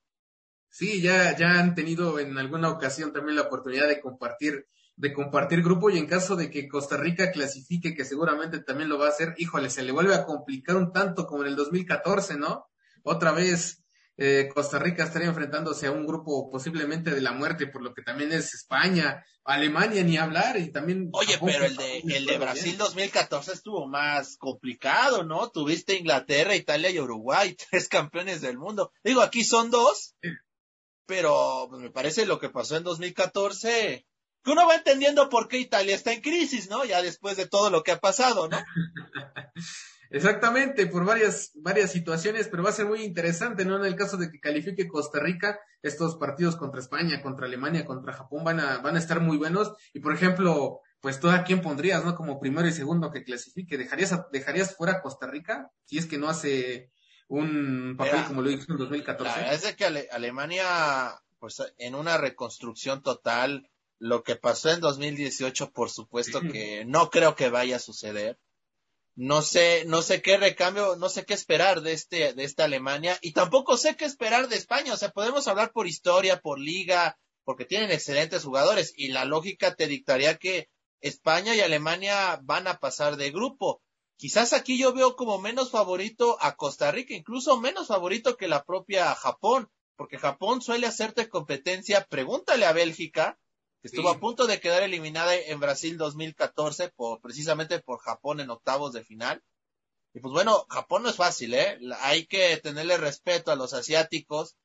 Sí, 0.73 1.03
ya, 1.03 1.37
ya 1.37 1.59
han 1.59 1.75
tenido 1.75 2.17
en 2.17 2.35
alguna 2.35 2.69
ocasión 2.69 3.13
también 3.13 3.35
la 3.35 3.43
oportunidad 3.43 3.87
de 3.87 4.01
compartir, 4.01 4.65
de 4.95 5.13
compartir 5.13 5.61
grupo 5.61 5.91
y 5.91 5.99
en 5.99 6.07
caso 6.07 6.35
de 6.35 6.49
que 6.49 6.67
Costa 6.67 6.97
Rica 6.97 7.31
clasifique, 7.31 7.93
que 7.93 8.03
seguramente 8.03 8.57
también 8.57 8.89
lo 8.89 8.97
va 8.97 9.05
a 9.05 9.09
hacer, 9.09 9.35
híjole, 9.37 9.69
se 9.69 9.83
le 9.83 9.91
vuelve 9.91 10.15
a 10.15 10.25
complicar 10.25 10.75
un 10.75 10.91
tanto 10.91 11.27
como 11.27 11.43
en 11.43 11.49
el 11.49 11.55
2014, 11.55 12.37
¿no? 12.37 12.65
Otra 13.03 13.33
vez 13.33 13.83
eh, 14.17 14.49
Costa 14.51 14.79
Rica 14.79 15.03
estaría 15.03 15.27
enfrentándose 15.27 15.85
a 15.85 15.91
un 15.91 16.07
grupo 16.07 16.49
posiblemente 16.49 17.11
de 17.11 17.21
la 17.21 17.33
muerte, 17.33 17.67
por 17.67 17.83
lo 17.83 17.93
que 17.93 18.01
también 18.01 18.31
es 18.31 18.55
España, 18.55 19.23
Alemania, 19.43 20.03
ni 20.03 20.17
hablar, 20.17 20.57
y 20.57 20.71
también... 20.71 21.09
Oye, 21.13 21.37
pero 21.45 21.65
el 21.65 21.75
de, 21.75 21.99
el 21.99 22.25
de 22.25 22.37
Brasil 22.39 22.77
2014 22.79 23.53
estuvo 23.53 23.87
más 23.87 24.37
complicado, 24.37 25.23
¿no? 25.23 25.51
Tuviste 25.51 25.99
Inglaterra, 25.99 26.55
Italia 26.55 26.89
y 26.89 26.99
Uruguay, 26.99 27.55
tres 27.69 27.87
campeones 27.89 28.41
del 28.41 28.57
mundo. 28.57 28.91
Digo, 29.03 29.21
aquí 29.21 29.43
son 29.43 29.69
dos, 29.69 30.15
pero 31.05 31.67
pues, 31.69 31.81
me 31.81 31.91
parece 31.91 32.25
lo 32.25 32.39
que 32.39 32.49
pasó 32.49 32.77
en 32.77 32.83
2014, 32.83 34.05
que 34.43 34.51
uno 34.51 34.67
va 34.67 34.75
entendiendo 34.75 35.29
por 35.29 35.47
qué 35.47 35.57
Italia 35.57 35.95
está 35.95 36.13
en 36.13 36.21
crisis, 36.21 36.69
¿no? 36.69 36.85
Ya 36.85 37.01
después 37.01 37.37
de 37.37 37.47
todo 37.47 37.69
lo 37.69 37.83
que 37.83 37.91
ha 37.91 37.99
pasado, 37.99 38.49
¿no? 38.49 38.57
Exactamente, 40.13 40.85
por 40.85 41.05
varias, 41.05 41.51
varias 41.55 41.91
situaciones, 41.91 42.47
pero 42.47 42.61
va 42.61 42.69
a 42.69 42.73
ser 42.73 42.85
muy 42.85 43.01
interesante, 43.01 43.65
¿no? 43.65 43.77
En 43.77 43.85
el 43.85 43.95
caso 43.95 44.15
de 44.15 44.29
que 44.29 44.39
califique 44.39 44.87
Costa 44.87 45.19
Rica, 45.19 45.59
estos 45.81 46.17
partidos 46.17 46.55
contra 46.55 46.81
España, 46.81 47.23
contra 47.23 47.47
Alemania, 47.47 47.83
contra 47.83 48.13
Japón 48.13 48.43
van 48.43 48.59
a, 48.59 48.77
van 48.77 48.95
a 48.95 48.99
estar 48.99 49.21
muy 49.21 49.37
buenos. 49.37 49.73
Y 49.91 50.01
por 50.01 50.13
ejemplo, 50.13 50.81
pues 51.01 51.19
tú 51.19 51.29
a 51.29 51.43
quién 51.43 51.61
pondrías, 51.61 52.05
¿no? 52.05 52.15
Como 52.15 52.39
primero 52.39 52.67
y 52.67 52.71
segundo 52.71 53.11
que 53.11 53.23
clasifique. 53.23 53.75
¿Dejarías, 53.75 54.15
dejarías 54.31 54.75
fuera 54.75 55.01
Costa 55.01 55.25
Rica? 55.25 55.71
Si 55.85 55.97
es 55.97 56.05
que 56.05 56.19
no 56.19 56.29
hace 56.29 56.91
un 57.39 57.95
papel 57.97 58.25
como 58.25 58.41
lo 58.41 58.51
hizo 58.51 58.71
en 58.71 58.77
2014. 58.77 59.23
La 59.23 59.49
verdad 59.49 59.69
es 59.69 59.75
que 59.75 59.85
Alemania, 60.11 61.21
pues 61.39 61.61
en 61.77 61.95
una 61.95 62.17
reconstrucción 62.17 63.01
total, 63.01 63.69
lo 63.99 64.23
que 64.23 64.35
pasó 64.35 64.69
en 64.71 64.81
2018, 64.81 65.71
por 65.71 65.89
supuesto 65.89 66.41
que 66.51 66.85
no 66.85 67.09
creo 67.09 67.35
que 67.35 67.49
vaya 67.49 67.77
a 67.77 67.79
suceder. 67.79 68.39
No 69.15 69.43
sé, 69.43 69.83
no 69.85 70.01
sé 70.01 70.23
qué 70.23 70.37
recambio, 70.37 70.95
no 70.95 71.07
sé 71.07 71.23
qué 71.23 71.35
esperar 71.35 71.81
de 71.81 71.93
este, 71.93 72.33
de 72.33 72.43
esta 72.43 72.63
Alemania 72.63 73.17
y 73.21 73.33
tampoco 73.33 73.77
sé 73.77 73.95
qué 73.95 74.05
esperar 74.05 74.47
de 74.47 74.55
España. 74.55 74.93
O 74.93 74.97
sea, 74.97 75.09
podemos 75.09 75.47
hablar 75.47 75.71
por 75.71 75.85
historia, 75.85 76.39
por 76.39 76.59
liga, 76.59 77.19
porque 77.43 77.65
tienen 77.65 77.91
excelentes 77.91 78.43
jugadores 78.43 78.91
y 78.97 79.09
la 79.09 79.25
lógica 79.25 79.75
te 79.75 79.85
dictaría 79.85 80.37
que 80.37 80.69
España 80.99 81.53
y 81.55 81.59
Alemania 81.61 82.39
van 82.41 82.67
a 82.67 82.79
pasar 82.79 83.17
de 83.17 83.29
grupo. 83.29 83.82
Quizás 84.17 84.53
aquí 84.53 84.77
yo 84.77 84.93
veo 84.93 85.15
como 85.15 85.39
menos 85.39 85.71
favorito 85.71 86.37
a 86.39 86.55
Costa 86.55 86.91
Rica, 86.91 87.13
incluso 87.13 87.59
menos 87.59 87.87
favorito 87.87 88.37
que 88.37 88.47
la 88.47 88.63
propia 88.63 89.13
Japón, 89.15 89.69
porque 89.95 90.17
Japón 90.17 90.61
suele 90.61 90.87
hacerte 90.87 91.29
competencia. 91.29 92.05
Pregúntale 92.09 92.65
a 92.65 92.73
Bélgica, 92.73 93.39
que 93.81 93.87
estuvo 93.87 94.09
a 94.09 94.19
punto 94.19 94.47
de 94.47 94.59
quedar 94.59 94.83
eliminada 94.83 95.35
en 95.35 95.59
Brasil 95.59 95.97
2014 95.97 96.89
por, 96.95 97.19
precisamente 97.21 97.79
por 97.79 97.99
Japón 97.99 98.39
en 98.39 98.49
octavos 98.49 98.93
de 98.93 99.03
final. 99.03 99.43
Y 100.13 100.19
pues 100.19 100.31
bueno, 100.31 100.65
Japón 100.69 101.03
no 101.03 101.09
es 101.09 101.15
fácil, 101.15 101.53
¿eh? 101.55 101.79
Hay 102.01 102.27
que 102.27 102.55
tenerle 102.57 102.97
respeto 102.97 103.51
a 103.51 103.55
los 103.55 103.73
asiáticos. 103.73 104.55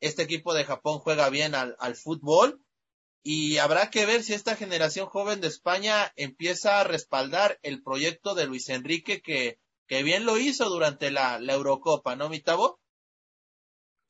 Este 0.00 0.22
equipo 0.22 0.54
de 0.54 0.64
Japón 0.64 1.00
juega 1.00 1.28
bien 1.28 1.54
al, 1.54 1.76
al 1.80 1.96
fútbol 1.96 2.62
y 3.22 3.58
habrá 3.58 3.90
que 3.90 4.04
ver 4.06 4.22
si 4.22 4.34
esta 4.34 4.56
generación 4.56 5.06
joven 5.06 5.40
de 5.40 5.48
España 5.48 6.12
empieza 6.16 6.80
a 6.80 6.84
respaldar 6.84 7.58
el 7.62 7.82
proyecto 7.82 8.34
de 8.34 8.46
Luis 8.46 8.68
Enrique 8.68 9.22
que, 9.22 9.58
que 9.86 10.02
bien 10.02 10.26
lo 10.26 10.38
hizo 10.38 10.68
durante 10.68 11.10
la, 11.10 11.38
Eurocopa, 11.38 12.16
¿no, 12.16 12.28
Mitabo? 12.28 12.80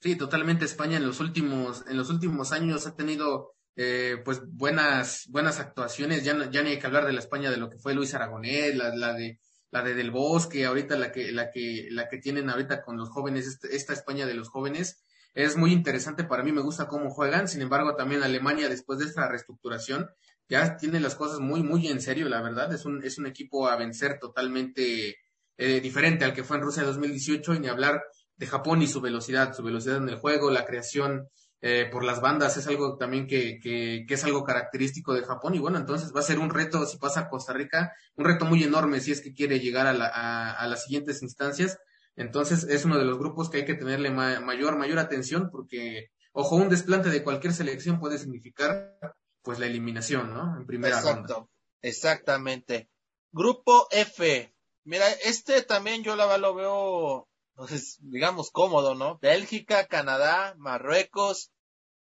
Sí, 0.00 0.16
totalmente. 0.16 0.64
España 0.64 0.96
en 0.96 1.06
los 1.06 1.20
últimos, 1.20 1.84
en 1.86 1.96
los 1.96 2.10
últimos 2.10 2.52
años 2.52 2.86
ha 2.86 2.96
tenido 2.96 3.54
eh, 3.76 4.16
pues 4.24 4.40
buenas, 4.48 5.26
buenas 5.28 5.60
actuaciones. 5.60 6.24
Ya, 6.24 6.50
ya 6.50 6.62
ni 6.62 6.70
hay 6.70 6.78
que 6.78 6.86
hablar 6.86 7.06
de 7.06 7.12
la 7.12 7.20
España 7.20 7.50
de 7.50 7.58
lo 7.58 7.68
que 7.68 7.78
fue 7.78 7.94
Luis 7.94 8.14
Aragonés, 8.14 8.74
la, 8.74 8.94
la 8.94 9.12
de 9.12 9.38
la 9.72 9.82
de 9.82 9.94
Del 9.94 10.10
Bosque, 10.10 10.66
ahorita 10.66 10.96
la 10.96 11.10
que, 11.10 11.32
la 11.32 11.50
que, 11.50 11.88
la 11.90 12.08
que 12.08 12.18
tienen 12.18 12.50
ahorita 12.50 12.82
con 12.82 12.98
los 12.98 13.08
jóvenes, 13.08 13.46
este, 13.46 13.74
esta 13.74 13.94
España 13.94 14.26
de 14.26 14.34
los 14.34 14.50
jóvenes 14.50 15.02
es 15.34 15.56
muy 15.56 15.72
interesante 15.72 16.24
para 16.24 16.42
mí, 16.42 16.52
me 16.52 16.60
gusta 16.60 16.88
cómo 16.88 17.10
juegan, 17.10 17.48
sin 17.48 17.62
embargo 17.62 17.94
también 17.96 18.22
Alemania 18.22 18.68
después 18.68 18.98
de 18.98 19.06
esta 19.06 19.28
reestructuración 19.28 20.10
ya 20.48 20.76
tiene 20.76 21.00
las 21.00 21.14
cosas 21.14 21.40
muy, 21.40 21.62
muy 21.62 21.88
en 21.88 22.00
serio, 22.00 22.28
la 22.28 22.42
verdad, 22.42 22.72
es 22.72 22.84
un, 22.84 23.02
es 23.02 23.18
un 23.18 23.26
equipo 23.26 23.68
a 23.68 23.76
vencer 23.76 24.18
totalmente 24.18 25.16
eh, 25.56 25.80
diferente 25.80 26.24
al 26.24 26.34
que 26.34 26.44
fue 26.44 26.56
en 26.56 26.62
Rusia 26.62 26.82
2018 26.82 27.54
y 27.54 27.60
ni 27.60 27.68
hablar 27.68 28.02
de 28.36 28.46
Japón 28.46 28.82
y 28.82 28.86
su 28.86 29.00
velocidad, 29.00 29.54
su 29.54 29.62
velocidad 29.62 29.96
en 29.96 30.08
el 30.08 30.16
juego, 30.16 30.50
la 30.50 30.64
creación 30.64 31.28
eh, 31.60 31.88
por 31.90 32.04
las 32.04 32.20
bandas, 32.20 32.56
es 32.56 32.66
algo 32.66 32.96
también 32.96 33.26
que, 33.26 33.60
que, 33.62 34.04
que, 34.06 34.14
es 34.14 34.24
algo 34.24 34.42
característico 34.42 35.14
de 35.14 35.22
Japón. 35.22 35.54
Y 35.54 35.60
bueno, 35.60 35.78
entonces 35.78 36.12
va 36.14 36.18
a 36.18 36.24
ser 36.24 36.40
un 36.40 36.50
reto, 36.50 36.84
si 36.86 36.98
pasa 36.98 37.20
a 37.20 37.28
Costa 37.28 37.52
Rica, 37.52 37.92
un 38.16 38.24
reto 38.24 38.44
muy 38.44 38.64
enorme 38.64 39.00
si 39.00 39.12
es 39.12 39.20
que 39.20 39.32
quiere 39.32 39.60
llegar 39.60 39.86
a, 39.86 39.92
la, 39.92 40.08
a, 40.08 40.52
a 40.52 40.66
las 40.66 40.82
siguientes 40.84 41.22
instancias. 41.22 41.78
Entonces 42.16 42.64
es 42.64 42.84
uno 42.84 42.98
de 42.98 43.04
los 43.04 43.18
grupos 43.18 43.48
que 43.48 43.58
hay 43.58 43.64
que 43.64 43.74
tenerle 43.74 44.10
ma 44.10 44.40
mayor, 44.40 44.76
mayor 44.76 44.98
atención 44.98 45.48
porque, 45.50 46.10
ojo, 46.32 46.56
un 46.56 46.68
desplante 46.68 47.08
de 47.08 47.22
cualquier 47.22 47.54
selección 47.54 47.98
puede 47.98 48.18
significar 48.18 48.98
pues 49.42 49.58
la 49.58 49.66
eliminación, 49.66 50.32
¿no? 50.32 50.56
En 50.56 50.66
primera 50.66 50.98
Exacto, 50.98 51.50
exactamente. 51.80 52.88
Grupo 53.32 53.88
F. 53.90 54.54
Mira, 54.84 55.10
este 55.24 55.62
también 55.62 56.02
yo 56.02 56.16
la, 56.16 56.36
lo 56.38 56.54
veo, 56.54 57.28
pues, 57.54 57.98
digamos, 58.00 58.50
cómodo, 58.50 58.94
¿no? 58.94 59.18
Bélgica, 59.18 59.86
Canadá, 59.86 60.54
Marruecos 60.58 61.50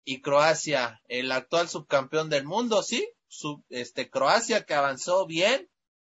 y 0.03 0.21
Croacia, 0.21 1.01
el 1.07 1.31
actual 1.31 1.67
subcampeón 1.67 2.29
del 2.29 2.45
mundo, 2.45 2.83
¿sí? 2.83 3.09
Sub, 3.27 3.63
este, 3.69 4.09
Croacia 4.09 4.65
que 4.65 4.75
avanzó 4.75 5.25
bien 5.25 5.69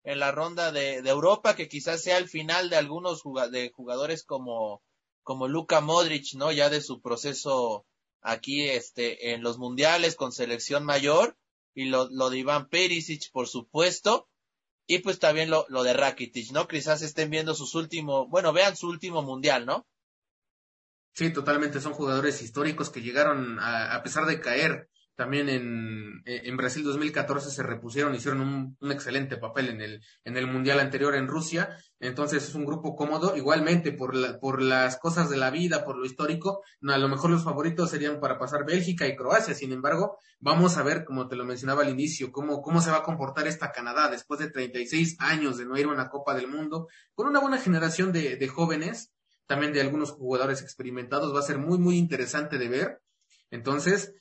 en 0.03 0.19
la 0.19 0.31
ronda 0.31 0.71
de, 0.71 1.01
de 1.01 1.09
Europa, 1.09 1.55
que 1.55 1.67
quizás 1.67 2.01
sea 2.01 2.17
el 2.17 2.27
final 2.27 2.69
de 2.69 2.77
algunos 2.77 3.21
de 3.51 3.71
jugadores 3.71 4.23
como, 4.23 4.81
como 5.23 5.47
Luka 5.47 5.81
Modric, 5.81 6.33
¿no? 6.35 6.51
Ya 6.51 6.69
de 6.69 6.81
su 6.81 7.01
proceso 7.01 7.85
aquí, 8.21 8.67
este, 8.67 9.33
en 9.33 9.43
los 9.43 9.57
mundiales 9.57 10.15
con 10.15 10.31
selección 10.31 10.83
mayor, 10.83 11.37
y 11.73 11.85
lo, 11.85 12.09
lo 12.09 12.29
de 12.29 12.39
Iván 12.39 12.69
Perisic, 12.69 13.31
por 13.31 13.47
supuesto, 13.47 14.27
y 14.87 14.99
pues 14.99 15.19
también 15.19 15.49
lo, 15.49 15.65
lo 15.69 15.83
de 15.83 15.93
Rakitic, 15.93 16.51
¿no? 16.51 16.67
Quizás 16.67 17.01
estén 17.01 17.29
viendo 17.29 17.53
sus 17.53 17.75
últimos, 17.75 18.27
bueno, 18.29 18.51
vean 18.53 18.75
su 18.75 18.87
último 18.87 19.21
mundial, 19.21 19.65
¿no? 19.65 19.87
Sí, 21.13 21.31
totalmente, 21.31 21.81
son 21.81 21.93
jugadores 21.93 22.41
históricos 22.41 22.89
que 22.89 23.01
llegaron 23.01 23.59
a, 23.59 23.93
a 23.95 24.03
pesar 24.03 24.25
de 24.25 24.39
caer 24.39 24.89
también 25.19 25.49
en, 25.49 26.21
en 26.23 26.55
Brasil 26.55 26.81
2014 26.81 27.51
se 27.51 27.61
repusieron, 27.61 28.15
hicieron 28.15 28.39
un, 28.39 28.77
un, 28.79 28.91
excelente 28.93 29.35
papel 29.35 29.67
en 29.67 29.81
el, 29.81 30.01
en 30.23 30.37
el 30.37 30.47
mundial 30.47 30.79
anterior 30.79 31.13
en 31.13 31.27
Rusia. 31.27 31.77
Entonces 31.99 32.47
es 32.47 32.55
un 32.55 32.63
grupo 32.65 32.95
cómodo. 32.95 33.35
Igualmente, 33.35 33.91
por, 33.91 34.15
la, 34.15 34.39
por 34.39 34.61
las 34.61 34.97
cosas 34.97 35.29
de 35.29 35.35
la 35.35 35.49
vida, 35.49 35.83
por 35.83 35.97
lo 35.97 36.05
histórico, 36.05 36.63
a 36.87 36.97
lo 36.97 37.09
mejor 37.09 37.31
los 37.31 37.43
favoritos 37.43 37.89
serían 37.89 38.21
para 38.21 38.39
pasar 38.39 38.65
Bélgica 38.65 39.07
y 39.07 39.17
Croacia. 39.17 39.53
Sin 39.53 39.73
embargo, 39.73 40.17
vamos 40.39 40.77
a 40.77 40.83
ver, 40.83 41.03
como 41.03 41.27
te 41.27 41.35
lo 41.35 41.43
mencionaba 41.43 41.81
al 41.81 41.89
inicio, 41.89 42.31
cómo, 42.31 42.61
cómo 42.61 42.79
se 42.79 42.89
va 42.89 42.99
a 42.99 43.03
comportar 43.03 43.45
esta 43.45 43.73
Canadá 43.73 44.09
después 44.09 44.39
de 44.39 44.49
36 44.49 45.17
años 45.19 45.57
de 45.57 45.65
no 45.65 45.77
ir 45.77 45.87
a 45.87 45.89
una 45.89 46.07
Copa 46.07 46.33
del 46.33 46.47
Mundo, 46.47 46.87
con 47.13 47.27
una 47.27 47.41
buena 47.41 47.57
generación 47.57 48.13
de, 48.13 48.37
de 48.37 48.47
jóvenes, 48.47 49.11
también 49.47 49.73
de 49.73 49.81
algunos 49.81 50.11
jugadores 50.11 50.61
experimentados. 50.61 51.35
Va 51.35 51.39
a 51.39 51.43
ser 51.43 51.57
muy, 51.57 51.77
muy 51.77 51.97
interesante 51.97 52.57
de 52.57 52.69
ver. 52.69 53.01
Entonces, 53.51 54.13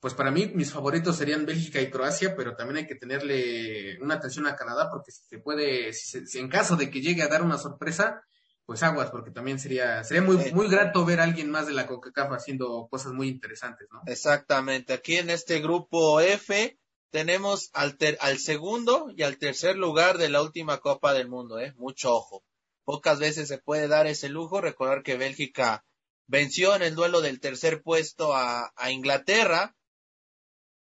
pues 0.00 0.14
para 0.14 0.30
mí 0.30 0.50
mis 0.54 0.72
favoritos 0.72 1.16
serían 1.16 1.44
Bélgica 1.44 1.80
y 1.80 1.90
Croacia, 1.90 2.34
pero 2.34 2.56
también 2.56 2.78
hay 2.78 2.86
que 2.86 2.94
tenerle 2.94 3.98
una 4.00 4.14
atención 4.14 4.46
a 4.46 4.56
Canadá 4.56 4.88
porque 4.90 5.12
si 5.12 5.22
se 5.24 5.38
puede, 5.38 5.92
si, 5.92 6.08
se, 6.08 6.26
si 6.26 6.38
en 6.38 6.48
caso 6.48 6.76
de 6.76 6.90
que 6.90 7.02
llegue 7.02 7.22
a 7.22 7.28
dar 7.28 7.42
una 7.42 7.58
sorpresa, 7.58 8.22
pues 8.64 8.82
aguas, 8.82 9.10
porque 9.10 9.30
también 9.30 9.58
sería, 9.58 10.02
sería 10.04 10.22
muy, 10.22 10.52
muy 10.52 10.68
grato 10.68 11.04
ver 11.04 11.20
a 11.20 11.24
alguien 11.24 11.50
más 11.50 11.66
de 11.66 11.74
la 11.74 11.86
CONCACAF 11.86 12.32
haciendo 12.32 12.86
cosas 12.88 13.12
muy 13.12 13.28
interesantes, 13.28 13.88
¿no? 13.90 14.00
Exactamente. 14.06 14.92
Aquí 14.92 15.16
en 15.16 15.28
este 15.28 15.60
grupo 15.60 16.20
F 16.20 16.78
tenemos 17.10 17.70
al, 17.74 17.96
ter, 17.96 18.16
al 18.20 18.38
segundo 18.38 19.12
y 19.14 19.24
al 19.24 19.38
tercer 19.38 19.76
lugar 19.76 20.16
de 20.18 20.30
la 20.30 20.40
última 20.40 20.78
Copa 20.78 21.12
del 21.12 21.28
Mundo, 21.28 21.58
¿eh? 21.58 21.74
Mucho 21.76 22.14
ojo. 22.14 22.44
Pocas 22.84 23.18
veces 23.18 23.48
se 23.48 23.58
puede 23.58 23.88
dar 23.88 24.06
ese 24.06 24.28
lujo. 24.28 24.60
Recordar 24.60 25.02
que 25.02 25.16
Bélgica 25.16 25.84
venció 26.26 26.74
en 26.74 26.82
el 26.82 26.94
duelo 26.94 27.20
del 27.20 27.40
tercer 27.40 27.82
puesto 27.82 28.34
a, 28.34 28.72
a 28.76 28.90
Inglaterra 28.92 29.74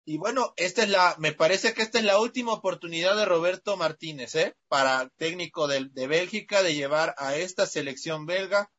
y 0.05 0.19
bueno, 0.19 0.53
esta 0.57 0.83
es 0.83 0.91
la, 0.91 1.15
me 1.19 1.33
parece 1.33 1.73
que 1.73 1.83
esta 1.83 1.99
es 1.99 2.05
la 2.05 2.19
última 2.19 2.53
oportunidad 2.53 3.17
de 3.17 3.25
Roberto 3.25 3.77
Martínez, 3.77 4.35
¿eh? 4.35 4.55
Para 4.69 5.09
técnico 5.17 5.67
de, 5.67 5.89
de 5.93 6.07
Bélgica 6.07 6.63
de 6.63 6.75
llevar 6.75 7.15
a 7.17 7.37
esta 7.37 7.67
selección 7.67 8.27
belga 8.27 8.71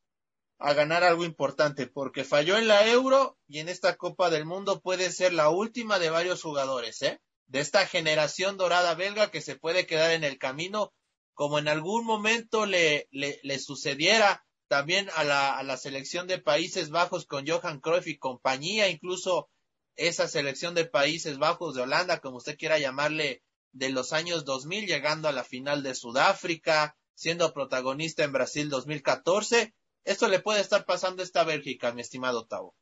a 0.59 0.73
ganar 0.73 1.03
algo 1.03 1.25
importante, 1.25 1.88
porque 1.88 2.23
falló 2.23 2.57
en 2.57 2.67
la 2.67 2.88
Euro 2.88 3.38
y 3.47 3.59
en 3.59 3.69
esta 3.69 3.97
Copa 3.97 4.29
del 4.29 4.45
Mundo 4.45 4.81
puede 4.81 5.11
ser 5.11 5.33
la 5.33 5.49
última 5.49 5.99
de 5.99 6.11
varios 6.11 6.41
jugadores, 6.43 7.01
¿eh? 7.01 7.19
De 7.47 7.59
esta 7.59 7.85
generación 7.88 8.57
dorada 8.57 8.93
belga 8.95 9.31
que 9.31 9.41
se 9.41 9.55
puede 9.55 9.85
quedar 9.85 10.11
en 10.11 10.23
el 10.23 10.38
camino, 10.38 10.93
como 11.33 11.59
en 11.59 11.67
algún 11.67 12.05
momento 12.05 12.65
le, 12.65 13.07
le, 13.11 13.39
le 13.43 13.59
sucediera 13.59 14.45
también 14.67 15.09
a 15.15 15.23
la, 15.23 15.57
a 15.57 15.63
la 15.63 15.77
selección 15.77 16.27
de 16.27 16.39
Países 16.39 16.89
Bajos 16.89 17.25
con 17.25 17.47
Johan 17.47 17.79
Cruyff 17.79 18.07
y 18.07 18.17
compañía, 18.17 18.89
incluso 18.89 19.49
esa 19.95 20.27
selección 20.27 20.75
de 20.75 20.86
Países 20.86 21.38
Bajos, 21.38 21.75
de 21.75 21.81
Holanda, 21.81 22.19
como 22.19 22.38
usted 22.38 22.58
quiera 22.58 22.79
llamarle, 22.79 23.43
de 23.71 23.89
los 23.89 24.13
años 24.13 24.45
2000, 24.45 24.88
llegando 24.88 25.27
a 25.27 25.34
la 25.34 25.43
final 25.43 25.84
de 25.84 25.95
Sudáfrica, 25.95 26.95
siendo 27.13 27.53
protagonista 27.53 28.23
en 28.23 28.31
Brasil 28.31 28.69
2014. 28.69 29.73
Esto 30.05 30.27
le 30.27 30.39
puede 30.39 30.62
estar 30.62 30.86
pasando 30.86 31.21
a 31.21 31.25
esta 31.25 31.43
Bélgica, 31.43 31.93
mi 31.93 32.01
estimado 32.01 32.45
Tavo. 32.45 32.75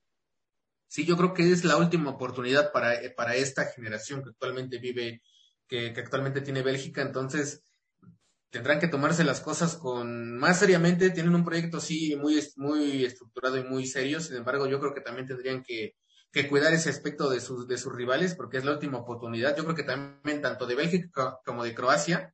Sí, 0.88 1.06
yo 1.06 1.18
creo 1.18 1.34
que 1.34 1.52
es 1.52 1.66
la 1.66 1.78
última 1.78 2.12
oportunidad 2.12 2.72
para, 2.72 3.00
para 3.16 3.36
esta 3.36 3.66
generación 3.66 4.22
que 4.22 4.30
actualmente 4.30 4.78
vive, 4.78 5.24
que, 5.68 5.94
que 5.94 6.00
actualmente 6.00 6.42
tiene 6.42 6.62
Bélgica, 6.62 7.02
entonces 7.02 7.64
tendrán 8.52 8.80
que 8.80 8.88
tomarse 8.88 9.24
las 9.24 9.42
cosas 9.42 9.76
con 9.76 10.38
más 10.38 10.60
seriamente, 10.60 11.10
tienen 11.10 11.34
un 11.34 11.44
proyecto 11.44 11.80
sí 11.80 12.16
muy, 12.16 12.40
muy 12.58 13.04
estructurado 13.04 13.58
y 13.58 13.64
muy 13.64 13.88
serio, 13.88 14.20
sin 14.20 14.36
embargo 14.36 14.68
yo 14.68 14.80
creo 14.80 14.94
que 14.94 15.02
también 15.02 15.26
tendrían 15.26 15.64
que 15.64 15.96
que 16.34 16.50
cuidar 16.50 16.74
ese 16.74 16.90
aspecto 16.90 17.30
de 17.30 17.40
sus, 17.40 17.68
de 17.68 17.78
sus 17.78 17.94
rivales, 17.94 18.34
porque 18.34 18.58
es 18.58 18.66
la 18.66 18.72
última 18.72 18.98
oportunidad. 18.98 19.56
Yo 19.56 19.64
creo 19.64 19.76
que 19.76 19.84
también 19.84 20.42
tanto 20.42 20.66
de 20.66 20.74
Bélgica 20.74 21.38
como 21.46 21.64
de 21.64 21.76
Croacia. 21.76 22.34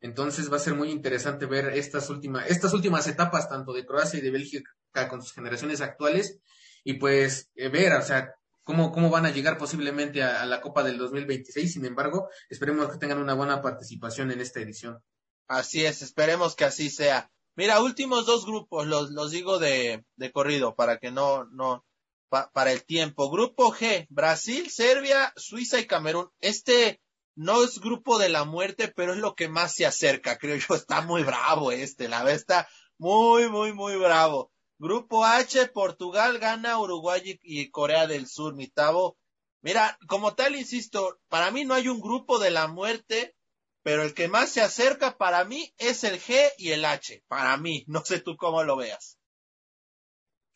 Entonces 0.00 0.50
va 0.50 0.56
a 0.56 0.60
ser 0.60 0.74
muy 0.74 0.90
interesante 0.90 1.44
ver 1.44 1.66
estas 1.74 2.08
últimas, 2.08 2.50
estas 2.50 2.72
últimas 2.72 3.06
etapas, 3.06 3.48
tanto 3.50 3.74
de 3.74 3.84
Croacia 3.84 4.18
y 4.18 4.22
de 4.22 4.30
Bélgica 4.30 4.70
con 5.10 5.22
sus 5.22 5.34
generaciones 5.34 5.82
actuales, 5.82 6.38
y 6.84 6.94
pues 6.94 7.50
eh, 7.54 7.68
ver, 7.68 7.92
o 7.92 8.02
sea, 8.02 8.34
cómo, 8.62 8.90
cómo 8.92 9.10
van 9.10 9.26
a 9.26 9.30
llegar 9.30 9.58
posiblemente 9.58 10.22
a, 10.22 10.40
a, 10.40 10.46
la 10.46 10.62
Copa 10.62 10.82
del 10.82 10.96
2026. 10.96 11.70
Sin 11.70 11.84
embargo, 11.84 12.30
esperemos 12.48 12.90
que 12.90 12.98
tengan 12.98 13.18
una 13.18 13.34
buena 13.34 13.60
participación 13.60 14.30
en 14.30 14.40
esta 14.40 14.60
edición. 14.60 15.02
Así 15.48 15.84
es, 15.84 16.00
esperemos 16.00 16.56
que 16.56 16.64
así 16.64 16.88
sea. 16.88 17.30
Mira, 17.56 17.82
últimos 17.82 18.24
dos 18.24 18.46
grupos, 18.46 18.86
los, 18.86 19.10
los 19.10 19.30
digo 19.30 19.58
de, 19.58 20.06
de 20.16 20.32
corrido 20.32 20.74
para 20.74 20.96
que 20.96 21.10
no, 21.10 21.44
no, 21.52 21.84
pa 22.34 22.50
para 22.52 22.72
el 22.72 22.84
tiempo. 22.84 23.30
Grupo 23.30 23.72
G, 23.72 24.06
Brasil, 24.10 24.68
Serbia, 24.70 25.32
Suiza 25.36 25.78
y 25.78 25.86
Camerún. 25.86 26.30
Este 26.40 27.00
no 27.36 27.62
es 27.62 27.78
grupo 27.78 28.18
de 28.18 28.28
la 28.28 28.44
muerte, 28.44 28.88
pero 28.88 29.12
es 29.12 29.18
lo 29.18 29.34
que 29.36 29.48
más 29.48 29.74
se 29.74 29.86
acerca, 29.86 30.36
creo 30.38 30.56
yo. 30.56 30.74
Está 30.74 31.00
muy 31.02 31.22
bravo 31.22 31.70
este, 31.70 32.08
la 32.08 32.24
verdad 32.24 32.40
está 32.40 32.68
muy, 32.98 33.48
muy, 33.48 33.72
muy 33.72 33.96
bravo. 33.96 34.50
Grupo 34.78 35.24
H, 35.24 35.68
Portugal, 35.68 36.38
Ghana, 36.38 36.80
Uruguay 36.80 37.38
y 37.42 37.70
Corea 37.70 38.08
del 38.08 38.26
Sur, 38.26 38.54
mi 38.54 38.66
tavo. 38.66 39.16
Mira, 39.62 39.96
como 40.08 40.34
tal, 40.34 40.56
insisto, 40.56 41.20
para 41.28 41.50
mí 41.52 41.64
no 41.64 41.74
hay 41.74 41.88
un 41.88 42.00
grupo 42.00 42.38
de 42.38 42.50
la 42.50 42.66
muerte, 42.66 43.36
pero 43.84 44.02
el 44.02 44.14
que 44.14 44.28
más 44.28 44.50
se 44.50 44.60
acerca 44.60 45.16
para 45.16 45.44
mí 45.44 45.72
es 45.78 46.02
el 46.04 46.20
G 46.20 46.50
y 46.58 46.72
el 46.72 46.84
H. 46.84 47.22
Para 47.28 47.56
mí, 47.56 47.84
no 47.86 48.04
sé 48.04 48.18
tú 48.18 48.36
cómo 48.36 48.64
lo 48.64 48.76
veas. 48.76 49.18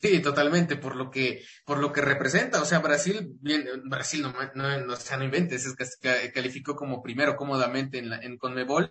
Sí, 0.00 0.20
totalmente, 0.22 0.76
por 0.76 0.94
lo 0.94 1.11
que, 1.11 1.44
por 1.64 1.78
lo 1.78 1.92
que 1.92 2.00
representa, 2.00 2.62
o 2.62 2.64
sea, 2.64 2.78
Brasil, 2.78 3.32
bien, 3.40 3.66
Brasil 3.87 4.22
no, 4.22 4.32
no, 4.54 4.87
no, 4.87 4.92
o 4.92 4.96
sea, 4.96 5.16
no 5.16 5.24
inventes, 5.24 5.66
es 5.66 5.98
que 6.00 6.32
calificó 6.32 6.76
como 6.76 7.02
primero 7.02 7.34
cómodamente 7.34 7.98
en 7.98 8.11
la, 8.11 8.18
en 8.18 8.38
Conmebol. 8.38 8.90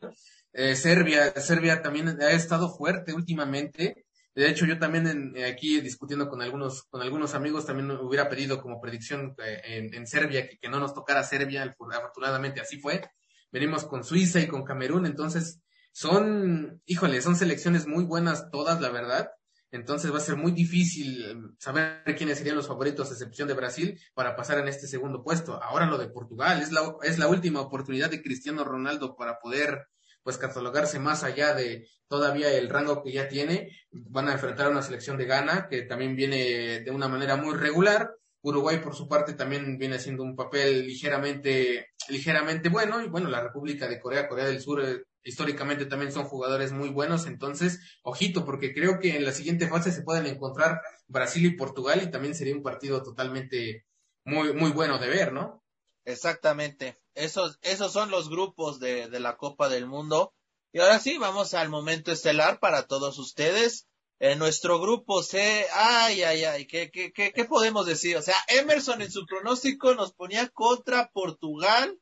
Eh, 0.51 0.75
Serbia, 0.75 1.31
Serbia 1.39 1.81
también 1.81 2.09
ha 2.21 2.31
estado 2.31 2.75
fuerte 2.75 3.13
últimamente. 3.13 4.05
De 4.35 4.49
hecho, 4.49 4.65
yo 4.65 4.79
también 4.79 5.07
en, 5.07 5.45
aquí 5.45 5.79
discutiendo 5.79 6.27
con 6.27 6.41
algunos, 6.41 6.83
con 6.83 7.01
algunos 7.01 7.35
amigos 7.35 7.65
también 7.65 7.89
hubiera 7.91 8.27
pedido 8.27 8.61
como 8.61 8.81
predicción 8.81 9.33
eh, 9.45 9.89
en, 9.93 10.07
Serbia 10.07 10.49
que, 10.49 10.57
que 10.57 10.69
no 10.69 10.79
nos 10.79 10.93
tocara 10.93 11.23
Serbia, 11.23 11.73
afortunadamente 11.93 12.59
así 12.59 12.81
fue. 12.81 13.01
Venimos 13.49 13.85
con 13.85 14.03
Suiza 14.03 14.41
y 14.41 14.47
con 14.47 14.65
Camerún, 14.65 15.05
entonces 15.05 15.61
son, 15.93 16.81
híjole, 16.85 17.21
son 17.21 17.37
selecciones 17.37 17.87
muy 17.87 18.03
buenas 18.03 18.51
todas, 18.51 18.81
la 18.81 18.89
verdad 18.89 19.29
entonces 19.77 20.11
va 20.11 20.17
a 20.17 20.21
ser 20.21 20.35
muy 20.35 20.51
difícil 20.51 21.55
saber 21.59 22.03
quiénes 22.17 22.39
serían 22.39 22.55
los 22.55 22.67
favoritos, 22.67 23.09
a 23.09 23.13
excepción 23.13 23.47
de 23.47 23.53
Brasil, 23.53 23.99
para 24.13 24.35
pasar 24.35 24.59
en 24.59 24.67
este 24.67 24.87
segundo 24.87 25.23
puesto. 25.23 25.61
Ahora 25.63 25.85
lo 25.85 25.97
de 25.97 26.09
Portugal, 26.09 26.61
es 26.61 26.71
la, 26.71 26.95
es 27.03 27.17
la 27.17 27.27
última 27.27 27.61
oportunidad 27.61 28.09
de 28.09 28.21
Cristiano 28.21 28.63
Ronaldo 28.63 29.15
para 29.15 29.39
poder 29.39 29.87
pues 30.23 30.37
catalogarse 30.37 30.99
más 30.99 31.23
allá 31.23 31.53
de 31.53 31.87
todavía 32.09 32.51
el 32.51 32.69
rango 32.69 33.01
que 33.01 33.13
ya 33.13 33.29
tiene. 33.29 33.71
Van 33.91 34.27
a 34.27 34.33
enfrentar 34.33 34.67
a 34.67 34.71
una 34.71 34.81
selección 34.81 35.17
de 35.17 35.25
Ghana 35.25 35.67
que 35.69 35.83
también 35.83 36.15
viene 36.15 36.81
de 36.81 36.91
una 36.91 37.07
manera 37.07 37.37
muy 37.37 37.55
regular. 37.55 38.11
Uruguay 38.41 38.79
por 38.79 38.95
su 38.95 39.07
parte 39.07 39.33
también 39.33 39.77
viene 39.77 39.95
haciendo 39.95 40.23
un 40.23 40.35
papel 40.35 40.85
ligeramente, 40.85 41.91
ligeramente 42.09 42.69
bueno 42.69 43.01
y 43.01 43.07
bueno, 43.07 43.29
la 43.29 43.41
República 43.41 43.87
de 43.87 43.99
Corea, 43.99 44.27
Corea 44.27 44.45
del 44.45 44.59
Sur 44.61 45.05
históricamente 45.27 45.85
también 45.85 46.13
son 46.13 46.23
jugadores 46.23 46.71
muy 46.71 46.87
buenos, 46.87 47.25
entonces, 47.25 47.81
ojito, 48.01 48.45
porque 48.45 48.73
creo 48.73 48.99
que 48.99 49.17
en 49.17 49.25
la 49.25 49.33
siguiente 49.33 49.67
fase 49.67 49.91
se 49.91 50.01
pueden 50.01 50.25
encontrar 50.25 50.81
Brasil 51.07 51.45
y 51.45 51.57
Portugal 51.57 52.01
y 52.01 52.09
también 52.09 52.33
sería 52.33 52.55
un 52.55 52.63
partido 52.63 53.03
totalmente 53.03 53.85
muy, 54.23 54.53
muy 54.53 54.71
bueno 54.71 54.99
de 54.99 55.09
ver, 55.09 55.33
¿no? 55.33 55.65
Exactamente. 56.05 56.97
Esos, 57.13 57.59
esos 57.61 57.91
son 57.91 58.09
los 58.09 58.29
grupos 58.29 58.79
de, 58.79 59.09
de 59.09 59.19
la 59.19 59.35
Copa 59.35 59.67
del 59.67 59.85
Mundo. 59.85 60.33
Y 60.71 60.79
ahora 60.79 60.99
sí, 60.99 61.17
vamos 61.17 61.53
al 61.53 61.67
momento 61.67 62.13
estelar 62.13 62.61
para 62.61 62.87
todos 62.87 63.19
ustedes. 63.19 63.89
En 64.19 64.39
nuestro 64.39 64.79
grupo 64.79 65.23
C, 65.23 65.65
ay, 65.73 66.23
ay, 66.23 66.45
ay, 66.45 66.67
¿qué, 66.67 66.89
qué, 66.89 67.11
qué, 67.11 67.33
qué 67.33 67.45
podemos 67.45 67.85
decir? 67.85 68.15
O 68.15 68.21
sea, 68.21 68.35
Emerson 68.47 69.01
en 69.01 69.11
su 69.11 69.25
pronóstico 69.25 69.93
nos 69.93 70.13
ponía 70.13 70.47
contra 70.47 71.11
Portugal, 71.11 71.99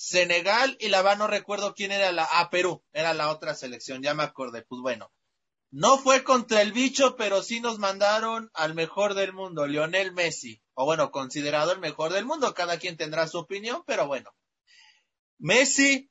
Senegal 0.00 0.76
y 0.78 0.90
la 0.90 1.02
va, 1.02 1.16
no 1.16 1.26
recuerdo 1.26 1.74
quién 1.74 1.90
era 1.90 2.12
la, 2.12 2.26
ah, 2.30 2.50
Perú, 2.50 2.84
era 2.92 3.14
la 3.14 3.30
otra 3.30 3.56
selección, 3.56 4.00
ya 4.00 4.14
me 4.14 4.22
acordé, 4.22 4.62
pues 4.62 4.80
bueno. 4.80 5.12
No 5.72 5.98
fue 5.98 6.22
contra 6.22 6.62
el 6.62 6.70
bicho, 6.70 7.16
pero 7.16 7.42
sí 7.42 7.58
nos 7.58 7.80
mandaron 7.80 8.48
al 8.54 8.74
mejor 8.74 9.14
del 9.14 9.32
mundo, 9.32 9.66
Lionel 9.66 10.12
Messi. 10.12 10.62
O 10.74 10.84
bueno, 10.84 11.10
considerado 11.10 11.72
el 11.72 11.80
mejor 11.80 12.12
del 12.12 12.24
mundo. 12.24 12.54
Cada 12.54 12.78
quien 12.78 12.96
tendrá 12.96 13.26
su 13.26 13.38
opinión, 13.38 13.82
pero 13.86 14.06
bueno. 14.06 14.30
Messi. 15.38 16.10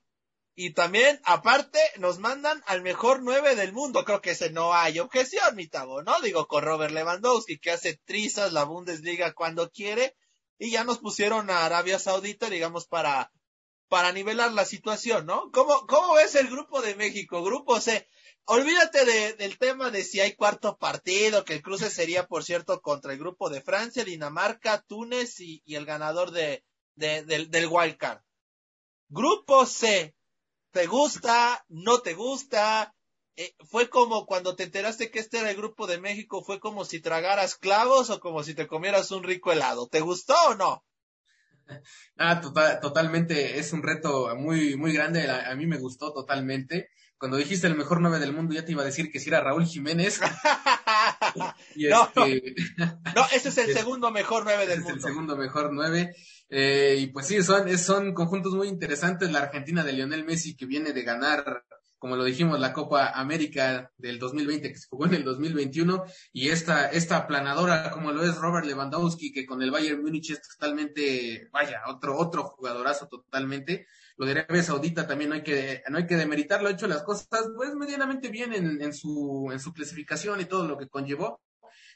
Y 0.54 0.74
también, 0.74 1.20
aparte, 1.24 1.80
nos 1.98 2.20
mandan 2.20 2.62
al 2.68 2.82
mejor 2.82 3.24
nueve 3.24 3.56
del 3.56 3.74
mundo. 3.74 4.04
Creo 4.04 4.22
que 4.22 4.32
ese 4.32 4.52
no 4.52 4.74
hay 4.74 5.00
objeción, 5.00 5.56
mi 5.56 5.68
tabo, 5.68 6.04
¿no? 6.04 6.20
Digo, 6.22 6.48
con 6.48 6.64
Robert 6.64 6.94
Lewandowski, 6.94 7.58
que 7.58 7.72
hace 7.72 8.00
trizas 8.06 8.54
la 8.54 8.64
Bundesliga 8.64 9.34
cuando 9.34 9.72
quiere. 9.72 10.16
Y 10.60 10.72
ya 10.72 10.84
nos 10.84 11.00
pusieron 11.00 11.50
a 11.50 11.66
Arabia 11.66 12.00
Saudita, 12.00 12.50
digamos, 12.50 12.86
para, 12.88 13.32
para 13.90 14.12
nivelar 14.12 14.52
la 14.52 14.66
situación, 14.66 15.26
¿no? 15.26 15.52
¿Cómo, 15.52 16.14
ves 16.16 16.36
el 16.36 16.48
grupo 16.48 16.82
de 16.82 16.96
México? 16.96 17.44
Grupo 17.44 17.80
C 17.80 18.08
olvídate 18.48 19.06
de, 19.06 19.34
del 19.34 19.58
tema 19.58 19.92
de 19.92 20.04
si 20.04 20.20
hay 20.22 20.34
cuarto 20.36 20.78
partido, 20.78 21.44
que 21.44 21.54
el 21.54 21.62
cruce 21.62 21.90
sería, 21.90 22.28
por 22.28 22.44
cierto, 22.44 22.82
contra 22.82 23.12
el 23.12 23.20
grupo 23.20 23.50
de 23.50 23.62
Francia, 23.62 24.06
Dinamarca, 24.06 24.82
Túnez 24.82 25.40
y, 25.40 25.62
el 25.68 25.86
ganador 25.86 26.32
de, 26.32 26.64
del, 26.96 27.52
del 27.52 27.68
wildcard. 27.70 28.22
Grupo 29.10 29.66
C, 29.66 30.16
¿te 30.72 30.88
gusta? 30.88 31.66
¿No 31.68 32.00
te 32.00 32.14
gusta? 32.14 32.96
Eh, 33.36 33.54
fue 33.70 33.90
como 33.90 34.26
cuando 34.26 34.56
te 34.56 34.64
enteraste 34.64 35.12
que 35.12 35.20
este 35.20 35.40
era 35.40 35.52
el 35.52 35.58
grupo 35.58 35.86
de 35.86 36.00
México, 36.00 36.44
fue 36.44 36.60
como 36.60 36.86
si 36.86 37.02
tragaras 37.02 37.56
clavos 37.56 38.10
o 38.10 38.20
como 38.20 38.44
si 38.44 38.56
te 38.56 38.68
comieras 38.68 39.12
un 39.12 39.24
rico 39.24 39.52
helado. 39.52 39.88
¿Te 39.88 40.00
gustó 40.00 40.36
o 40.48 40.56
no? 40.56 40.84
Ah, 42.18 42.42
tota-, 42.42 42.80
totalmente, 42.80 43.60
es 43.60 43.74
un 43.74 43.84
reto 43.84 44.36
muy, 44.36 44.76
muy 44.76 44.94
grande, 44.94 45.30
a 45.30 45.54
mí 45.56 45.68
me 45.68 45.78
gustó 45.78 46.14
totalmente 46.14 46.90
cuando 47.18 47.38
dijiste 47.38 47.66
el 47.66 47.76
mejor 47.76 48.00
nueve 48.00 48.20
del 48.20 48.34
mundo, 48.34 48.54
ya 48.54 48.64
te 48.64 48.72
iba 48.72 48.84
a 48.84 48.86
decir 48.86 49.12
que 49.12 49.20
si 49.20 49.30
era 49.30 49.42
Raúl 49.42 49.66
Jiménez. 49.66 50.20
no, 51.36 51.56
este, 51.76 52.56
no, 53.16 53.26
ese 53.34 53.50
es 53.50 53.58
el 53.58 53.74
segundo 53.74 54.12
mejor 54.12 54.44
nueve 54.44 54.68
del 54.68 54.82
mundo. 54.82 54.98
Es 54.98 55.04
el 55.04 55.10
segundo 55.10 55.36
mejor 55.36 55.74
nueve. 55.74 56.16
Eh, 56.50 56.98
y 57.00 57.08
pues 57.08 57.26
sí, 57.26 57.42
son, 57.44 57.76
son 57.78 58.14
conjuntos 58.14 58.54
muy 58.54 58.68
interesantes. 58.68 59.32
La 59.32 59.40
Argentina 59.40 59.84
de 59.84 59.94
Lionel 59.94 60.26
Messi, 60.26 60.56
que 60.56 60.68
viene 60.68 60.94
de 60.94 61.04
ganar, 61.04 61.64
como 62.00 62.16
lo 62.16 62.24
dijimos, 62.24 62.60
la 62.60 62.74
Copa 62.74 63.10
América 63.10 63.92
del 63.98 64.20
2020, 64.20 64.72
que 64.72 64.78
se 64.78 64.88
jugó 64.88 65.06
en 65.06 65.16
el 65.16 65.24
2021, 65.24 66.04
y 66.32 66.50
esta, 66.50 66.90
esta 66.90 67.18
aplanadora, 67.18 67.92
como 67.92 68.12
lo 68.12 68.24
es 68.24 68.36
Robert 68.36 68.66
Lewandowski, 68.66 69.32
que 69.32 69.46
con 69.46 69.62
el 69.62 69.72
Bayern 69.72 70.02
Múnich 70.02 70.32
es 70.32 70.42
totalmente, 70.42 71.50
vaya, 71.52 71.82
otro, 71.88 72.18
otro 72.18 72.44
jugadorazo 72.44 73.08
totalmente. 73.08 73.88
Lo 74.18 74.26
de 74.26 74.32
Arabia 74.34 74.64
Saudita 74.64 75.08
también 75.08 75.30
no 75.30 75.36
hay 75.36 75.44
que, 75.44 75.84
no 75.90 75.98
hay 75.98 76.08
que 76.08 76.18
demeritarlo, 76.18 76.68
ha 76.68 76.72
hecho 76.72 76.88
las 76.88 77.04
cosas 77.04 77.28
pues 77.56 77.76
medianamente 77.76 78.30
bien 78.30 78.54
en, 78.54 78.82
en, 78.82 78.94
su, 78.94 79.50
en 79.52 79.60
su 79.60 79.74
clasificación 79.74 80.42
y 80.42 80.46
todo 80.46 80.68
lo 80.68 80.78
que 80.78 80.88
conllevó. 80.88 81.42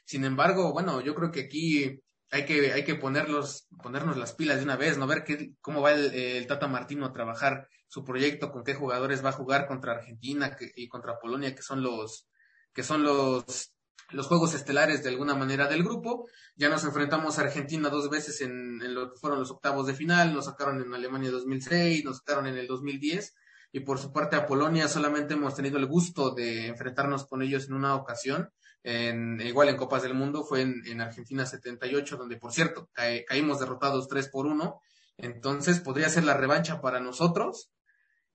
Sin 0.04 0.24
embargo, 0.24 0.72
bueno, 0.72 1.00
yo 1.00 1.14
creo 1.14 1.30
que 1.30 1.40
aquí 1.42 2.02
hay 2.32 2.46
que, 2.46 2.72
hay 2.72 2.82
que 2.84 2.94
ponerlos, 2.94 3.68
ponernos 3.82 4.16
las 4.16 4.32
pilas 4.32 4.56
de 4.56 4.64
una 4.64 4.76
vez, 4.76 4.96
no 4.96 5.06
ver 5.06 5.22
qué, 5.22 5.52
cómo 5.60 5.82
va 5.82 5.92
el, 5.92 6.46
Tata 6.46 6.66
Martino 6.66 7.06
a 7.06 7.12
trabajar 7.12 7.68
su 7.92 8.04
proyecto, 8.04 8.50
con 8.50 8.64
qué 8.64 8.72
jugadores 8.72 9.22
va 9.22 9.28
a 9.28 9.32
jugar 9.32 9.66
contra 9.66 9.92
Argentina 9.92 10.56
y 10.76 10.88
contra 10.88 11.18
Polonia, 11.18 11.54
que 11.54 11.60
son 11.60 11.82
los, 11.82 12.26
que 12.72 12.82
son 12.82 13.02
los 13.02 13.74
los 14.12 14.26
juegos 14.26 14.54
estelares 14.54 15.02
de 15.02 15.10
alguna 15.10 15.34
manera 15.34 15.68
del 15.68 15.82
grupo. 15.82 16.26
Ya 16.56 16.70
nos 16.70 16.84
enfrentamos 16.84 17.38
a 17.38 17.42
Argentina 17.42 17.90
dos 17.90 18.08
veces 18.08 18.40
en, 18.40 18.94
lo 18.94 19.12
que 19.12 19.18
fueron 19.18 19.40
los 19.40 19.50
octavos 19.50 19.86
de 19.86 19.94
final, 19.94 20.32
nos 20.32 20.46
sacaron 20.46 20.80
en 20.80 20.94
Alemania 20.94 21.30
2006, 21.30 22.02
nos 22.04 22.18
sacaron 22.18 22.46
en 22.46 22.56
el 22.56 22.66
2010 22.66 23.34
y 23.72 23.80
por 23.80 23.98
su 23.98 24.10
parte 24.10 24.36
a 24.36 24.46
Polonia 24.46 24.88
solamente 24.88 25.34
hemos 25.34 25.54
tenido 25.54 25.76
el 25.76 25.86
gusto 25.86 26.30
de 26.30 26.68
enfrentarnos 26.68 27.26
con 27.26 27.42
ellos 27.42 27.66
en 27.66 27.74
una 27.74 27.94
ocasión, 27.94 28.50
en, 28.82 29.38
igual 29.42 29.68
en 29.68 29.76
Copas 29.76 30.02
del 30.02 30.14
Mundo, 30.14 30.44
fue 30.44 30.62
en, 30.62 30.82
en 30.86 31.02
Argentina 31.02 31.44
78, 31.44 32.16
donde 32.16 32.38
por 32.38 32.52
cierto 32.54 32.88
caímos 33.26 33.60
derrotados 33.60 34.08
3 34.08 34.28
por 34.28 34.46
1. 34.46 34.80
Entonces 35.18 35.80
podría 35.80 36.08
ser 36.08 36.24
la 36.24 36.36
revancha 36.36 36.80
para 36.80 36.98
nosotros 36.98 37.71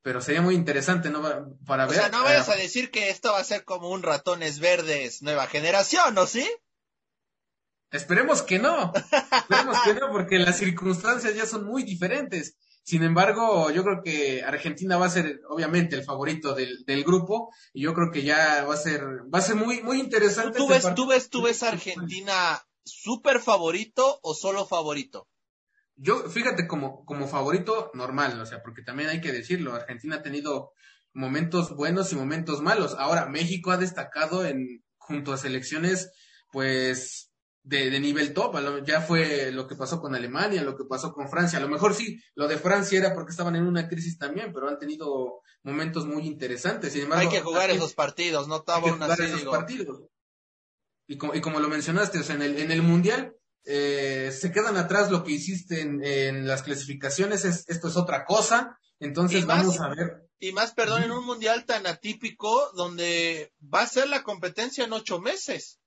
pero 0.08 0.22
sería 0.22 0.41
muy 0.41 0.55
interesante, 0.55 1.10
¿no? 1.10 1.22
Para 1.66 1.86
ver. 1.86 1.97
O 1.97 1.99
sea, 1.99 2.08
no 2.08 2.24
vayas 2.24 2.47
a 2.47 2.55
decir 2.55 2.91
que 2.91 3.10
esto 3.10 3.34
va 3.34 3.39
a 3.39 3.43
ser 3.43 3.66
como 3.66 3.89
un 3.89 4.03
ratones 4.03 4.60
verdes 4.60 5.22
nueva 5.22 5.47
generación, 5.47 6.16
¿no 6.16 6.26
sí? 6.26 6.49
Esperemos 7.91 8.41
que 8.41 8.58
no. 8.58 8.93
Esperemos 8.95 9.78
que 9.84 9.93
no, 9.95 10.10
porque 10.10 10.39
las 10.39 10.60
circunstancias 10.60 11.36
ya 11.36 11.45
son 11.45 11.66
muy 11.66 11.84
diferentes. 11.84 12.55
Sin 12.84 13.03
embargo, 13.03 13.70
yo 13.70 13.84
creo 13.84 14.01
que 14.01 14.43
Argentina 14.43 14.95
va 14.95 15.08
a 15.08 15.10
ser, 15.10 15.41
obviamente, 15.49 15.97
el 15.97 16.05
favorito 16.05 16.55
del, 16.55 16.86
del 16.86 17.03
grupo, 17.03 17.53
y 17.74 17.82
yo 17.82 17.93
creo 17.93 18.10
que 18.10 18.24
ya 18.24 18.64
va 18.64 18.76
a 18.76 18.78
ser, 18.78 19.03
va 19.03 19.39
a 19.39 19.41
ser 19.41 19.55
muy, 19.55 19.84
muy 19.84 19.99
interesante. 19.99 20.58
¿Tú, 20.58 20.72
este 20.72 20.88
ves, 20.88 20.95
tú 20.95 21.08
ves, 21.08 21.30
tú 21.30 21.41
ves 21.41 21.64
Argentina 21.64 22.66
súper 22.86 23.41
favorito 23.41 24.22
o 24.24 24.34
solo 24.34 24.66
favorito? 24.66 25.28
Yo, 25.98 26.30
fíjate, 26.30 26.68
como, 26.68 27.04
como 27.06 27.28
favorito 27.28 27.91
normal, 27.93 28.39
o 28.39 28.45
sea, 28.45 28.62
porque 28.62 28.84
también 28.84 29.10
hay 29.10 29.20
que 29.20 29.32
decirlo, 29.32 29.74
Argentina 29.74 30.18
ha 30.18 30.24
tenido 30.24 30.72
momentos 31.14 31.76
buenos 31.76 32.14
y 32.14 32.16
momentos 32.16 32.62
malos. 32.62 32.95
Ahora, 32.98 33.26
México 33.26 33.72
ha 33.72 33.78
destacado 33.78 34.45
en, 34.45 34.84
junto 34.98 35.34
a 35.34 35.38
selecciones, 35.38 36.12
pues, 36.52 37.32
de, 37.64 37.89
de 37.89 38.00
nivel 38.00 38.34
top. 38.34 38.56
Ya 38.86 39.02
fue 39.02 39.52
lo 39.52 39.68
que 39.68 39.76
pasó 39.76 40.00
con 40.00 40.16
Alemania, 40.16 40.62
lo 40.62 40.78
que 40.78 40.86
pasó 40.86 41.12
con 41.12 41.30
Francia. 41.30 41.58
A 41.58 41.62
lo 41.62 41.68
mejor 41.68 41.95
sí, 41.95 42.22
lo 42.36 42.48
de 42.48 42.58
Francia 42.58 43.00
era 43.00 43.14
porque 43.14 43.32
estaban 43.32 43.56
en 43.56 43.68
una 43.68 43.89
crisis 43.89 44.18
también, 44.18 44.54
pero 44.54 44.70
han 44.70 44.80
tenido 44.80 45.41
momentos 45.64 46.06
muy 46.06 46.28
interesantes. 46.28 46.93
Sin 46.93 47.04
embargo, 47.04 47.30
hay 47.30 47.36
que 47.36 47.43
jugar 47.43 47.72
esos 47.72 47.93
partidos, 47.93 48.48
no 48.48 48.64
esos 48.64 49.43
partidos. 49.45 50.04
Y 51.08 51.18
como, 51.18 51.34
y 51.34 51.41
como 51.41 51.60
lo 51.60 51.70
mencionaste, 51.70 52.20
o 52.20 52.24
sea, 52.24 52.36
en 52.36 52.41
el, 52.43 52.60
en 52.60 52.72
el 52.72 52.82
Mundial, 52.82 53.36
eh, 53.70 54.32
se 54.32 54.53
quedan 54.53 54.78
atrás 54.78 55.11
lo 55.11 55.26
que 55.26 55.34
hiciste 55.34 55.82
en, 55.82 56.47
las 56.47 56.63
clasificaciones, 56.63 57.43
esto 57.43 57.89
es 57.89 57.97
otra 57.97 58.24
cosa, 58.24 58.80
entonces 58.97 59.45
vamos 59.45 59.82
a 59.82 59.89
ver. 59.89 60.30
Y 60.39 60.53
más, 60.53 60.74
perdón, 60.74 61.03
en 61.03 61.11
un 61.11 61.26
mundial 61.26 61.65
tan 61.65 61.86
atípico 61.86 62.72
donde 62.78 63.51
va 63.61 63.82
a 63.82 63.88
ser 63.88 64.07
la 64.07 64.24
competencia 64.24 64.86
en 64.86 64.93
ocho 64.93 65.20
meses. 65.20 65.82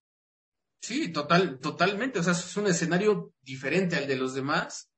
Sí, 0.82 1.10
total, 1.10 1.58
totalmente, 1.58 2.18
o 2.18 2.22
sea, 2.22 2.34
es 2.34 2.56
un 2.58 2.66
escenario 2.66 3.32
diferente 3.40 3.96
al 3.96 4.06
de 4.06 4.16
los 4.16 4.34
demás. 4.34 4.90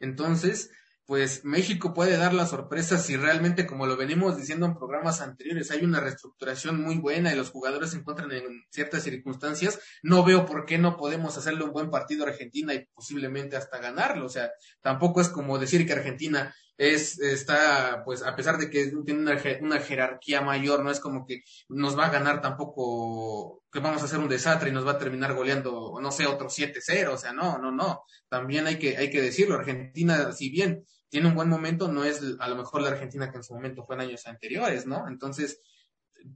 Entonces, 0.00 0.70
pues 1.06 1.44
México 1.44 1.92
puede 1.92 2.16
dar 2.16 2.32
la 2.32 2.46
sorpresa 2.46 2.96
si 2.98 3.16
realmente, 3.16 3.66
como 3.66 3.86
lo 3.86 3.96
venimos 3.96 4.36
diciendo 4.36 4.64
en 4.64 4.74
programas 4.74 5.20
anteriores, 5.20 5.70
hay 5.70 5.84
una 5.84 6.00
reestructuración 6.00 6.80
muy 6.80 6.96
buena 6.96 7.32
y 7.32 7.36
los 7.36 7.50
jugadores 7.50 7.90
se 7.90 7.98
encuentran 7.98 8.32
en 8.32 8.64
ciertas 8.70 9.02
circunstancias. 9.02 9.78
No 10.02 10.24
veo 10.24 10.46
por 10.46 10.64
qué 10.64 10.78
no 10.78 10.96
podemos 10.96 11.36
hacerle 11.36 11.64
un 11.64 11.72
buen 11.72 11.90
partido 11.90 12.24
a 12.24 12.28
Argentina 12.28 12.72
y 12.72 12.86
posiblemente 12.94 13.56
hasta 13.56 13.78
ganarlo. 13.78 14.24
O 14.24 14.30
sea, 14.30 14.50
tampoco 14.80 15.20
es 15.20 15.28
como 15.28 15.58
decir 15.58 15.86
que 15.86 15.92
Argentina 15.92 16.54
es, 16.76 17.20
está, 17.20 18.02
pues, 18.04 18.22
a 18.22 18.34
pesar 18.34 18.58
de 18.58 18.68
que 18.68 18.92
tiene 19.04 19.20
una, 19.20 19.40
una 19.60 19.80
jerarquía 19.80 20.40
mayor, 20.40 20.82
no 20.82 20.90
es 20.90 21.00
como 21.00 21.26
que 21.26 21.42
nos 21.68 21.96
va 21.98 22.06
a 22.06 22.10
ganar 22.10 22.40
tampoco, 22.40 23.62
que 23.70 23.80
vamos 23.80 24.02
a 24.02 24.06
hacer 24.06 24.18
un 24.18 24.28
desastre 24.28 24.70
y 24.70 24.72
nos 24.72 24.86
va 24.86 24.92
a 24.92 24.98
terminar 24.98 25.34
goleando, 25.34 25.98
no 26.00 26.10
sé, 26.10 26.26
otro 26.26 26.48
7-0, 26.48 27.08
o 27.12 27.18
sea, 27.18 27.32
no, 27.32 27.58
no, 27.58 27.70
no. 27.70 28.04
También 28.28 28.66
hay 28.66 28.78
que, 28.78 28.96
hay 28.96 29.10
que 29.10 29.22
decirlo, 29.22 29.56
Argentina, 29.56 30.32
si 30.32 30.50
bien 30.50 30.84
tiene 31.14 31.28
un 31.28 31.36
buen 31.36 31.48
momento, 31.48 31.86
no 31.86 32.02
es 32.02 32.20
a 32.40 32.48
lo 32.48 32.56
mejor 32.56 32.82
la 32.82 32.88
Argentina 32.88 33.30
que 33.30 33.36
en 33.36 33.44
su 33.44 33.54
momento 33.54 33.84
fue 33.84 33.94
en 33.94 34.00
años 34.00 34.26
anteriores, 34.26 34.84
¿no? 34.84 35.06
Entonces, 35.06 35.60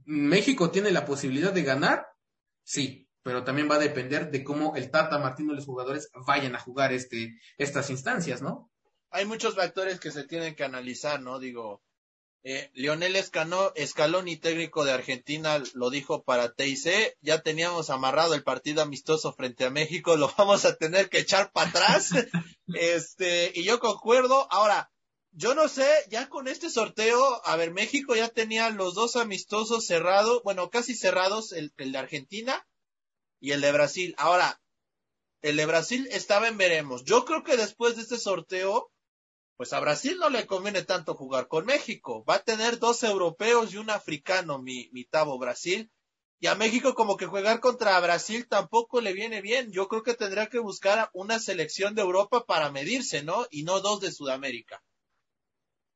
México 0.05 0.71
tiene 0.71 0.89
la 0.91 1.05
posibilidad 1.05 1.51
de 1.51 1.63
ganar, 1.63 2.07
sí, 2.63 3.09
pero 3.21 3.43
también 3.43 3.69
va 3.69 3.75
a 3.75 3.79
depender 3.79 4.31
de 4.31 4.41
cómo 4.41 4.77
el 4.77 4.89
Tata 4.89 5.19
Martino 5.19 5.51
y 5.51 5.57
los 5.57 5.65
jugadores 5.65 6.09
vayan 6.25 6.55
a 6.55 6.61
jugar 6.61 6.93
este, 6.93 7.37
estas 7.57 7.89
instancias, 7.89 8.41
¿no? 8.41 8.71
hay 9.11 9.25
muchos 9.25 9.55
factores 9.55 9.99
que 9.99 10.11
se 10.11 10.23
tienen 10.23 10.55
que 10.55 10.63
analizar, 10.63 11.19
¿no? 11.21 11.39
Digo, 11.39 11.83
eh, 12.43 12.71
Lionel 12.73 13.15
Escano, 13.15 13.73
Escaloni, 13.75 14.37
técnico 14.37 14.85
de 14.85 14.93
Argentina, 14.93 15.61
lo 15.73 15.89
dijo 15.89 16.23
para 16.23 16.53
TIC, 16.53 17.17
ya 17.21 17.41
teníamos 17.41 17.89
amarrado 17.89 18.33
el 18.33 18.43
partido 18.43 18.81
amistoso 18.81 19.33
frente 19.33 19.65
a 19.65 19.69
México, 19.69 20.15
lo 20.15 20.33
vamos 20.37 20.65
a 20.65 20.75
tener 20.75 21.09
que 21.09 21.19
echar 21.19 21.51
para 21.51 21.69
atrás. 21.69 22.11
este, 22.67 23.51
y 23.53 23.63
yo 23.63 23.79
concuerdo. 23.79 24.47
Ahora, 24.51 24.89
yo 25.31 25.53
no 25.53 25.67
sé, 25.67 25.87
ya 26.09 26.29
con 26.29 26.47
este 26.47 26.69
sorteo, 26.69 27.41
a 27.45 27.55
ver, 27.55 27.71
México 27.71 28.15
ya 28.15 28.29
tenía 28.29 28.69
los 28.69 28.95
dos 28.95 29.15
amistosos 29.15 29.85
cerrados, 29.85 30.41
bueno, 30.43 30.69
casi 30.69 30.95
cerrados, 30.95 31.51
el, 31.51 31.73
el 31.77 31.91
de 31.91 31.97
Argentina 31.97 32.65
y 33.39 33.51
el 33.51 33.61
de 33.61 33.71
Brasil. 33.71 34.15
Ahora, 34.17 34.61
el 35.41 35.57
de 35.57 35.65
Brasil 35.65 36.07
estaba 36.11 36.47
en 36.47 36.57
veremos. 36.57 37.03
Yo 37.03 37.25
creo 37.25 37.43
que 37.43 37.57
después 37.57 37.95
de 37.95 38.01
este 38.03 38.17
sorteo, 38.17 38.91
pues 39.59 39.73
a 39.73 39.81
Brasil 39.81 40.17
no 40.17 40.29
le 40.29 40.47
conviene 40.47 40.83
tanto 40.83 41.15
jugar 41.15 41.49
con 41.49 41.65
México. 41.65 42.23
Va 42.23 42.35
a 42.35 42.43
tener 42.43 42.79
dos 42.79 43.03
europeos 43.03 43.73
y 43.73 43.77
un 43.77 43.89
africano, 43.89 44.61
mi, 44.61 44.89
mi 44.93 45.03
Tabo 45.03 45.37
Brasil. 45.37 45.91
Y 46.39 46.47
a 46.47 46.55
México 46.55 46.93
como 46.95 47.17
que 47.17 47.25
jugar 47.25 47.59
contra 47.59 47.99
Brasil 47.99 48.47
tampoco 48.47 49.01
le 49.01 49.11
viene 49.11 49.41
bien. 49.41 49.69
Yo 49.73 49.89
creo 49.89 50.01
que 50.01 50.13
tendría 50.13 50.47
que 50.47 50.59
buscar 50.59 51.09
una 51.11 51.39
selección 51.39 51.93
de 51.93 52.03
Europa 52.03 52.45
para 52.45 52.71
medirse, 52.71 53.21
¿no? 53.21 53.47
Y 53.51 53.63
no 53.63 53.81
dos 53.81 53.99
de 53.99 54.13
Sudamérica. 54.13 54.81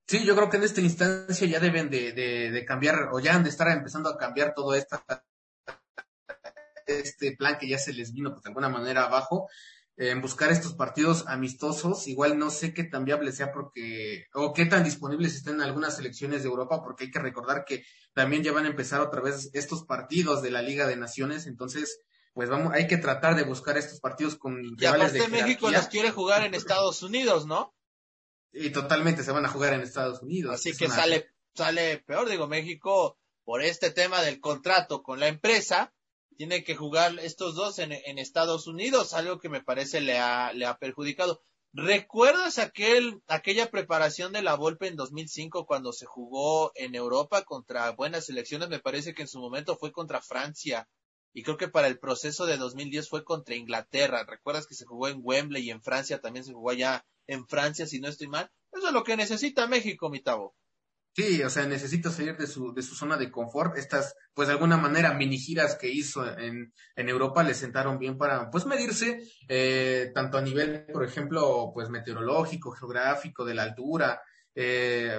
Sí, 0.09 0.26
yo 0.26 0.36
creo 0.36 0.49
que 0.49 0.57
en 0.57 0.64
esta 0.64 0.82
instancia 0.82 1.47
ya 1.47 1.61
deben 1.61 1.89
de, 1.89 2.66
cambiar 2.68 3.11
o 3.14 3.22
ya 3.22 3.34
han 3.34 3.45
de 3.45 3.49
estar 3.49 3.70
empezando 3.70 4.09
a 4.09 4.18
cambiar 4.18 4.53
todo 4.53 4.76
este 4.76 4.97
plan 7.38 7.57
que 7.57 7.70
ya 7.70 7.78
se 7.78 7.93
les 7.93 8.11
vino 8.11 8.32
pues, 8.32 8.43
de 8.43 8.49
alguna 8.49 8.68
manera 8.68 9.05
abajo 9.05 9.47
en 9.98 10.22
buscar 10.22 10.52
estos 10.52 10.74
partidos 10.74 11.26
amistosos. 11.28 12.08
Igual 12.08 12.38
no 12.38 12.50
sé 12.50 12.74
qué 12.74 12.84
tan 12.84 13.06
viable 13.06 13.32
sea 13.32 13.52
porque, 13.52 14.26
o 14.34 14.54
qué 14.54 14.66
tan 14.66 14.84
disponibles 14.84 15.36
estén 15.36 15.62
algunas 15.62 15.96
selecciones 15.96 16.44
de 16.44 16.50
Europa, 16.50 16.82
porque 16.84 17.06
hay 17.06 17.12
que 17.12 17.20
recordar 17.20 17.66
que 17.66 17.86
también 18.14 18.44
ya 18.44 18.52
van 18.52 18.66
a 18.66 18.70
empezar 18.70 19.02
otra 19.02 19.22
vez 19.22 19.50
estos 19.54 19.86
partidos 19.86 20.41
de 20.41 20.52
la 20.52 20.62
Liga 20.62 20.88
de 20.88 20.98
Naciones, 20.98 21.48
entonces, 21.48 22.00
pues 22.34 22.50
vamos, 22.50 22.74
hay 22.74 22.88
que 22.88 22.98
tratar 22.98 23.36
de 23.36 23.44
buscar 23.44 23.78
estos 23.78 24.00
partidos 24.00 24.36
con 24.36 24.64
y 24.64 24.76
de 24.76 25.28
México 25.30 25.70
las 25.70 25.88
quiere 25.88 26.12
jugar 26.12 26.44
en 26.44 26.54
Estados 26.54 27.04
Unidos, 27.04 27.46
¿no? 27.46 27.74
Y 28.52 28.70
totalmente 28.70 29.24
se 29.24 29.32
van 29.32 29.46
a 29.46 29.50
jugar 29.50 29.74
en 29.74 29.82
Estados 29.82 30.22
Unidos. 30.22 30.54
Así 30.54 30.76
que 30.76 30.88
sale, 30.88 31.32
sale 31.56 32.04
peor, 32.06 32.30
digo, 32.30 32.48
México, 32.48 33.18
por 33.44 33.64
este 33.64 33.89
tema 33.89 34.22
del 34.22 34.39
contrato 34.39 35.02
con 35.02 35.20
la 35.20 35.28
empresa, 35.28 35.91
tiene 36.38 36.64
que 36.64 36.76
jugar 36.76 37.18
estos 37.20 37.56
dos 37.56 37.80
en, 37.80 37.92
Estados 37.92 38.68
Unidos, 38.68 39.14
algo 39.14 39.40
que 39.40 39.50
me 39.50 39.64
parece 39.64 40.02
le 40.02 40.20
ha, 40.20 40.54
le 40.54 40.66
ha 40.66 40.78
perjudicado. 40.78 41.42
¿Recuerdas 41.74 42.60
aquel, 42.60 43.22
aquella 43.28 43.72
preparación 43.72 44.32
de 44.32 44.44
la 44.44 44.56
Volpe 44.56 44.88
en 44.88 44.96
2005 44.96 45.66
cuando 45.66 45.92
se 45.92 46.06
jugó 46.06 46.72
en 46.76 46.94
Europa 46.94 47.44
contra 47.44 47.90
buenas 47.92 48.28
selecciones? 48.28 48.70
Me 48.70 48.80
parece 48.80 49.14
que 49.16 49.24
en 49.24 49.28
su 49.28 49.40
momento 49.40 49.76
fue 49.76 49.92
contra 49.92 50.22
Francia 50.22 50.88
y 51.34 51.42
creo 51.42 51.58
que 51.58 51.68
para 51.68 51.88
el 51.88 51.98
proceso 51.98 52.46
de 52.46 52.58
2010 52.58 53.10
fue 53.10 53.24
contra 53.24 53.56
Inglaterra. 53.56 54.24
¿Recuerdas 54.24 54.68
que 54.68 54.76
se 54.76 54.86
jugó 54.86 55.08
en 55.08 55.20
Wembley 55.24 55.64
y 55.64 55.72
en 55.72 55.82
Francia 55.82 56.22
también 56.22 56.46
se 56.46 56.54
jugó 56.54 56.70
allá 56.70 57.06
en 57.26 57.48
Francia, 57.48 57.88
si 57.88 58.00
no 58.00 58.08
estoy 58.08 58.28
mal? 58.28 58.52
Eso 58.72 58.88
es 58.88 58.94
lo 58.94 59.04
que 59.04 59.18
necesita 59.18 59.66
México, 59.66 60.10
mi 60.12 60.22
tabo. 60.22 60.56
Sí, 61.16 61.43
o 61.43 61.49
sea, 61.51 61.68
necesita 61.68 62.09
salir 62.09 62.36
de 62.38 62.47
su, 62.47 62.74
de 62.74 62.82
su 62.82 62.95
zona 62.95 63.18
de 63.18 63.30
confort. 63.30 63.78
Estas, 63.78 64.16
pues 64.34 64.47
de 64.47 64.55
alguna 64.55 64.78
manera, 64.78 65.14
mini 65.14 65.38
giras 65.38 65.76
que 65.76 65.88
hizo 65.88 66.28
en, 66.39 66.74
en 66.95 67.09
Europa 67.09 67.43
le 67.43 67.53
sentaron 67.53 67.99
bien 67.99 68.18
para, 68.18 68.49
pues, 68.49 68.66
medirse, 68.66 69.22
eh, 69.47 70.11
tanto 70.16 70.39
a 70.39 70.41
nivel, 70.41 70.88
por 70.91 71.03
ejemplo, 71.05 71.70
pues, 71.72 71.89
meteorológico, 71.89 72.72
geográfico, 72.72 73.45
de 73.45 73.53
la 73.53 73.61
altura. 73.61 74.22
Eh, 74.56 75.12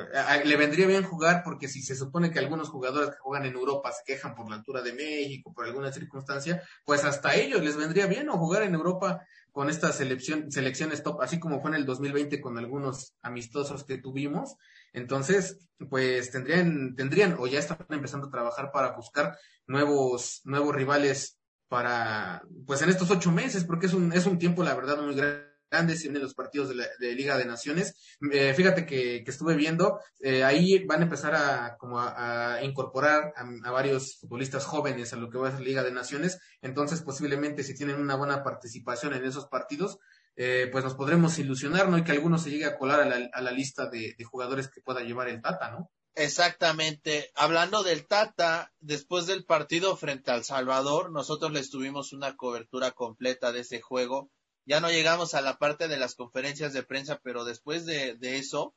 le 0.44 0.56
vendría 0.56 0.86
bien 0.86 1.02
jugar 1.02 1.42
porque 1.44 1.66
si 1.66 1.82
se 1.82 1.96
supone 1.96 2.30
que 2.30 2.38
algunos 2.38 2.68
jugadores 2.68 3.10
que 3.10 3.18
juegan 3.18 3.46
en 3.46 3.54
Europa 3.54 3.90
se 3.90 4.04
quejan 4.04 4.34
por 4.34 4.48
la 4.48 4.56
altura 4.56 4.80
de 4.82 4.92
México, 4.92 5.52
por 5.52 5.64
alguna 5.64 5.92
circunstancia, 5.92 6.62
pues 6.84 7.04
hasta 7.04 7.34
ellos 7.34 7.60
les 7.62 7.76
vendría 7.76 8.06
bien 8.06 8.28
o 8.28 8.38
jugar 8.38 8.62
en 8.62 8.74
Europa 8.74 9.24
con 9.50 9.70
estas 9.70 9.96
selección, 9.96 10.50
selecciones 10.50 11.02
top, 11.02 11.20
así 11.20 11.38
como 11.38 11.60
fue 11.60 11.70
en 11.70 11.76
el 11.76 11.86
2020 11.86 12.40
con 12.40 12.58
algunos 12.58 13.14
amistosos 13.22 13.84
que 13.84 13.98
tuvimos. 13.98 14.56
Entonces, 14.92 15.58
pues 15.90 16.30
tendrían, 16.30 16.94
tendrían 16.96 17.36
o 17.38 17.46
ya 17.46 17.58
están 17.58 17.78
empezando 17.90 18.28
a 18.28 18.30
trabajar 18.30 18.70
para 18.72 18.96
buscar 18.96 19.36
nuevos, 19.66 20.40
nuevos 20.44 20.74
rivales 20.74 21.38
para, 21.68 22.42
pues 22.66 22.82
en 22.82 22.90
estos 22.90 23.10
ocho 23.10 23.32
meses, 23.32 23.64
porque 23.64 23.86
es 23.86 23.94
un, 23.94 24.12
es 24.12 24.26
un 24.26 24.38
tiempo, 24.38 24.62
la 24.62 24.74
verdad, 24.74 25.00
muy 25.00 25.14
grande 25.14 25.43
en 25.78 26.20
los 26.20 26.34
partidos 26.34 26.68
de, 26.68 26.76
la, 26.76 26.86
de 26.98 27.14
Liga 27.14 27.36
de 27.36 27.44
Naciones. 27.44 27.94
Eh, 28.32 28.54
fíjate 28.54 28.86
que, 28.86 29.22
que, 29.24 29.30
estuve 29.30 29.54
viendo, 29.54 30.00
eh, 30.20 30.44
ahí 30.44 30.84
van 30.84 31.00
a 31.00 31.04
empezar 31.04 31.34
a, 31.34 31.76
como 31.78 32.00
a, 32.00 32.58
incorporar 32.62 33.32
a, 33.36 33.70
varios 33.70 34.18
futbolistas 34.20 34.64
jóvenes 34.64 35.12
a 35.12 35.16
lo 35.16 35.30
que 35.30 35.38
va 35.38 35.48
a 35.48 35.52
ser 35.52 35.60
Liga 35.60 35.82
de 35.82 35.92
Naciones. 35.92 36.38
Entonces, 36.62 37.02
posiblemente 37.02 37.62
si 37.62 37.74
tienen 37.74 38.00
una 38.00 38.14
buena 38.16 38.42
participación 38.42 39.14
en 39.14 39.24
esos 39.24 39.46
partidos, 39.46 39.98
eh, 40.36 40.68
pues 40.70 40.84
nos 40.84 40.94
podremos 40.94 41.38
ilusionar, 41.38 41.88
¿no? 41.88 41.98
Y 41.98 42.04
que 42.04 42.12
alguno 42.12 42.38
se 42.38 42.50
llegue 42.50 42.66
a 42.66 42.76
colar 42.76 43.00
a 43.00 43.06
la, 43.06 43.28
a 43.32 43.40
la 43.40 43.52
lista 43.52 43.88
de, 43.88 44.14
de, 44.18 44.24
jugadores 44.24 44.68
que 44.68 44.80
pueda 44.80 45.00
llevar 45.00 45.28
el 45.28 45.40
Tata, 45.40 45.70
¿no? 45.70 45.90
Exactamente. 46.16 47.30
Hablando 47.34 47.82
del 47.82 48.06
Tata, 48.06 48.72
después 48.78 49.26
del 49.26 49.44
partido 49.44 49.96
frente 49.96 50.30
al 50.30 50.44
Salvador, 50.44 51.10
nosotros 51.10 51.52
les 51.52 51.70
tuvimos 51.70 52.12
una 52.12 52.36
cobertura 52.36 52.92
completa 52.92 53.50
de 53.50 53.60
ese 53.60 53.80
juego. 53.80 54.30
Ya 54.66 54.80
no 54.80 54.90
llegamos 54.90 55.34
a 55.34 55.40
la 55.40 55.58
parte 55.58 55.88
de 55.88 55.98
las 55.98 56.14
conferencias 56.14 56.72
de 56.72 56.82
prensa, 56.82 57.20
pero 57.22 57.44
después 57.44 57.84
de, 57.86 58.14
de 58.14 58.38
eso, 58.38 58.74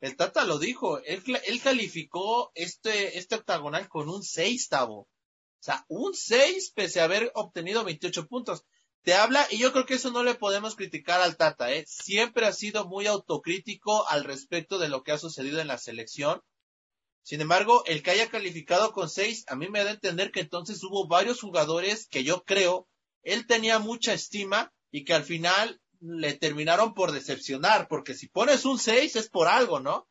el 0.00 0.16
Tata 0.16 0.44
lo 0.44 0.58
dijo, 0.58 0.98
él, 1.00 1.22
él 1.46 1.60
calificó 1.62 2.52
este, 2.54 3.18
este 3.18 3.34
octagonal 3.34 3.88
con 3.88 4.08
un 4.08 4.22
6, 4.22 4.68
Tavo. 4.68 5.00
O 5.00 5.08
sea, 5.60 5.84
un 5.88 6.14
6 6.14 6.72
pese 6.74 7.00
a 7.00 7.04
haber 7.04 7.30
obtenido 7.34 7.84
28 7.84 8.26
puntos 8.26 8.64
te 9.06 9.14
habla, 9.14 9.46
y 9.52 9.58
yo 9.58 9.72
creo 9.72 9.86
que 9.86 9.94
eso 9.94 10.10
no 10.10 10.24
le 10.24 10.34
podemos 10.34 10.74
criticar 10.74 11.20
al 11.20 11.36
Tata, 11.36 11.72
¿eh? 11.72 11.84
Siempre 11.86 12.44
ha 12.44 12.52
sido 12.52 12.88
muy 12.88 13.06
autocrítico 13.06 14.04
al 14.08 14.24
respecto 14.24 14.80
de 14.80 14.88
lo 14.88 15.04
que 15.04 15.12
ha 15.12 15.18
sucedido 15.18 15.60
en 15.60 15.68
la 15.68 15.78
selección. 15.78 16.42
Sin 17.22 17.40
embargo, 17.40 17.84
el 17.86 18.02
que 18.02 18.10
haya 18.10 18.28
calificado 18.28 18.90
con 18.90 19.08
seis, 19.08 19.44
a 19.46 19.54
mí 19.54 19.68
me 19.68 19.84
da 19.84 19.90
a 19.90 19.94
entender 19.94 20.32
que 20.32 20.40
entonces 20.40 20.82
hubo 20.82 21.06
varios 21.06 21.40
jugadores 21.40 22.08
que 22.08 22.24
yo 22.24 22.42
creo 22.42 22.88
él 23.22 23.46
tenía 23.46 23.78
mucha 23.78 24.12
estima 24.12 24.72
y 24.90 25.04
que 25.04 25.14
al 25.14 25.24
final 25.24 25.80
le 26.00 26.34
terminaron 26.34 26.94
por 26.94 27.12
decepcionar, 27.12 27.88
porque 27.88 28.14
si 28.14 28.28
pones 28.28 28.64
un 28.64 28.78
seis 28.78 29.16
es 29.16 29.28
por 29.28 29.48
algo, 29.48 29.80
¿no? 29.80 30.08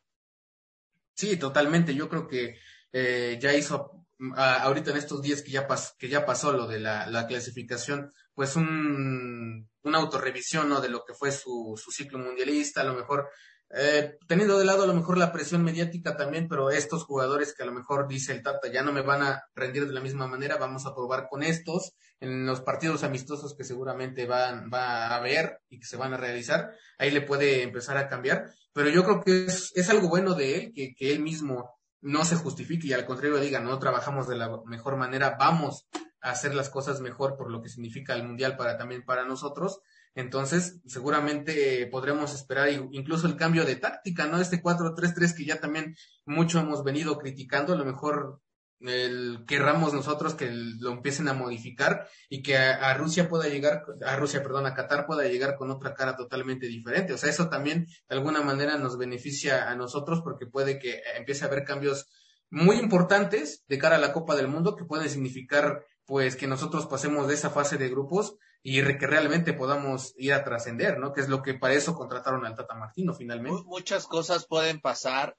Sí, 1.14 1.38
totalmente. 1.38 1.96
Yo 1.96 2.10
creo 2.10 2.28
que 2.28 2.58
eh, 2.92 3.38
ya 3.42 3.54
hizo 3.54 4.06
ahorita 4.36 4.92
en 4.92 4.98
estos 4.98 5.22
días 5.22 5.42
que 5.42 5.52
ya, 5.52 5.68
pas, 5.68 5.94
que 5.98 6.10
ya 6.10 6.26
pasó 6.26 6.52
lo 6.52 6.68
de 6.68 6.80
la, 6.80 7.08
la 7.08 7.28
clasificación, 7.28 8.12
pues 8.34 8.56
un, 8.56 9.70
una 9.84 9.98
autorrevisión 9.98 10.70
¿no? 10.70 10.82
de 10.82 10.90
lo 10.90 11.04
que 11.06 11.14
fue 11.14 11.32
su, 11.32 11.80
su 11.82 11.92
ciclo 11.92 12.20
mundialista, 12.20 12.82
a 12.82 12.86
lo 12.86 12.94
mejor 12.94 13.30
eh, 13.72 14.18
teniendo 14.28 14.58
de 14.58 14.66
lado 14.66 14.84
a 14.84 14.88
lo 14.88 14.94
mejor 14.94 15.18
la 15.18 15.32
presión 15.32 15.64
mediática 15.64 16.16
también, 16.16 16.48
pero 16.48 16.70
estos 16.70 17.04
jugadores 17.04 17.54
que 17.56 17.64
a 17.64 17.66
lo 17.66 17.74
mejor 17.74 18.08
dice 18.08 18.32
el 18.32 18.44
Tata 18.44 18.72
ya 18.72 18.84
no 18.84 18.94
me 18.94 19.02
van 19.02 19.24
a 19.24 19.44
rendir 19.56 19.88
de 19.88 19.94
la 19.94 20.02
misma 20.02 20.28
manera, 20.28 20.58
vamos 20.58 20.86
a 20.86 20.94
probar 20.94 21.28
con 21.30 21.44
estos 21.44 21.96
en 22.20 22.46
los 22.46 22.62
partidos 22.62 23.04
amistosos 23.04 23.56
que 23.56 23.64
seguramente 23.64 24.26
van, 24.26 24.70
va 24.74 25.08
a 25.08 25.16
haber 25.16 25.60
y 25.68 25.80
que 25.80 25.86
se 25.86 25.98
van 25.98 26.14
a 26.14 26.18
realizar, 26.18 26.72
ahí 26.98 27.12
le 27.12 27.22
puede 27.22 27.64
empezar 27.64 27.98
a 27.98 28.08
cambiar, 28.08 28.52
pero 28.72 28.90
yo 28.90 29.04
creo 29.04 29.22
que 29.22 29.46
es, 29.46 29.72
es 29.76 29.90
algo 29.90 30.10
bueno 30.10 30.36
de 30.36 30.56
él, 30.56 30.72
que, 30.74 30.94
que 30.96 31.12
él 31.12 31.20
mismo 31.20 31.76
no 32.02 32.24
se 32.24 32.36
justifique 32.36 32.88
y 32.88 32.94
al 32.94 33.06
contrario 33.06 33.40
diga, 33.40 33.60
no 33.60 33.80
trabajamos 33.80 34.28
de 34.28 34.36
la 34.36 34.62
mejor 34.66 34.96
manera, 34.96 35.38
vamos 35.40 35.88
a 36.22 36.32
hacer 36.32 36.54
las 36.54 36.70
cosas 36.70 37.02
mejor 37.02 37.36
por 37.36 37.52
lo 37.52 37.62
que 37.62 37.70
significa 37.70 38.14
el 38.14 38.24
mundial 38.24 38.58
para 38.58 38.78
también 38.78 39.04
para 39.04 39.26
nosotros. 39.26 39.80
Entonces, 40.16 40.82
seguramente 40.86 41.88
podremos 41.92 42.34
esperar 42.34 42.70
incluso 42.70 43.28
el 43.28 43.36
cambio 43.36 43.66
de 43.66 43.76
táctica, 43.76 44.28
¿no? 44.28 44.40
Este 44.40 44.64
4-3-3 44.64 45.36
que 45.36 45.46
ya 45.46 45.60
también 45.60 45.96
mucho 46.26 46.60
hemos 46.60 46.84
venido 46.86 47.18
criticando, 47.18 47.74
a 47.74 47.78
lo 47.78 47.84
mejor 47.84 48.40
el, 48.80 49.44
querramos 49.46 49.94
nosotros 49.94 50.34
que 50.36 50.50
lo 50.52 50.92
empiecen 50.92 51.28
a 51.28 51.34
modificar 51.34 52.08
y 52.30 52.44
que 52.44 52.58
a, 52.58 52.90
a, 52.90 52.94
Rusia 52.94 53.28
pueda 53.28 53.48
llegar, 53.50 53.84
a 54.06 54.16
Rusia, 54.16 54.42
perdón, 54.42 54.66
a 54.66 54.74
Qatar 54.74 55.06
pueda 55.06 55.24
llegar 55.28 55.56
con 55.58 55.70
otra 55.70 55.94
cara 55.94 56.16
totalmente 56.16 56.68
diferente. 56.68 57.14
O 57.14 57.18
sea, 57.18 57.30
eso 57.30 57.50
también 57.50 57.86
de 57.86 58.16
alguna 58.16 58.42
manera 58.42 58.78
nos 58.78 58.98
beneficia 58.98 59.70
a 59.70 59.76
nosotros 59.76 60.22
porque 60.24 60.46
puede 60.46 60.80
que 60.80 61.02
empiece 61.18 61.44
a 61.44 61.48
haber 61.48 61.66
cambios 61.66 62.08
muy 62.50 62.78
importantes 62.78 63.66
de 63.68 63.78
cara 63.78 63.96
a 63.98 64.00
la 64.00 64.14
Copa 64.14 64.36
del 64.36 64.48
Mundo 64.48 64.76
que 64.76 64.86
pueden 64.86 65.10
significar 65.10 65.84
pues 66.06 66.36
que 66.36 66.48
nosotros 66.48 66.86
pasemos 66.86 67.28
de 67.28 67.34
esa 67.34 67.50
fase 67.50 67.78
de 67.78 67.90
grupos 67.90 68.38
y 68.68 68.82
que 68.98 69.08
realmente 69.08 69.54
podamos 69.54 70.14
ir 70.18 70.34
a 70.34 70.44
trascender, 70.44 70.98
¿no? 70.98 71.14
Que 71.14 71.22
es 71.22 71.30
lo 71.30 71.44
que 71.44 71.54
para 71.54 71.76
eso 71.76 71.96
contrataron 71.96 72.46
al 72.46 72.56
Tata 72.56 72.74
Martino 72.76 73.14
finalmente. 73.14 73.62
Muchas 73.66 74.08
cosas 74.08 74.48
pueden 74.48 74.82
pasar 74.82 75.38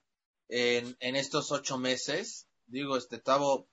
en, 0.49 0.97
en 1.01 1.17
estos 1.17 1.51
ocho 1.51 1.77
meses 1.77 2.47
digo, 2.67 2.97
este 2.97 3.19
Tavo, 3.19 3.69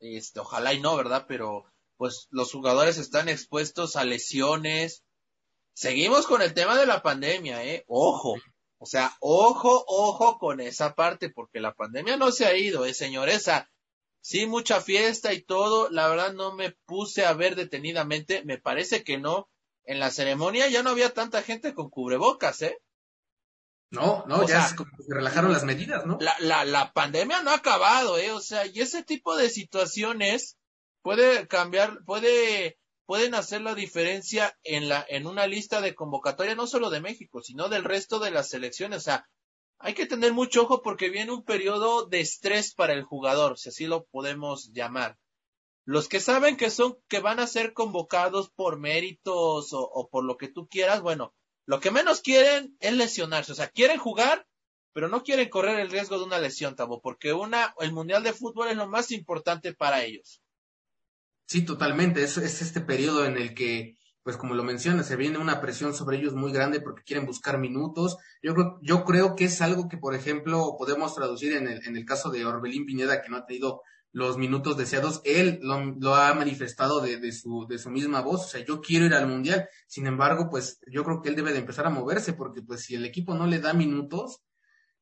este, 0.00 0.40
ojalá 0.40 0.72
y 0.72 0.80
no, 0.80 0.96
¿verdad? 0.96 1.26
Pero 1.28 1.64
pues 1.96 2.28
los 2.30 2.52
jugadores 2.52 2.98
están 2.98 3.28
expuestos 3.28 3.96
a 3.96 4.04
lesiones. 4.04 5.04
Seguimos 5.74 6.26
con 6.26 6.42
el 6.42 6.54
tema 6.54 6.78
de 6.78 6.86
la 6.86 7.02
pandemia, 7.02 7.64
¿eh? 7.64 7.84
Ojo. 7.88 8.36
O 8.78 8.86
sea, 8.86 9.16
ojo, 9.20 9.84
ojo 9.88 10.38
con 10.38 10.60
esa 10.60 10.94
parte, 10.94 11.30
porque 11.30 11.60
la 11.60 11.74
pandemia 11.74 12.16
no 12.16 12.30
se 12.30 12.46
ha 12.46 12.56
ido, 12.56 12.84
¿eh, 12.84 12.92
señoresa? 12.92 13.70
Sí, 14.26 14.44
mucha 14.46 14.80
fiesta 14.80 15.32
y 15.32 15.40
todo. 15.40 15.88
La 15.88 16.08
verdad 16.08 16.32
no 16.32 16.52
me 16.52 16.72
puse 16.72 17.24
a 17.24 17.32
ver 17.32 17.54
detenidamente. 17.54 18.42
Me 18.44 18.58
parece 18.58 19.04
que 19.04 19.18
no. 19.18 19.48
En 19.84 20.00
la 20.00 20.10
ceremonia 20.10 20.66
ya 20.66 20.82
no 20.82 20.90
había 20.90 21.14
tanta 21.14 21.44
gente 21.44 21.74
con 21.74 21.90
cubrebocas, 21.90 22.60
¿eh? 22.62 22.76
No, 23.88 24.24
no, 24.26 24.44
ya 24.44 24.66
se 24.66 24.74
relajaron 25.06 25.52
las 25.52 25.62
medidas, 25.62 26.04
¿no? 26.06 26.18
La, 26.20 26.34
la, 26.40 26.64
la 26.64 26.92
pandemia 26.92 27.42
no 27.42 27.52
ha 27.52 27.58
acabado, 27.58 28.18
¿eh? 28.18 28.32
O 28.32 28.40
sea, 28.40 28.66
y 28.66 28.80
ese 28.80 29.04
tipo 29.04 29.36
de 29.36 29.48
situaciones 29.48 30.56
puede 31.02 31.46
cambiar, 31.46 32.02
puede, 32.04 32.80
pueden 33.04 33.32
hacer 33.36 33.60
la 33.60 33.76
diferencia 33.76 34.58
en 34.64 34.88
la, 34.88 35.06
en 35.08 35.28
una 35.28 35.46
lista 35.46 35.80
de 35.80 35.94
convocatoria, 35.94 36.56
no 36.56 36.66
solo 36.66 36.90
de 36.90 37.00
México, 37.00 37.42
sino 37.44 37.68
del 37.68 37.84
resto 37.84 38.18
de 38.18 38.32
las 38.32 38.48
selecciones. 38.48 38.98
O 38.98 39.02
sea, 39.02 39.28
hay 39.78 39.94
que 39.94 40.06
tener 40.06 40.32
mucho 40.32 40.62
ojo 40.62 40.82
porque 40.82 41.10
viene 41.10 41.32
un 41.32 41.44
periodo 41.44 42.06
de 42.06 42.20
estrés 42.20 42.74
para 42.74 42.94
el 42.94 43.02
jugador, 43.02 43.58
si 43.58 43.68
así 43.68 43.86
lo 43.86 44.06
podemos 44.06 44.72
llamar. 44.72 45.18
Los 45.84 46.08
que 46.08 46.18
saben 46.18 46.56
que 46.56 46.70
son, 46.70 46.98
que 47.08 47.20
van 47.20 47.38
a 47.38 47.46
ser 47.46 47.72
convocados 47.72 48.50
por 48.50 48.78
méritos 48.78 49.68
o, 49.72 50.08
por 50.10 50.24
lo 50.24 50.36
que 50.36 50.48
tú 50.48 50.66
quieras, 50.66 51.00
bueno, 51.00 51.34
lo 51.64 51.78
que 51.78 51.92
menos 51.92 52.20
quieren 52.20 52.76
es 52.80 52.92
lesionarse. 52.92 53.52
O 53.52 53.54
sea, 53.54 53.68
quieren 53.68 53.98
jugar, 53.98 54.46
pero 54.92 55.08
no 55.08 55.22
quieren 55.22 55.48
correr 55.48 55.78
el 55.78 55.90
riesgo 55.90 56.18
de 56.18 56.24
una 56.24 56.40
lesión, 56.40 56.74
Tabo, 56.74 57.00
porque 57.00 57.32
una, 57.32 57.72
el 57.78 57.92
Mundial 57.92 58.24
de 58.24 58.32
Fútbol 58.32 58.68
es 58.68 58.76
lo 58.76 58.88
más 58.88 59.12
importante 59.12 59.74
para 59.74 60.02
ellos. 60.02 60.42
Sí, 61.46 61.64
totalmente. 61.64 62.24
Es, 62.24 62.36
es 62.38 62.62
este 62.62 62.80
periodo 62.80 63.24
en 63.24 63.36
el 63.36 63.54
que, 63.54 63.96
pues 64.26 64.36
como 64.36 64.54
lo 64.54 64.64
mencionas, 64.64 65.06
se 65.06 65.14
viene 65.14 65.38
una 65.38 65.60
presión 65.60 65.94
sobre 65.94 66.16
ellos 66.16 66.34
muy 66.34 66.50
grande 66.50 66.80
porque 66.80 67.04
quieren 67.04 67.26
buscar 67.26 67.58
minutos. 67.58 68.16
Yo 68.42 68.54
creo, 68.54 68.80
yo 68.82 69.04
creo 69.04 69.36
que 69.36 69.44
es 69.44 69.62
algo 69.62 69.88
que, 69.88 69.98
por 69.98 70.16
ejemplo, 70.16 70.74
podemos 70.76 71.14
traducir 71.14 71.52
en 71.52 71.68
el, 71.68 71.86
en 71.86 71.96
el 71.96 72.04
caso 72.04 72.30
de 72.30 72.44
Orbelín 72.44 72.86
Pineda, 72.86 73.22
que 73.22 73.28
no 73.28 73.36
ha 73.36 73.46
tenido 73.46 73.82
los 74.10 74.36
minutos 74.36 74.76
deseados, 74.76 75.20
él 75.24 75.60
lo, 75.62 76.16
ha 76.16 76.34
manifestado 76.34 77.00
de, 77.00 77.18
de, 77.18 77.30
su, 77.30 77.68
de 77.68 77.78
su 77.78 77.88
misma 77.88 78.20
voz, 78.20 78.46
o 78.46 78.48
sea, 78.48 78.64
yo 78.64 78.80
quiero 78.80 79.06
ir 79.06 79.14
al 79.14 79.28
mundial, 79.28 79.68
sin 79.86 80.08
embargo, 80.08 80.48
pues 80.50 80.80
yo 80.88 81.04
creo 81.04 81.22
que 81.22 81.28
él 81.28 81.36
debe 81.36 81.52
de 81.52 81.60
empezar 81.60 81.86
a 81.86 81.90
moverse, 81.90 82.32
porque 82.32 82.62
pues 82.62 82.80
si 82.80 82.96
el 82.96 83.04
equipo 83.04 83.34
no 83.34 83.46
le 83.46 83.60
da 83.60 83.74
minutos, 83.74 84.42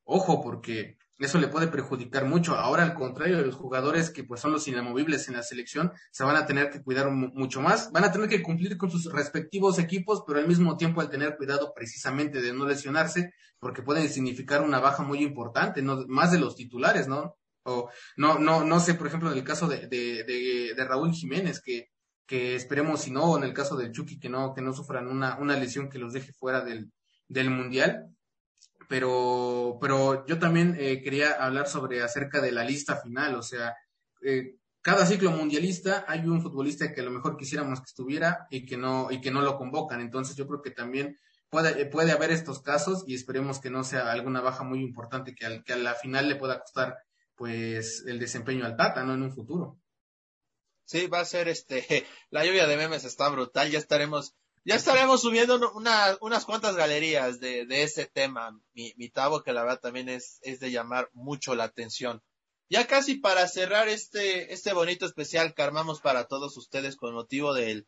ojo, 0.03 0.43
porque 0.43 0.99
eso 1.19 1.39
le 1.39 1.49
puede 1.49 1.69
perjudicar 1.69 2.25
mucho. 2.25 2.57
Ahora, 2.57 2.83
al 2.83 2.95
contrario 2.95 3.37
de 3.37 3.47
los 3.47 3.55
jugadores 3.55 4.11
que 4.11 4.25
pues 4.25 4.41
son 4.41 4.53
los 4.53 4.67
inamovibles 4.67 5.29
en 5.29 5.35
la 5.35 5.43
selección, 5.43 5.93
se 6.11 6.25
van 6.25 6.37
a 6.37 6.47
tener 6.47 6.71
que 6.71 6.83
cuidar 6.83 7.11
mucho 7.11 7.61
más, 7.61 7.93
van 7.93 8.05
a 8.05 8.13
tener 8.13 8.29
que 8.29 8.43
cumplir 8.43 8.77
con 8.77 8.91
sus 8.91 9.13
respectivos 9.13 9.79
equipos, 9.79 10.25
pero 10.27 10.41
al 10.41 10.49
mismo 10.49 10.77
tiempo 10.77 11.01
al 11.01 11.11
tener 11.11 11.37
cuidado 11.37 11.73
precisamente 11.75 12.43
de 12.43 12.53
no 12.53 12.67
lesionarse, 12.67 13.33
porque 13.59 13.83
pueden 13.83 14.09
significar 14.09 14.63
una 14.63 14.81
baja 14.81 15.03
muy 15.03 15.23
importante, 15.23 15.83
no 15.83 16.05
más 16.09 16.33
de 16.33 16.39
los 16.39 16.57
titulares, 16.57 17.07
¿no? 17.07 17.37
O 17.65 17.89
no, 18.17 18.39
no, 18.39 18.65
no 18.65 18.81
sé, 18.81 18.95
por 18.95 19.07
ejemplo, 19.07 19.31
en 19.31 19.39
el 19.39 19.45
caso 19.45 19.69
de, 19.69 19.87
de, 19.87 20.25
de, 20.75 20.85
Raúl 20.85 21.13
Jiménez, 21.13 21.63
que, 21.63 21.91
que 22.27 22.57
esperemos 22.57 23.03
si 23.03 23.11
no, 23.11 23.25
o 23.25 23.39
en 23.39 23.45
el 23.45 23.55
caso 23.55 23.77
del 23.77 23.93
Chucky, 23.93 24.19
que 24.19 24.29
no, 24.29 24.53
que 24.53 24.61
no 24.61 24.73
sufran 24.75 25.07
una, 25.07 25.39
una 25.39 25.57
lesión 25.57 25.89
que 25.89 25.99
los 25.99 26.13
deje 26.13 26.33
fuera 26.33 26.61
del, 26.63 26.93
del 27.29 27.51
mundial. 27.51 28.14
Pero, 28.89 29.79
pero 29.81 30.27
yo 30.27 30.39
también 30.39 30.77
eh, 30.79 31.03
quería 31.03 31.33
hablar 31.33 31.69
sobre 31.69 32.03
acerca 32.03 32.41
de 32.41 32.53
la 32.53 32.65
lista 32.65 32.97
final, 32.97 33.35
o 33.35 33.43
sea, 33.43 33.75
eh, 34.23 34.57
cada 34.85 35.07
ciclo 35.07 35.31
mundialista 35.31 36.05
hay 36.07 36.21
un 36.21 36.43
futbolista 36.43 36.93
que 36.93 37.01
a 37.01 37.05
lo 37.05 37.11
mejor 37.11 37.39
quisiéramos 37.39 37.81
que 37.81 37.87
estuviera 37.87 38.47
y 38.51 38.67
que 38.67 38.77
no, 38.77 39.11
y 39.11 39.23
que 39.23 39.31
no 39.31 39.41
lo 39.41 39.57
convocan. 39.57 40.03
Entonces 40.03 40.37
yo 40.37 40.47
creo 40.47 40.61
que 40.61 40.73
también 40.73 41.19
puede, 41.49 41.87
puede 41.87 42.13
haber 42.13 42.31
estos 42.33 42.61
casos 42.61 43.03
y 43.07 43.15
esperemos 43.15 43.61
que 43.61 43.71
no 43.71 43.83
sea 43.83 44.13
alguna 44.13 44.43
baja 44.43 44.63
muy 44.63 44.83
importante 44.83 45.35
que, 45.35 45.47
al, 45.47 45.65
que 45.65 45.73
a 45.73 45.77
la 45.77 45.95
final 45.95 46.29
le 46.29 46.37
pueda 46.37 46.61
costar 46.61 46.99
pues 47.35 48.05
el 48.07 48.19
desempeño 48.19 48.67
al 48.67 48.77
Tata, 48.77 49.05
¿no? 49.05 49.15
En 49.15 49.23
un 49.23 49.33
futuro. 49.33 49.79
Sí, 50.85 51.07
va 51.07 51.21
a 51.21 51.25
ser 51.25 51.49
este, 51.49 51.87
la 52.31 52.45
lluvia 52.45 52.67
de 52.67 52.77
memes 52.77 53.05
está 53.05 53.31
brutal, 53.31 53.71
ya 53.71 53.79
estaremos, 53.79 54.35
ya 54.65 54.77
estaremos 54.77 55.21
subiendo 55.21 55.73
una, 55.73 56.17
unas 56.21 56.45
cuantas 56.47 56.75
galerías 56.75 57.39
de, 57.39 57.67
de 57.67 57.83
ese 57.83 58.07
tema, 58.07 58.59
mi, 58.73 58.95
mi 58.97 59.11
tabo, 59.11 59.43
que 59.43 59.53
la 59.53 59.63
verdad 59.63 59.81
también 59.81 60.09
es, 60.09 60.39
es 60.43 60.59
de 60.59 60.71
llamar 60.71 61.11
mucho 61.13 61.55
la 61.55 61.65
atención. 61.65 62.23
Ya 62.71 62.87
casi 62.87 63.17
para 63.17 63.47
cerrar 63.47 63.89
este, 63.89 64.55
este 64.55 64.73
bonito 64.73 65.05
especial 65.05 65.55
que 65.55 65.63
armamos 65.63 66.01
para 66.01 66.25
todos 66.29 66.57
ustedes 66.57 66.97
con 66.97 67.13
motivo 67.13 67.53
del, 67.53 67.87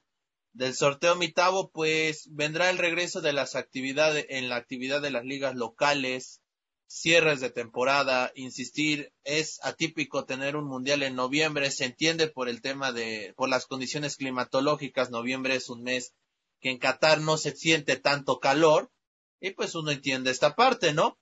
del 0.53 0.75
sorteo 0.75 1.17
Mitavo, 1.17 1.71
pues 1.71 2.29
vendrá 2.31 2.69
el 2.69 2.77
regreso 2.77 3.23
de 3.23 3.33
las 3.33 3.57
actividades, 3.57 4.27
en 4.29 4.51
la 4.51 4.57
actividad 4.57 5.01
de 5.01 5.11
las 5.11 5.25
ligas 5.25 5.55
locales, 5.55 6.43
cierres 6.87 7.41
de 7.41 7.51
temporada, 7.51 8.33
insistir, 8.35 9.15
es 9.25 9.61
atípico 9.65 10.27
tener 10.27 10.57
un 10.57 10.67
mundial 10.67 11.03
en 11.03 11.17
noviembre, 11.17 11.71
se 11.71 11.87
entiende 11.87 12.29
por 12.29 12.51
el 12.51 12.61
tema 12.61 12.93
de, 12.93 13.33
por 13.35 13.49
las 13.49 13.67
condiciones 13.67 14.17
climatológicas, 14.17 15.11
noviembre 15.11 15.57
es 15.57 15.71
un 15.71 15.83
mes 15.83 16.15
que 16.61 16.71
en 16.71 16.79
Qatar 16.79 17.21
no 17.21 17.37
se 17.37 17.55
siente 17.55 17.97
tanto 17.97 18.41
calor, 18.41 18.91
y 19.41 19.51
pues 19.51 19.75
uno 19.75 19.91
entiende 19.91 20.31
esta 20.31 20.55
parte, 20.55 20.93
¿no? 20.93 21.19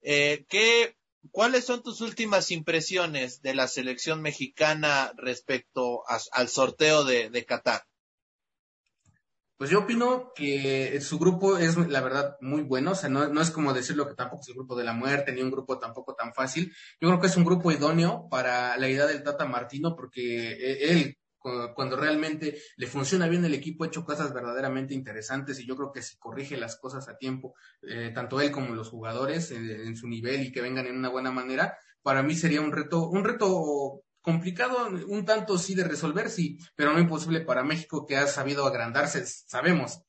Eh, 0.00 0.46
¿qué, 0.48 0.96
¿Cuáles 1.30 1.64
son 1.64 1.82
tus 1.82 2.00
últimas 2.00 2.50
impresiones 2.50 3.42
de 3.42 3.54
la 3.54 3.68
selección 3.68 4.22
mexicana 4.22 5.12
respecto 5.16 6.02
al 6.32 6.48
sorteo 6.48 7.04
de, 7.04 7.30
de 7.30 7.44
Qatar? 7.44 7.84
Pues 9.58 9.70
yo 9.70 9.80
opino 9.80 10.32
que 10.34 11.00
su 11.00 11.18
grupo 11.18 11.56
es, 11.56 11.76
la 11.76 12.02
verdad, 12.02 12.36
muy 12.40 12.62
bueno. 12.62 12.90
O 12.90 12.94
sea, 12.94 13.08
no, 13.08 13.28
no 13.28 13.40
es 13.40 13.50
como 13.50 13.72
decirlo 13.72 14.06
que 14.06 14.14
tampoco 14.14 14.42
es 14.42 14.48
el 14.48 14.54
grupo 14.54 14.76
de 14.76 14.84
la 14.84 14.92
muerte, 14.92 15.32
ni 15.32 15.40
un 15.40 15.50
grupo 15.50 15.78
tampoco 15.78 16.14
tan 16.14 16.34
fácil. 16.34 16.74
Yo 17.00 17.08
creo 17.08 17.20
que 17.20 17.28
es 17.28 17.36
un 17.38 17.44
grupo 17.44 17.72
idóneo 17.72 18.28
para 18.30 18.76
la 18.76 18.88
idea 18.88 19.06
del 19.06 19.22
Tata 19.22 19.46
Martino, 19.46 19.96
porque 19.96 20.52
e, 20.52 20.92
él, 20.92 21.18
cuando 21.74 21.96
realmente 21.96 22.58
le 22.76 22.86
funciona 22.86 23.28
bien 23.28 23.44
el 23.44 23.54
equipo, 23.54 23.84
ha 23.84 23.88
hecho 23.88 24.04
cosas 24.04 24.32
verdaderamente 24.32 24.94
interesantes 24.94 25.58
y 25.60 25.66
yo 25.66 25.76
creo 25.76 25.92
que 25.92 26.02
si 26.02 26.16
corrige 26.18 26.56
las 26.56 26.76
cosas 26.76 27.08
a 27.08 27.16
tiempo, 27.16 27.54
eh, 27.82 28.10
tanto 28.14 28.40
él 28.40 28.50
como 28.50 28.74
los 28.74 28.88
jugadores 28.88 29.50
eh, 29.50 29.86
en 29.86 29.96
su 29.96 30.08
nivel 30.08 30.42
y 30.42 30.52
que 30.52 30.62
vengan 30.62 30.86
en 30.86 30.96
una 30.96 31.08
buena 31.08 31.30
manera, 31.30 31.76
para 32.02 32.22
mí 32.22 32.34
sería 32.34 32.60
un 32.60 32.72
reto, 32.72 33.08
un 33.08 33.24
reto 33.24 34.02
complicado 34.20 34.88
un 35.06 35.24
tanto 35.24 35.56
sí 35.56 35.76
de 35.76 35.84
resolver, 35.84 36.30
sí, 36.30 36.58
pero 36.74 36.92
no 36.92 36.98
imposible 36.98 37.42
para 37.42 37.62
México 37.62 38.06
que 38.06 38.16
ha 38.16 38.26
sabido 38.26 38.66
agrandarse. 38.66 39.24
Sabemos 39.24 40.02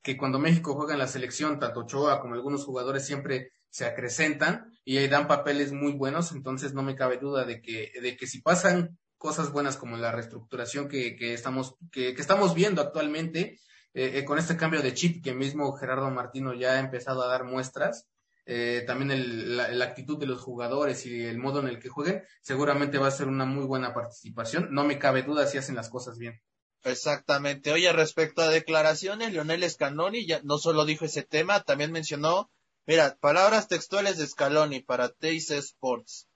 que 0.00 0.16
cuando 0.16 0.38
México 0.38 0.74
juega 0.74 0.92
en 0.92 1.00
la 1.00 1.08
selección, 1.08 1.58
tanto 1.58 1.80
Ochoa 1.80 2.20
como 2.20 2.34
algunos 2.34 2.64
jugadores 2.64 3.04
siempre 3.04 3.50
se 3.70 3.84
acrecentan 3.84 4.72
y 4.84 5.04
dan 5.08 5.26
papeles 5.26 5.72
muy 5.72 5.92
buenos, 5.92 6.30
entonces 6.30 6.72
no 6.72 6.84
me 6.84 6.94
cabe 6.94 7.18
duda 7.18 7.44
de 7.44 7.60
que, 7.60 7.90
de 8.00 8.16
que 8.16 8.28
si 8.28 8.40
pasan 8.40 8.96
cosas 9.24 9.52
buenas 9.52 9.78
como 9.78 9.96
la 9.96 10.12
reestructuración 10.12 10.86
que, 10.86 11.16
que 11.16 11.32
estamos, 11.32 11.76
que, 11.90 12.14
que, 12.14 12.20
estamos 12.20 12.54
viendo 12.54 12.82
actualmente, 12.82 13.58
eh, 13.94 14.18
eh, 14.18 14.24
con 14.26 14.38
este 14.38 14.54
cambio 14.54 14.82
de 14.82 14.92
chip 14.92 15.24
que 15.24 15.32
mismo 15.32 15.72
Gerardo 15.72 16.10
Martino 16.10 16.52
ya 16.52 16.72
ha 16.72 16.78
empezado 16.78 17.22
a 17.22 17.28
dar 17.28 17.44
muestras, 17.44 18.06
eh, 18.44 18.84
también 18.86 19.10
el, 19.10 19.56
la, 19.56 19.82
actitud 19.82 20.18
de 20.18 20.26
los 20.26 20.42
jugadores 20.42 21.06
y 21.06 21.22
el 21.22 21.38
modo 21.38 21.60
en 21.60 21.68
el 21.68 21.78
que 21.78 21.88
jueguen, 21.88 22.22
seguramente 22.42 22.98
va 22.98 23.06
a 23.06 23.12
ser 23.12 23.26
una 23.28 23.46
muy 23.46 23.64
buena 23.64 23.94
participación. 23.94 24.68
No 24.72 24.84
me 24.84 24.98
cabe 24.98 25.22
duda 25.22 25.46
si 25.46 25.56
hacen 25.56 25.74
las 25.74 25.88
cosas 25.88 26.18
bien. 26.18 26.42
Exactamente. 26.82 27.72
Oye, 27.72 27.90
respecto 27.94 28.42
a 28.42 28.50
declaraciones, 28.50 29.32
Leonel 29.32 29.70
Scaloni 29.70 30.26
ya 30.26 30.42
no 30.44 30.58
solo 30.58 30.84
dijo 30.84 31.06
ese 31.06 31.22
tema, 31.22 31.62
también 31.62 31.92
mencionó, 31.92 32.50
mira, 32.84 33.16
palabras 33.20 33.68
textuales 33.68 34.18
de 34.18 34.26
Scaloni 34.26 34.80
para 34.80 35.08
Teis 35.08 35.50
Sports. 35.50 36.28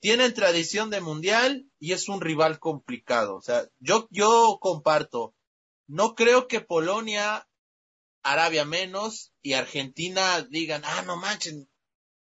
Tienen 0.00 0.34
tradición 0.34 0.90
de 0.90 1.00
mundial 1.00 1.70
y 1.78 1.92
es 1.92 2.08
un 2.08 2.20
rival 2.20 2.58
complicado. 2.58 3.36
O 3.36 3.42
sea, 3.42 3.66
yo, 3.78 4.08
yo 4.10 4.58
comparto. 4.60 5.34
No 5.86 6.14
creo 6.14 6.48
que 6.48 6.60
Polonia 6.60 7.48
Arabia 8.22 8.64
menos 8.64 9.32
y 9.40 9.52
Argentina 9.52 10.42
digan, 10.50 10.82
ah, 10.84 11.02
no 11.06 11.16
manchen, 11.16 11.68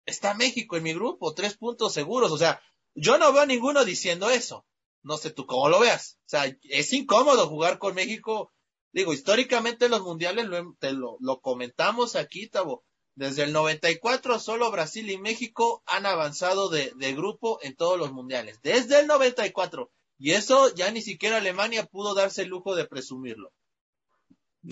está 0.04 0.34
México 0.34 0.76
en 0.76 0.82
mi 0.82 0.94
grupo, 0.94 1.34
tres 1.34 1.56
puntos 1.56 1.92
seguros. 1.92 2.32
O 2.32 2.38
sea, 2.38 2.60
yo 2.94 3.18
no 3.18 3.32
veo 3.32 3.42
a 3.42 3.46
ninguno 3.46 3.84
diciendo 3.84 4.28
eso. 4.28 4.66
No 5.02 5.16
sé 5.16 5.30
tú 5.30 5.46
cómo 5.46 5.68
lo 5.68 5.80
veas. 5.80 6.18
O 6.26 6.28
sea, 6.28 6.56
es 6.62 6.92
incómodo 6.92 7.48
jugar 7.48 7.78
con 7.78 7.94
México. 7.94 8.52
Digo, 8.92 9.12
históricamente 9.12 9.88
los 9.88 10.02
mundiales 10.02 10.46
lo, 10.46 10.74
te 10.78 10.92
lo, 10.92 11.16
lo 11.20 11.40
comentamos 11.40 12.16
aquí, 12.16 12.48
Tabo. 12.48 12.84
Desde 13.14 13.42
el 13.42 13.52
94 13.52 14.38
solo 14.38 14.70
Brasil 14.70 15.10
y 15.10 15.18
México 15.18 15.82
han 15.86 16.06
avanzado 16.06 16.70
de, 16.70 16.92
grupo 17.14 17.58
en 17.62 17.76
todos 17.76 17.98
los 17.98 18.12
mundiales. 18.12 18.60
Desde 18.62 19.00
el 19.00 19.06
94. 19.06 19.90
Y 20.18 20.32
eso 20.32 20.74
ya 20.74 20.90
ni 20.90 21.02
siquiera 21.02 21.38
Alemania 21.38 21.84
pudo 21.84 22.14
darse 22.14 22.42
el 22.42 22.48
lujo 22.48 22.74
de 22.74 22.86
presumirlo. 22.86 23.52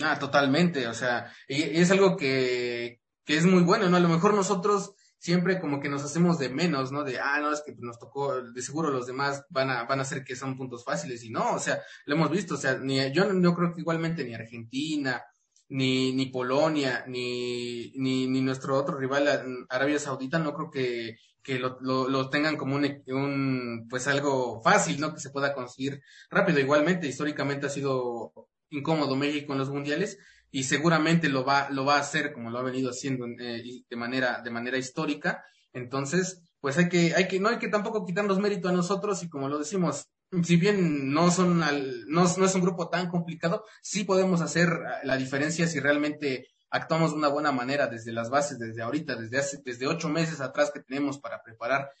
Ah, 0.01 0.17
totalmente, 0.17 0.87
o 0.87 0.93
sea, 0.93 1.33
y, 1.49 1.61
es 1.63 1.91
algo 1.91 2.15
que, 2.15 3.01
que 3.25 3.35
es 3.35 3.45
muy 3.45 3.61
bueno, 3.61 3.89
¿no? 3.89 3.97
A 3.97 3.99
lo 3.99 4.07
mejor 4.07 4.33
nosotros 4.33 4.93
siempre 5.21 5.59
como 5.59 5.79
que 5.79 5.87
nos 5.87 6.03
hacemos 6.03 6.39
de 6.39 6.49
menos, 6.49 6.91
¿no? 6.91 7.03
De, 7.03 7.19
ah, 7.19 7.39
no, 7.39 7.53
es 7.53 7.61
que 7.63 7.75
nos 7.77 7.99
tocó, 7.99 8.41
de 8.41 8.61
seguro 8.63 8.89
los 8.89 9.05
demás 9.05 9.45
van 9.49 9.69
a, 9.69 9.83
van 9.83 9.99
a 9.99 10.01
hacer 10.01 10.23
que 10.23 10.35
son 10.35 10.57
puntos 10.57 10.83
fáciles, 10.83 11.23
y 11.23 11.29
no, 11.29 11.53
o 11.53 11.59
sea, 11.59 11.79
lo 12.05 12.15
hemos 12.15 12.31
visto, 12.31 12.55
o 12.55 12.57
sea, 12.57 12.79
ni, 12.79 13.11
yo 13.11 13.31
no 13.31 13.53
creo 13.53 13.71
que 13.71 13.81
igualmente 13.81 14.23
ni 14.23 14.33
Argentina, 14.33 15.23
ni, 15.71 16.13
ni 16.13 16.25
Polonia, 16.27 17.05
ni, 17.07 17.91
ni, 17.95 18.27
ni 18.27 18.41
nuestro 18.41 18.77
otro 18.77 18.97
rival, 18.97 19.65
Arabia 19.69 19.99
Saudita, 19.99 20.37
no 20.37 20.53
creo 20.53 20.69
que, 20.69 21.15
que 21.41 21.59
lo, 21.59 21.77
lo, 21.79 22.09
lo, 22.09 22.29
tengan 22.29 22.57
como 22.57 22.75
un, 22.75 23.03
un, 23.07 23.87
pues 23.89 24.07
algo 24.07 24.61
fácil, 24.61 24.99
¿no? 24.99 25.13
Que 25.13 25.21
se 25.21 25.29
pueda 25.29 25.53
conseguir 25.53 26.01
rápido. 26.29 26.59
Igualmente, 26.59 27.07
históricamente 27.07 27.67
ha 27.67 27.69
sido 27.69 28.33
incómodo 28.69 29.15
México 29.15 29.53
en 29.53 29.59
los 29.59 29.69
mundiales, 29.69 30.17
y 30.51 30.63
seguramente 30.63 31.29
lo 31.29 31.45
va, 31.45 31.69
lo 31.69 31.85
va 31.85 31.95
a 31.95 32.01
hacer 32.01 32.33
como 32.33 32.51
lo 32.51 32.59
ha 32.59 32.63
venido 32.63 32.89
haciendo 32.89 33.25
eh, 33.39 33.63
de 33.89 33.95
manera, 33.95 34.41
de 34.43 34.51
manera 34.51 34.77
histórica. 34.77 35.45
Entonces, 35.71 36.41
pues 36.59 36.77
hay 36.77 36.89
que, 36.89 37.15
hay 37.15 37.29
que, 37.29 37.39
no 37.39 37.47
hay 37.47 37.59
que 37.59 37.69
tampoco 37.69 38.05
quitarnos 38.05 38.39
mérito 38.39 38.67
a 38.67 38.73
nosotros 38.73 39.23
y 39.23 39.29
como 39.29 39.47
lo 39.47 39.57
decimos, 39.57 40.09
si 40.43 40.55
bien 40.55 41.13
no 41.13 41.29
son 41.31 41.59
no, 41.59 41.65
no 42.07 42.45
es 42.45 42.55
un 42.55 42.61
grupo 42.61 42.89
tan 42.89 43.09
complicado, 43.09 43.65
sí 43.81 44.03
podemos 44.03 44.41
hacer 44.41 44.69
la 45.03 45.17
diferencia 45.17 45.67
si 45.67 45.79
realmente 45.79 46.47
actuamos 46.69 47.11
de 47.11 47.17
una 47.17 47.27
buena 47.27 47.51
manera 47.51 47.87
desde 47.87 48.13
las 48.13 48.29
bases, 48.29 48.57
desde 48.57 48.81
ahorita, 48.81 49.15
desde 49.15 49.37
hace, 49.37 49.59
desde 49.63 49.87
ocho 49.87 50.09
meses 50.09 50.39
atrás 50.39 50.71
que 50.71 50.79
tenemos 50.79 51.19
para 51.19 51.43
preparar 51.43 51.91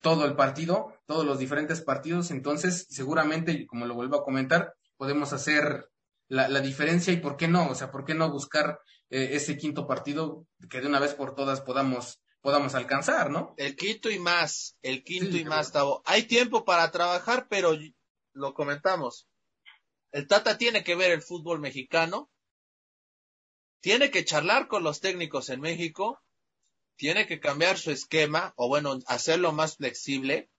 todo 0.00 0.26
el 0.26 0.36
partido, 0.36 0.94
todos 1.06 1.24
los 1.24 1.38
diferentes 1.38 1.80
partidos, 1.80 2.30
entonces 2.30 2.86
seguramente, 2.90 3.66
como 3.66 3.86
lo 3.86 3.94
vuelvo 3.94 4.16
a 4.16 4.24
comentar, 4.24 4.74
podemos 4.98 5.32
hacer 5.32 5.88
la, 6.28 6.48
la 6.48 6.60
diferencia 6.60 7.12
y 7.12 7.16
por 7.16 7.38
qué 7.38 7.48
no, 7.48 7.70
o 7.70 7.74
sea, 7.74 7.90
por 7.90 8.04
qué 8.04 8.14
no 8.14 8.30
buscar 8.30 8.80
eh, 9.08 9.30
ese 9.32 9.56
quinto 9.56 9.86
partido 9.86 10.46
que 10.68 10.80
de 10.80 10.86
una 10.86 11.00
vez 11.00 11.14
por 11.14 11.34
todas 11.34 11.60
podamos 11.60 12.20
podamos 12.44 12.74
alcanzar, 12.74 13.30
¿no? 13.30 13.54
El 13.56 13.74
quinto 13.74 14.10
y 14.10 14.18
más, 14.18 14.76
el 14.82 15.02
quinto 15.02 15.38
y 15.38 15.46
más, 15.46 15.72
Tavo. 15.72 16.02
Hay 16.04 16.24
tiempo 16.24 16.66
para 16.66 16.90
trabajar, 16.90 17.46
pero 17.48 17.72
lo 18.34 18.52
comentamos. 18.52 19.26
El 20.12 20.26
Tata 20.28 20.58
tiene 20.58 20.84
que 20.84 20.94
ver 20.94 21.10
el 21.12 21.22
fútbol 21.22 21.58
mexicano, 21.58 22.30
tiene 23.80 24.10
que 24.10 24.26
charlar 24.26 24.68
con 24.68 24.84
los 24.84 25.00
técnicos 25.00 25.48
en 25.48 25.62
México, 25.62 26.22
tiene 26.96 27.26
que 27.26 27.40
cambiar 27.40 27.78
su 27.78 27.90
esquema, 27.90 28.52
o 28.56 28.68
bueno, 28.68 28.98
hacerlo 29.06 29.52
más 29.52 29.78
flexible. 29.78 30.50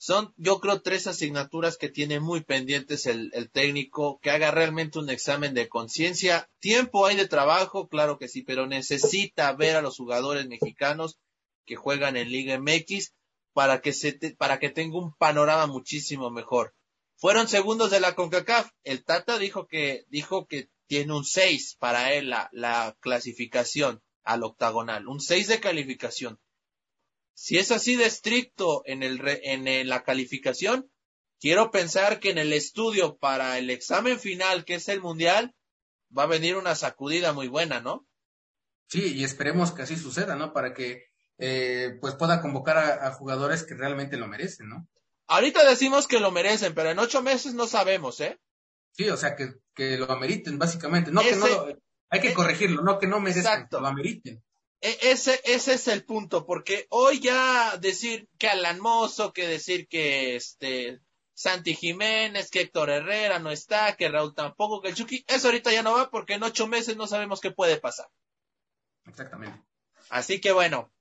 Son, 0.00 0.32
yo 0.36 0.60
creo, 0.60 0.80
tres 0.80 1.08
asignaturas 1.08 1.76
que 1.76 1.88
tiene 1.88 2.20
muy 2.20 2.42
pendientes 2.42 3.06
el, 3.06 3.30
el 3.34 3.50
técnico, 3.50 4.20
que 4.20 4.30
haga 4.30 4.52
realmente 4.52 5.00
un 5.00 5.10
examen 5.10 5.54
de 5.54 5.68
conciencia. 5.68 6.48
Tiempo 6.60 7.04
hay 7.04 7.16
de 7.16 7.26
trabajo, 7.26 7.88
claro 7.88 8.16
que 8.16 8.28
sí, 8.28 8.42
pero 8.42 8.68
necesita 8.68 9.52
ver 9.54 9.74
a 9.74 9.82
los 9.82 9.96
jugadores 9.96 10.46
mexicanos 10.46 11.18
que 11.66 11.76
juegan 11.76 12.16
en 12.16 12.30
Liga 12.30 12.58
MX 12.58 13.12
para 13.52 13.80
que 13.80 13.92
se 13.92 14.12
para 14.38 14.60
que 14.60 14.70
tenga 14.70 14.98
un 14.98 15.12
panorama 15.14 15.66
muchísimo 15.66 16.30
mejor. 16.30 16.74
Fueron 17.16 17.48
segundos 17.48 17.90
de 17.90 17.98
la 17.98 18.14
CONCACAF. 18.14 18.70
El 18.84 19.04
Tata 19.04 19.36
dijo 19.38 19.66
que 19.66 20.04
dijo 20.08 20.46
que 20.46 20.70
tiene 20.86 21.12
un 21.12 21.24
6 21.24 21.76
para 21.80 22.12
él 22.12 22.30
la, 22.30 22.48
la 22.52 22.96
clasificación 23.00 24.00
al 24.22 24.44
octagonal, 24.44 25.08
un 25.08 25.20
6 25.20 25.48
de 25.48 25.60
calificación. 25.60 26.38
Si 27.40 27.56
es 27.56 27.70
así 27.70 27.94
de 27.94 28.04
estricto 28.04 28.82
en, 28.84 29.04
el, 29.04 29.22
en 29.24 29.88
la 29.88 30.02
calificación, 30.02 30.90
quiero 31.38 31.70
pensar 31.70 32.18
que 32.18 32.30
en 32.30 32.38
el 32.38 32.52
estudio 32.52 33.16
para 33.16 33.58
el 33.58 33.70
examen 33.70 34.18
final, 34.18 34.64
que 34.64 34.74
es 34.74 34.88
el 34.88 35.00
mundial, 35.00 35.54
va 36.16 36.24
a 36.24 36.26
venir 36.26 36.56
una 36.56 36.74
sacudida 36.74 37.32
muy 37.32 37.46
buena, 37.46 37.80
¿no? 37.80 38.08
Sí, 38.88 39.14
y 39.14 39.22
esperemos 39.22 39.70
que 39.70 39.82
así 39.82 39.96
suceda, 39.96 40.34
¿no? 40.34 40.52
Para 40.52 40.74
que 40.74 41.04
eh, 41.38 41.96
pues 42.00 42.16
pueda 42.16 42.40
convocar 42.40 42.76
a, 42.76 43.06
a, 43.06 43.12
jugadores 43.12 43.62
que 43.62 43.76
realmente 43.76 44.16
lo 44.16 44.26
merecen, 44.26 44.68
¿no? 44.68 44.88
Ahorita 45.28 45.64
decimos 45.64 46.08
que 46.08 46.18
lo 46.18 46.32
merecen, 46.32 46.74
pero 46.74 46.90
en 46.90 46.98
ocho 46.98 47.22
meses 47.22 47.54
no 47.54 47.68
sabemos, 47.68 48.18
¿eh? 48.20 48.36
Sí, 48.90 49.08
o 49.10 49.16
sea, 49.16 49.36
que, 49.36 49.54
que 49.76 49.96
lo 49.96 50.10
ameriten, 50.10 50.58
básicamente. 50.58 51.12
No, 51.12 51.20
que 51.20 51.36
no 51.36 51.46
lo, 51.46 51.78
hay 52.10 52.20
que 52.20 52.34
corregirlo, 52.34 52.82
no 52.82 52.98
que 52.98 53.06
no 53.06 53.20
merezcan, 53.20 53.68
que 53.68 53.76
lo 53.78 53.86
ameriten. 53.86 54.42
E, 54.80 55.10
ese, 55.10 55.40
ese 55.44 55.74
es 55.74 55.88
el 55.88 56.04
punto, 56.04 56.46
porque 56.46 56.86
hoy 56.90 57.20
ya 57.20 57.76
decir 57.78 58.28
que 58.38 58.48
Alan 58.48 58.80
Mozo, 58.80 59.32
que 59.32 59.46
decir 59.46 59.88
que 59.88 60.36
este 60.36 61.00
Santi 61.34 61.74
Jiménez, 61.74 62.50
que 62.50 62.62
Héctor 62.62 62.90
Herrera 62.90 63.38
no 63.38 63.50
está, 63.50 63.96
que 63.96 64.08
Raúl 64.08 64.34
tampoco, 64.34 64.80
que 64.80 64.88
el 64.88 64.94
Chucky, 64.94 65.24
eso 65.28 65.48
ahorita 65.48 65.72
ya 65.72 65.82
no 65.82 65.92
va 65.92 66.10
porque 66.10 66.34
en 66.34 66.42
ocho 66.42 66.66
meses 66.66 66.96
no 66.96 67.06
sabemos 67.06 67.40
qué 67.40 67.50
puede 67.50 67.78
pasar. 67.78 68.08
Exactamente. 69.06 69.62
Así 70.10 70.40
que 70.40 70.52
bueno, 70.52 70.92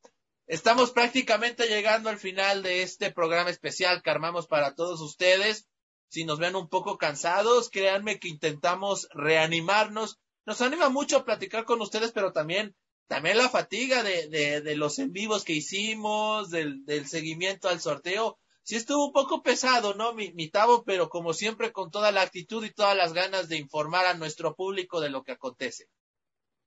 estamos 0.45 0.91
prácticamente 0.91 1.67
llegando 1.67 2.09
al 2.09 2.17
final 2.17 2.63
de 2.63 2.83
este 2.83 3.11
programa 3.11 3.49
especial 3.49 4.01
que 4.01 4.09
armamos 4.09 4.47
para 4.47 4.75
todos 4.75 5.01
ustedes 5.01 5.67
si 6.09 6.23
nos 6.25 6.39
ven 6.39 6.55
un 6.55 6.69
poco 6.69 6.97
cansados, 6.97 7.69
créanme 7.69 8.19
que 8.19 8.29
intentamos 8.29 9.09
reanimarnos. 9.11 10.19
Nos 10.45 10.61
anima 10.61 10.89
mucho 10.89 11.17
a 11.17 11.25
platicar 11.25 11.65
con 11.65 11.81
ustedes, 11.81 12.11
pero 12.11 12.31
también, 12.31 12.75
también 13.07 13.37
la 13.37 13.49
fatiga 13.49 14.03
de, 14.03 14.27
de, 14.27 14.61
de 14.61 14.75
los 14.75 14.99
en 14.99 15.11
vivos 15.11 15.43
que 15.43 15.53
hicimos, 15.53 16.49
del, 16.49 16.85
del 16.85 17.07
seguimiento 17.07 17.69
al 17.69 17.79
sorteo. 17.79 18.37
Sí 18.63 18.75
estuvo 18.75 19.07
un 19.07 19.13
poco 19.13 19.41
pesado, 19.41 19.93
¿no? 19.93 20.13
Mi, 20.13 20.33
mi 20.33 20.49
tabo, 20.49 20.83
pero 20.83 21.07
como 21.07 21.33
siempre 21.33 21.71
con 21.71 21.89
toda 21.89 22.11
la 22.11 22.21
actitud 22.21 22.63
y 22.65 22.73
todas 22.73 22.97
las 22.97 23.13
ganas 23.13 23.47
de 23.47 23.57
informar 23.57 24.05
a 24.05 24.13
nuestro 24.13 24.55
público 24.55 24.99
de 24.99 25.09
lo 25.09 25.23
que 25.23 25.31
acontece. 25.31 25.87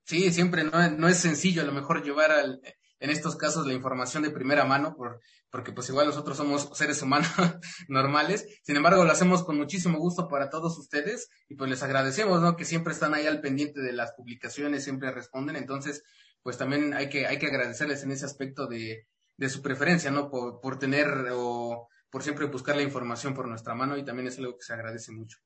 Sí, 0.05 0.33
siempre 0.33 0.65
no, 0.65 0.91
no 0.91 1.09
es 1.09 1.19
sencillo 1.19 1.63
a 1.63 1.67
lo 1.67 1.73
mejor 1.73 2.03
llevar 2.03 2.33
al, 2.33 2.61
en 3.01 3.11
estos 3.11 3.37
casos 3.37 3.67
la 3.67 3.73
información 3.73 4.23
de 4.23 4.31
primera 4.31 4.65
mano, 4.65 4.95
por, 4.95 5.21
porque 5.51 5.73
pues 5.73 5.89
igual 5.89 6.07
nosotros 6.07 6.37
somos 6.37 6.71
seres 6.75 7.03
humanos 7.03 7.29
normales. 7.89 8.47
Sin 8.63 8.77
embargo, 8.77 9.05
lo 9.05 9.11
hacemos 9.11 9.43
con 9.43 9.57
muchísimo 9.57 9.99
gusto 9.99 10.29
para 10.29 10.51
todos 10.51 10.79
ustedes 10.79 11.29
y 11.49 11.55
pues 11.55 11.71
les 11.71 11.83
agradecemos, 11.83 12.41
¿no? 12.43 12.57
Que 12.57 12.65
siempre 12.67 12.93
están 12.93 13.15
ahí 13.15 13.27
al 13.27 13.41
pendiente 13.41 13.81
de 13.81 13.93
las 13.93 14.13
publicaciones, 14.13 14.85
siempre 14.85 15.11
responden. 15.11 15.57
Entonces, 15.57 16.03
pues 16.43 16.59
también 16.59 16.95
hay 16.95 17.09
que, 17.09 17.27
hay 17.27 17.39
que 17.39 17.47
agradecerles 17.47 18.03
en 18.03 18.13
ese 18.13 18.27
aspecto 18.27 18.67
de, 18.67 19.07
de 19.37 19.49
su 19.49 19.63
preferencia, 19.63 20.11
¿no? 20.11 20.31
Por, 20.31 20.61
por 20.61 20.79
tener 20.79 21.09
o 21.33 21.89
por 22.11 22.23
siempre 22.23 22.47
buscar 22.47 22.77
la 22.77 22.83
información 22.83 23.35
por 23.35 23.49
nuestra 23.49 23.75
mano 23.75 23.97
y 23.97 24.05
también 24.05 24.29
es 24.29 24.39
algo 24.39 24.57
que 24.57 24.65
se 24.65 24.73
agradece 24.73 25.13
mucho. 25.13 25.39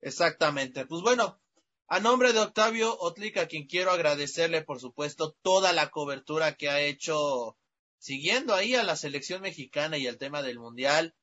Exactamente. 0.00 0.86
Pues 0.86 1.02
bueno, 1.02 1.40
a 1.86 2.00
nombre 2.00 2.32
de 2.32 2.40
Octavio 2.40 2.96
Otlica, 3.00 3.42
a 3.42 3.46
quien 3.46 3.66
quiero 3.66 3.90
agradecerle, 3.90 4.62
por 4.62 4.80
supuesto, 4.80 5.36
toda 5.42 5.72
la 5.72 5.90
cobertura 5.90 6.54
que 6.54 6.70
ha 6.70 6.80
hecho 6.80 7.56
siguiendo 7.98 8.54
ahí 8.54 8.74
a 8.74 8.82
la 8.82 8.96
selección 8.96 9.42
mexicana 9.42 9.98
y 9.98 10.06
el 10.06 10.18
tema 10.18 10.42
del 10.42 10.58
mundial. 10.58 11.14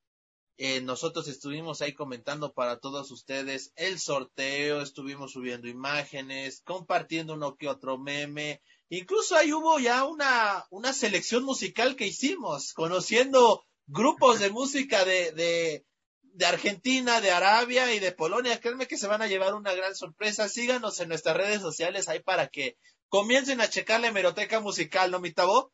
Eh, 0.58 0.82
nosotros 0.82 1.28
estuvimos 1.28 1.82
ahí 1.82 1.94
comentando 1.94 2.54
para 2.54 2.80
todos 2.80 3.12
ustedes 3.12 3.74
el 3.76 4.00
sorteo, 4.00 4.82
estuvimos 4.82 5.34
subiendo 5.34 5.68
imágenes, 5.68 6.62
compartiendo 6.62 7.34
uno 7.34 7.58
que 7.58 7.68
otro 7.68 7.98
meme. 7.98 8.62
Incluso 8.90 9.36
ahí 9.36 9.52
hubo 9.52 9.80
ya 9.80 10.06
una, 10.06 10.66
una 10.70 10.94
selección 10.94 11.44
musical 11.44 11.96
que 11.96 12.08
hicimos, 12.08 12.74
conociendo 12.74 13.66
grupos 13.86 14.40
de 14.40 14.50
música 14.50 15.04
de, 15.04 15.32
de, 15.34 15.86
de 16.22 16.46
Argentina, 16.46 17.20
de 17.20 17.32
Arabia 17.32 17.94
y 17.94 18.00
de 18.00 18.12
Polonia. 18.12 18.60
Créanme 18.60 18.88
que 18.88 18.98
se 18.98 19.08
van 19.08 19.22
a 19.22 19.28
llevar 19.28 19.56
una 19.56 19.74
gran 19.74 19.96
sorpresa. 19.96 20.48
Síganos 20.48 21.00
en 21.00 21.10
nuestras 21.10 21.36
redes 21.36 21.62
sociales 21.62 22.08
ahí 22.08 22.22
para 22.22 22.48
que 22.48 22.78
comiencen 23.10 23.60
a 23.62 23.70
checar 23.70 24.00
la 24.00 24.08
hemeroteca 24.08 24.60
musical, 24.60 25.12
¿no, 25.12 25.20
mi 25.20 25.32
tabo? 25.32 25.74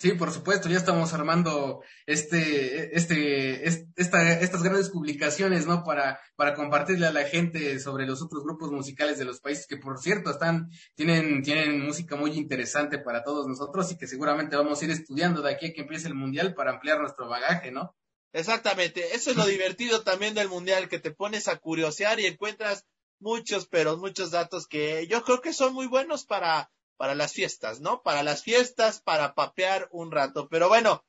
Sí, 0.00 0.12
por 0.12 0.32
supuesto, 0.32 0.70
ya 0.70 0.78
estamos 0.78 1.12
armando 1.12 1.82
este, 2.06 2.96
este, 2.96 3.66
esta, 3.66 4.40
estas 4.40 4.62
grandes 4.62 4.88
publicaciones, 4.88 5.66
¿no? 5.66 5.84
Para, 5.84 6.18
para 6.36 6.54
compartirle 6.54 7.06
a 7.06 7.12
la 7.12 7.24
gente 7.24 7.78
sobre 7.80 8.06
los 8.06 8.22
otros 8.22 8.42
grupos 8.42 8.72
musicales 8.72 9.18
de 9.18 9.26
los 9.26 9.40
países 9.40 9.66
que, 9.66 9.76
por 9.76 10.00
cierto, 10.00 10.30
están, 10.30 10.70
tienen, 10.94 11.42
tienen 11.42 11.84
música 11.84 12.16
muy 12.16 12.30
interesante 12.30 12.98
para 12.98 13.22
todos 13.22 13.46
nosotros 13.46 13.92
y 13.92 13.98
que 13.98 14.06
seguramente 14.06 14.56
vamos 14.56 14.80
a 14.80 14.84
ir 14.86 14.90
estudiando 14.90 15.42
de 15.42 15.52
aquí 15.52 15.66
a 15.66 15.72
que 15.74 15.82
empiece 15.82 16.08
el 16.08 16.14
mundial 16.14 16.54
para 16.54 16.70
ampliar 16.70 16.98
nuestro 16.98 17.28
bagaje, 17.28 17.70
¿no? 17.70 17.94
Exactamente, 18.32 19.14
eso 19.14 19.32
es 19.32 19.36
lo 19.36 19.44
divertido 19.46 20.02
también 20.02 20.32
del 20.32 20.48
mundial, 20.48 20.88
que 20.88 20.98
te 20.98 21.10
pones 21.10 21.46
a 21.46 21.58
curiosear 21.58 22.20
y 22.20 22.24
encuentras 22.24 22.86
muchos, 23.18 23.66
pero 23.66 23.98
muchos 23.98 24.30
datos 24.30 24.66
que 24.66 25.06
yo 25.08 25.22
creo 25.24 25.42
que 25.42 25.52
son 25.52 25.74
muy 25.74 25.88
buenos 25.88 26.24
para, 26.24 26.70
para 27.00 27.14
las 27.14 27.32
fiestas, 27.32 27.80
¿no? 27.80 28.02
Para 28.02 28.22
las 28.22 28.42
fiestas, 28.42 29.00
para 29.00 29.34
papear 29.34 29.88
un 29.90 30.10
rato. 30.12 30.50
Pero 30.50 30.68
bueno, 30.68 31.02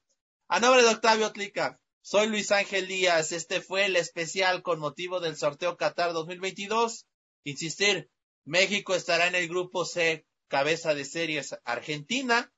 a 0.48 0.62
nombre 0.62 0.84
de 0.84 0.88
Octavio 0.88 1.34
Tlica, 1.34 1.82
soy 2.02 2.28
Luis 2.28 2.54
Ángel 2.54 2.88
Díaz, 2.88 3.34
este 3.34 3.60
fue 3.60 3.88
el 3.88 3.98
especial 3.98 4.64
con 4.64 4.80
motivo 4.80 5.20
del 5.20 5.36
sorteo 5.36 5.76
Qatar 5.76 6.14
2022. 6.14 7.08
Insistir, 7.44 8.10
México 8.46 8.96
estará 8.96 9.28
en 9.28 9.36
el 9.36 9.50
grupo 9.50 9.84
C, 9.84 10.26
cabeza 10.48 10.96
de 10.96 11.04
series 11.04 11.58
Argentina, 11.66 12.54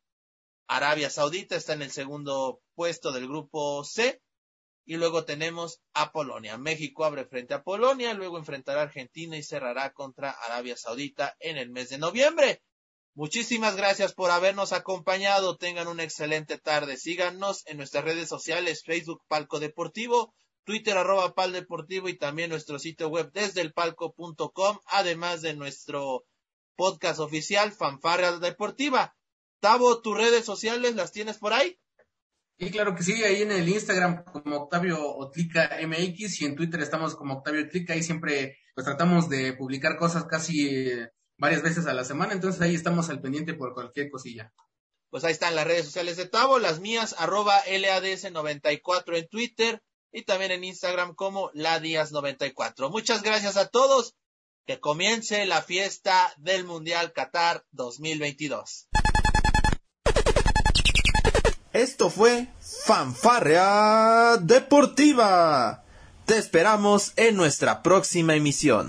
Arabia 0.68 1.10
Saudita 1.10 1.56
está 1.56 1.74
en 1.74 1.82
el 1.82 1.92
segundo 1.92 2.62
puesto 2.76 3.12
del 3.12 3.28
grupo 3.28 3.84
C, 3.84 4.22
y 4.86 4.98
luego 4.98 5.26
tenemos 5.26 5.82
a 5.96 6.12
Polonia. 6.12 6.60
México 6.60 7.04
abre 7.04 7.26
frente 7.26 7.56
a 7.56 7.64
Polonia, 7.64 8.14
luego 8.14 8.38
enfrentará 8.38 8.82
a 8.82 8.84
Argentina 8.84 9.36
y 9.36 9.42
cerrará 9.42 9.92
contra 9.92 10.30
Arabia 10.30 10.78
Saudita 10.78 11.36
en 11.40 11.58
el 11.58 11.72
mes 11.72 11.90
de 11.90 11.98
noviembre. 11.98 12.62
Muchísimas 13.16 13.76
gracias 13.76 14.14
por 14.14 14.32
habernos 14.32 14.74
acompañado. 14.74 15.58
Tengan 15.58 15.88
una 15.88 16.04
excelente 16.04 16.58
tarde. 16.58 16.98
Síganos 16.98 17.62
en 17.68 17.78
nuestras 17.78 18.04
redes 18.04 18.28
sociales, 18.28 18.84
Facebook 18.84 19.22
Palco 19.28 19.60
Deportivo, 19.60 20.34
Twitter 20.64 20.98
arroba 20.98 21.36
Pal 21.36 21.52
Deportivo 21.52 22.10
y 22.10 22.18
también 22.18 22.50
nuestro 22.50 22.80
sitio 22.80 23.10
web 23.10 23.32
desde 23.32 23.62
el 23.62 23.72
palco.com, 23.72 24.80
además 24.88 25.42
de 25.42 25.54
nuestro 25.54 26.24
podcast 26.76 27.20
oficial 27.20 27.72
Fanfarra 27.72 28.40
Deportiva. 28.40 29.16
Tavo, 29.60 30.02
tus 30.02 30.18
redes 30.18 30.44
sociales 30.44 30.96
las 30.96 31.12
tienes 31.12 31.38
por 31.38 31.54
ahí. 31.54 31.78
Sí, 32.58 32.72
claro 32.72 32.96
que 32.96 33.04
sí, 33.04 33.24
ahí 33.24 33.42
en 33.42 33.52
el 33.52 33.70
Instagram 33.70 34.24
como 34.24 34.58
Octavio 34.58 34.98
Otlica 35.16 35.78
MX 35.86 36.42
y 36.42 36.46
en 36.46 36.56
Twitter 36.56 36.82
estamos 36.82 37.16
como 37.16 37.36
Octavio 37.36 37.66
Otlica 37.66 37.96
y 37.96 38.04
siempre 38.04 38.58
pues 38.74 38.86
tratamos 38.86 39.30
de 39.30 39.54
publicar 39.54 39.98
cosas 39.98 40.26
casi 40.26 40.68
eh, 40.68 41.10
varias 41.44 41.62
veces 41.62 41.88
a 41.88 41.94
la 41.94 42.06
semana, 42.06 42.32
entonces 42.32 42.62
ahí 42.62 42.74
estamos 42.74 43.10
al 43.10 43.20
pendiente 43.20 43.54
por 43.54 43.74
cualquier 43.74 44.10
cosilla. 44.10 44.54
Pues 45.10 45.26
ahí 45.26 45.34
están 45.34 45.56
las 45.56 45.68
redes 45.68 45.84
sociales 45.84 46.16
de 46.16 46.26
Tavo, 46.26 46.58
las 46.58 46.80
mías, 46.80 47.14
arroba 47.18 47.62
LADS94 47.66 49.18
en 49.18 49.28
Twitter 49.28 49.84
y 50.14 50.24
también 50.24 50.52
en 50.52 50.64
Instagram 50.64 51.16
como 51.16 51.52
LaDías94. 51.52 52.90
Muchas 52.90 53.24
gracias 53.24 53.58
a 53.58 53.68
todos. 53.68 54.16
Que 54.66 54.80
comience 54.80 55.46
la 55.46 55.62
fiesta 55.62 56.34
del 56.38 56.64
Mundial 56.64 57.12
Qatar 57.12 57.66
2022. 57.72 58.88
Esto 61.74 62.10
fue 62.10 62.48
Fanfarrea 62.86 64.38
Deportiva. 64.38 65.84
Te 66.26 66.38
esperamos 66.38 67.12
en 67.18 67.36
nuestra 67.36 67.84
próxima 67.84 68.34
emisión. 68.36 68.88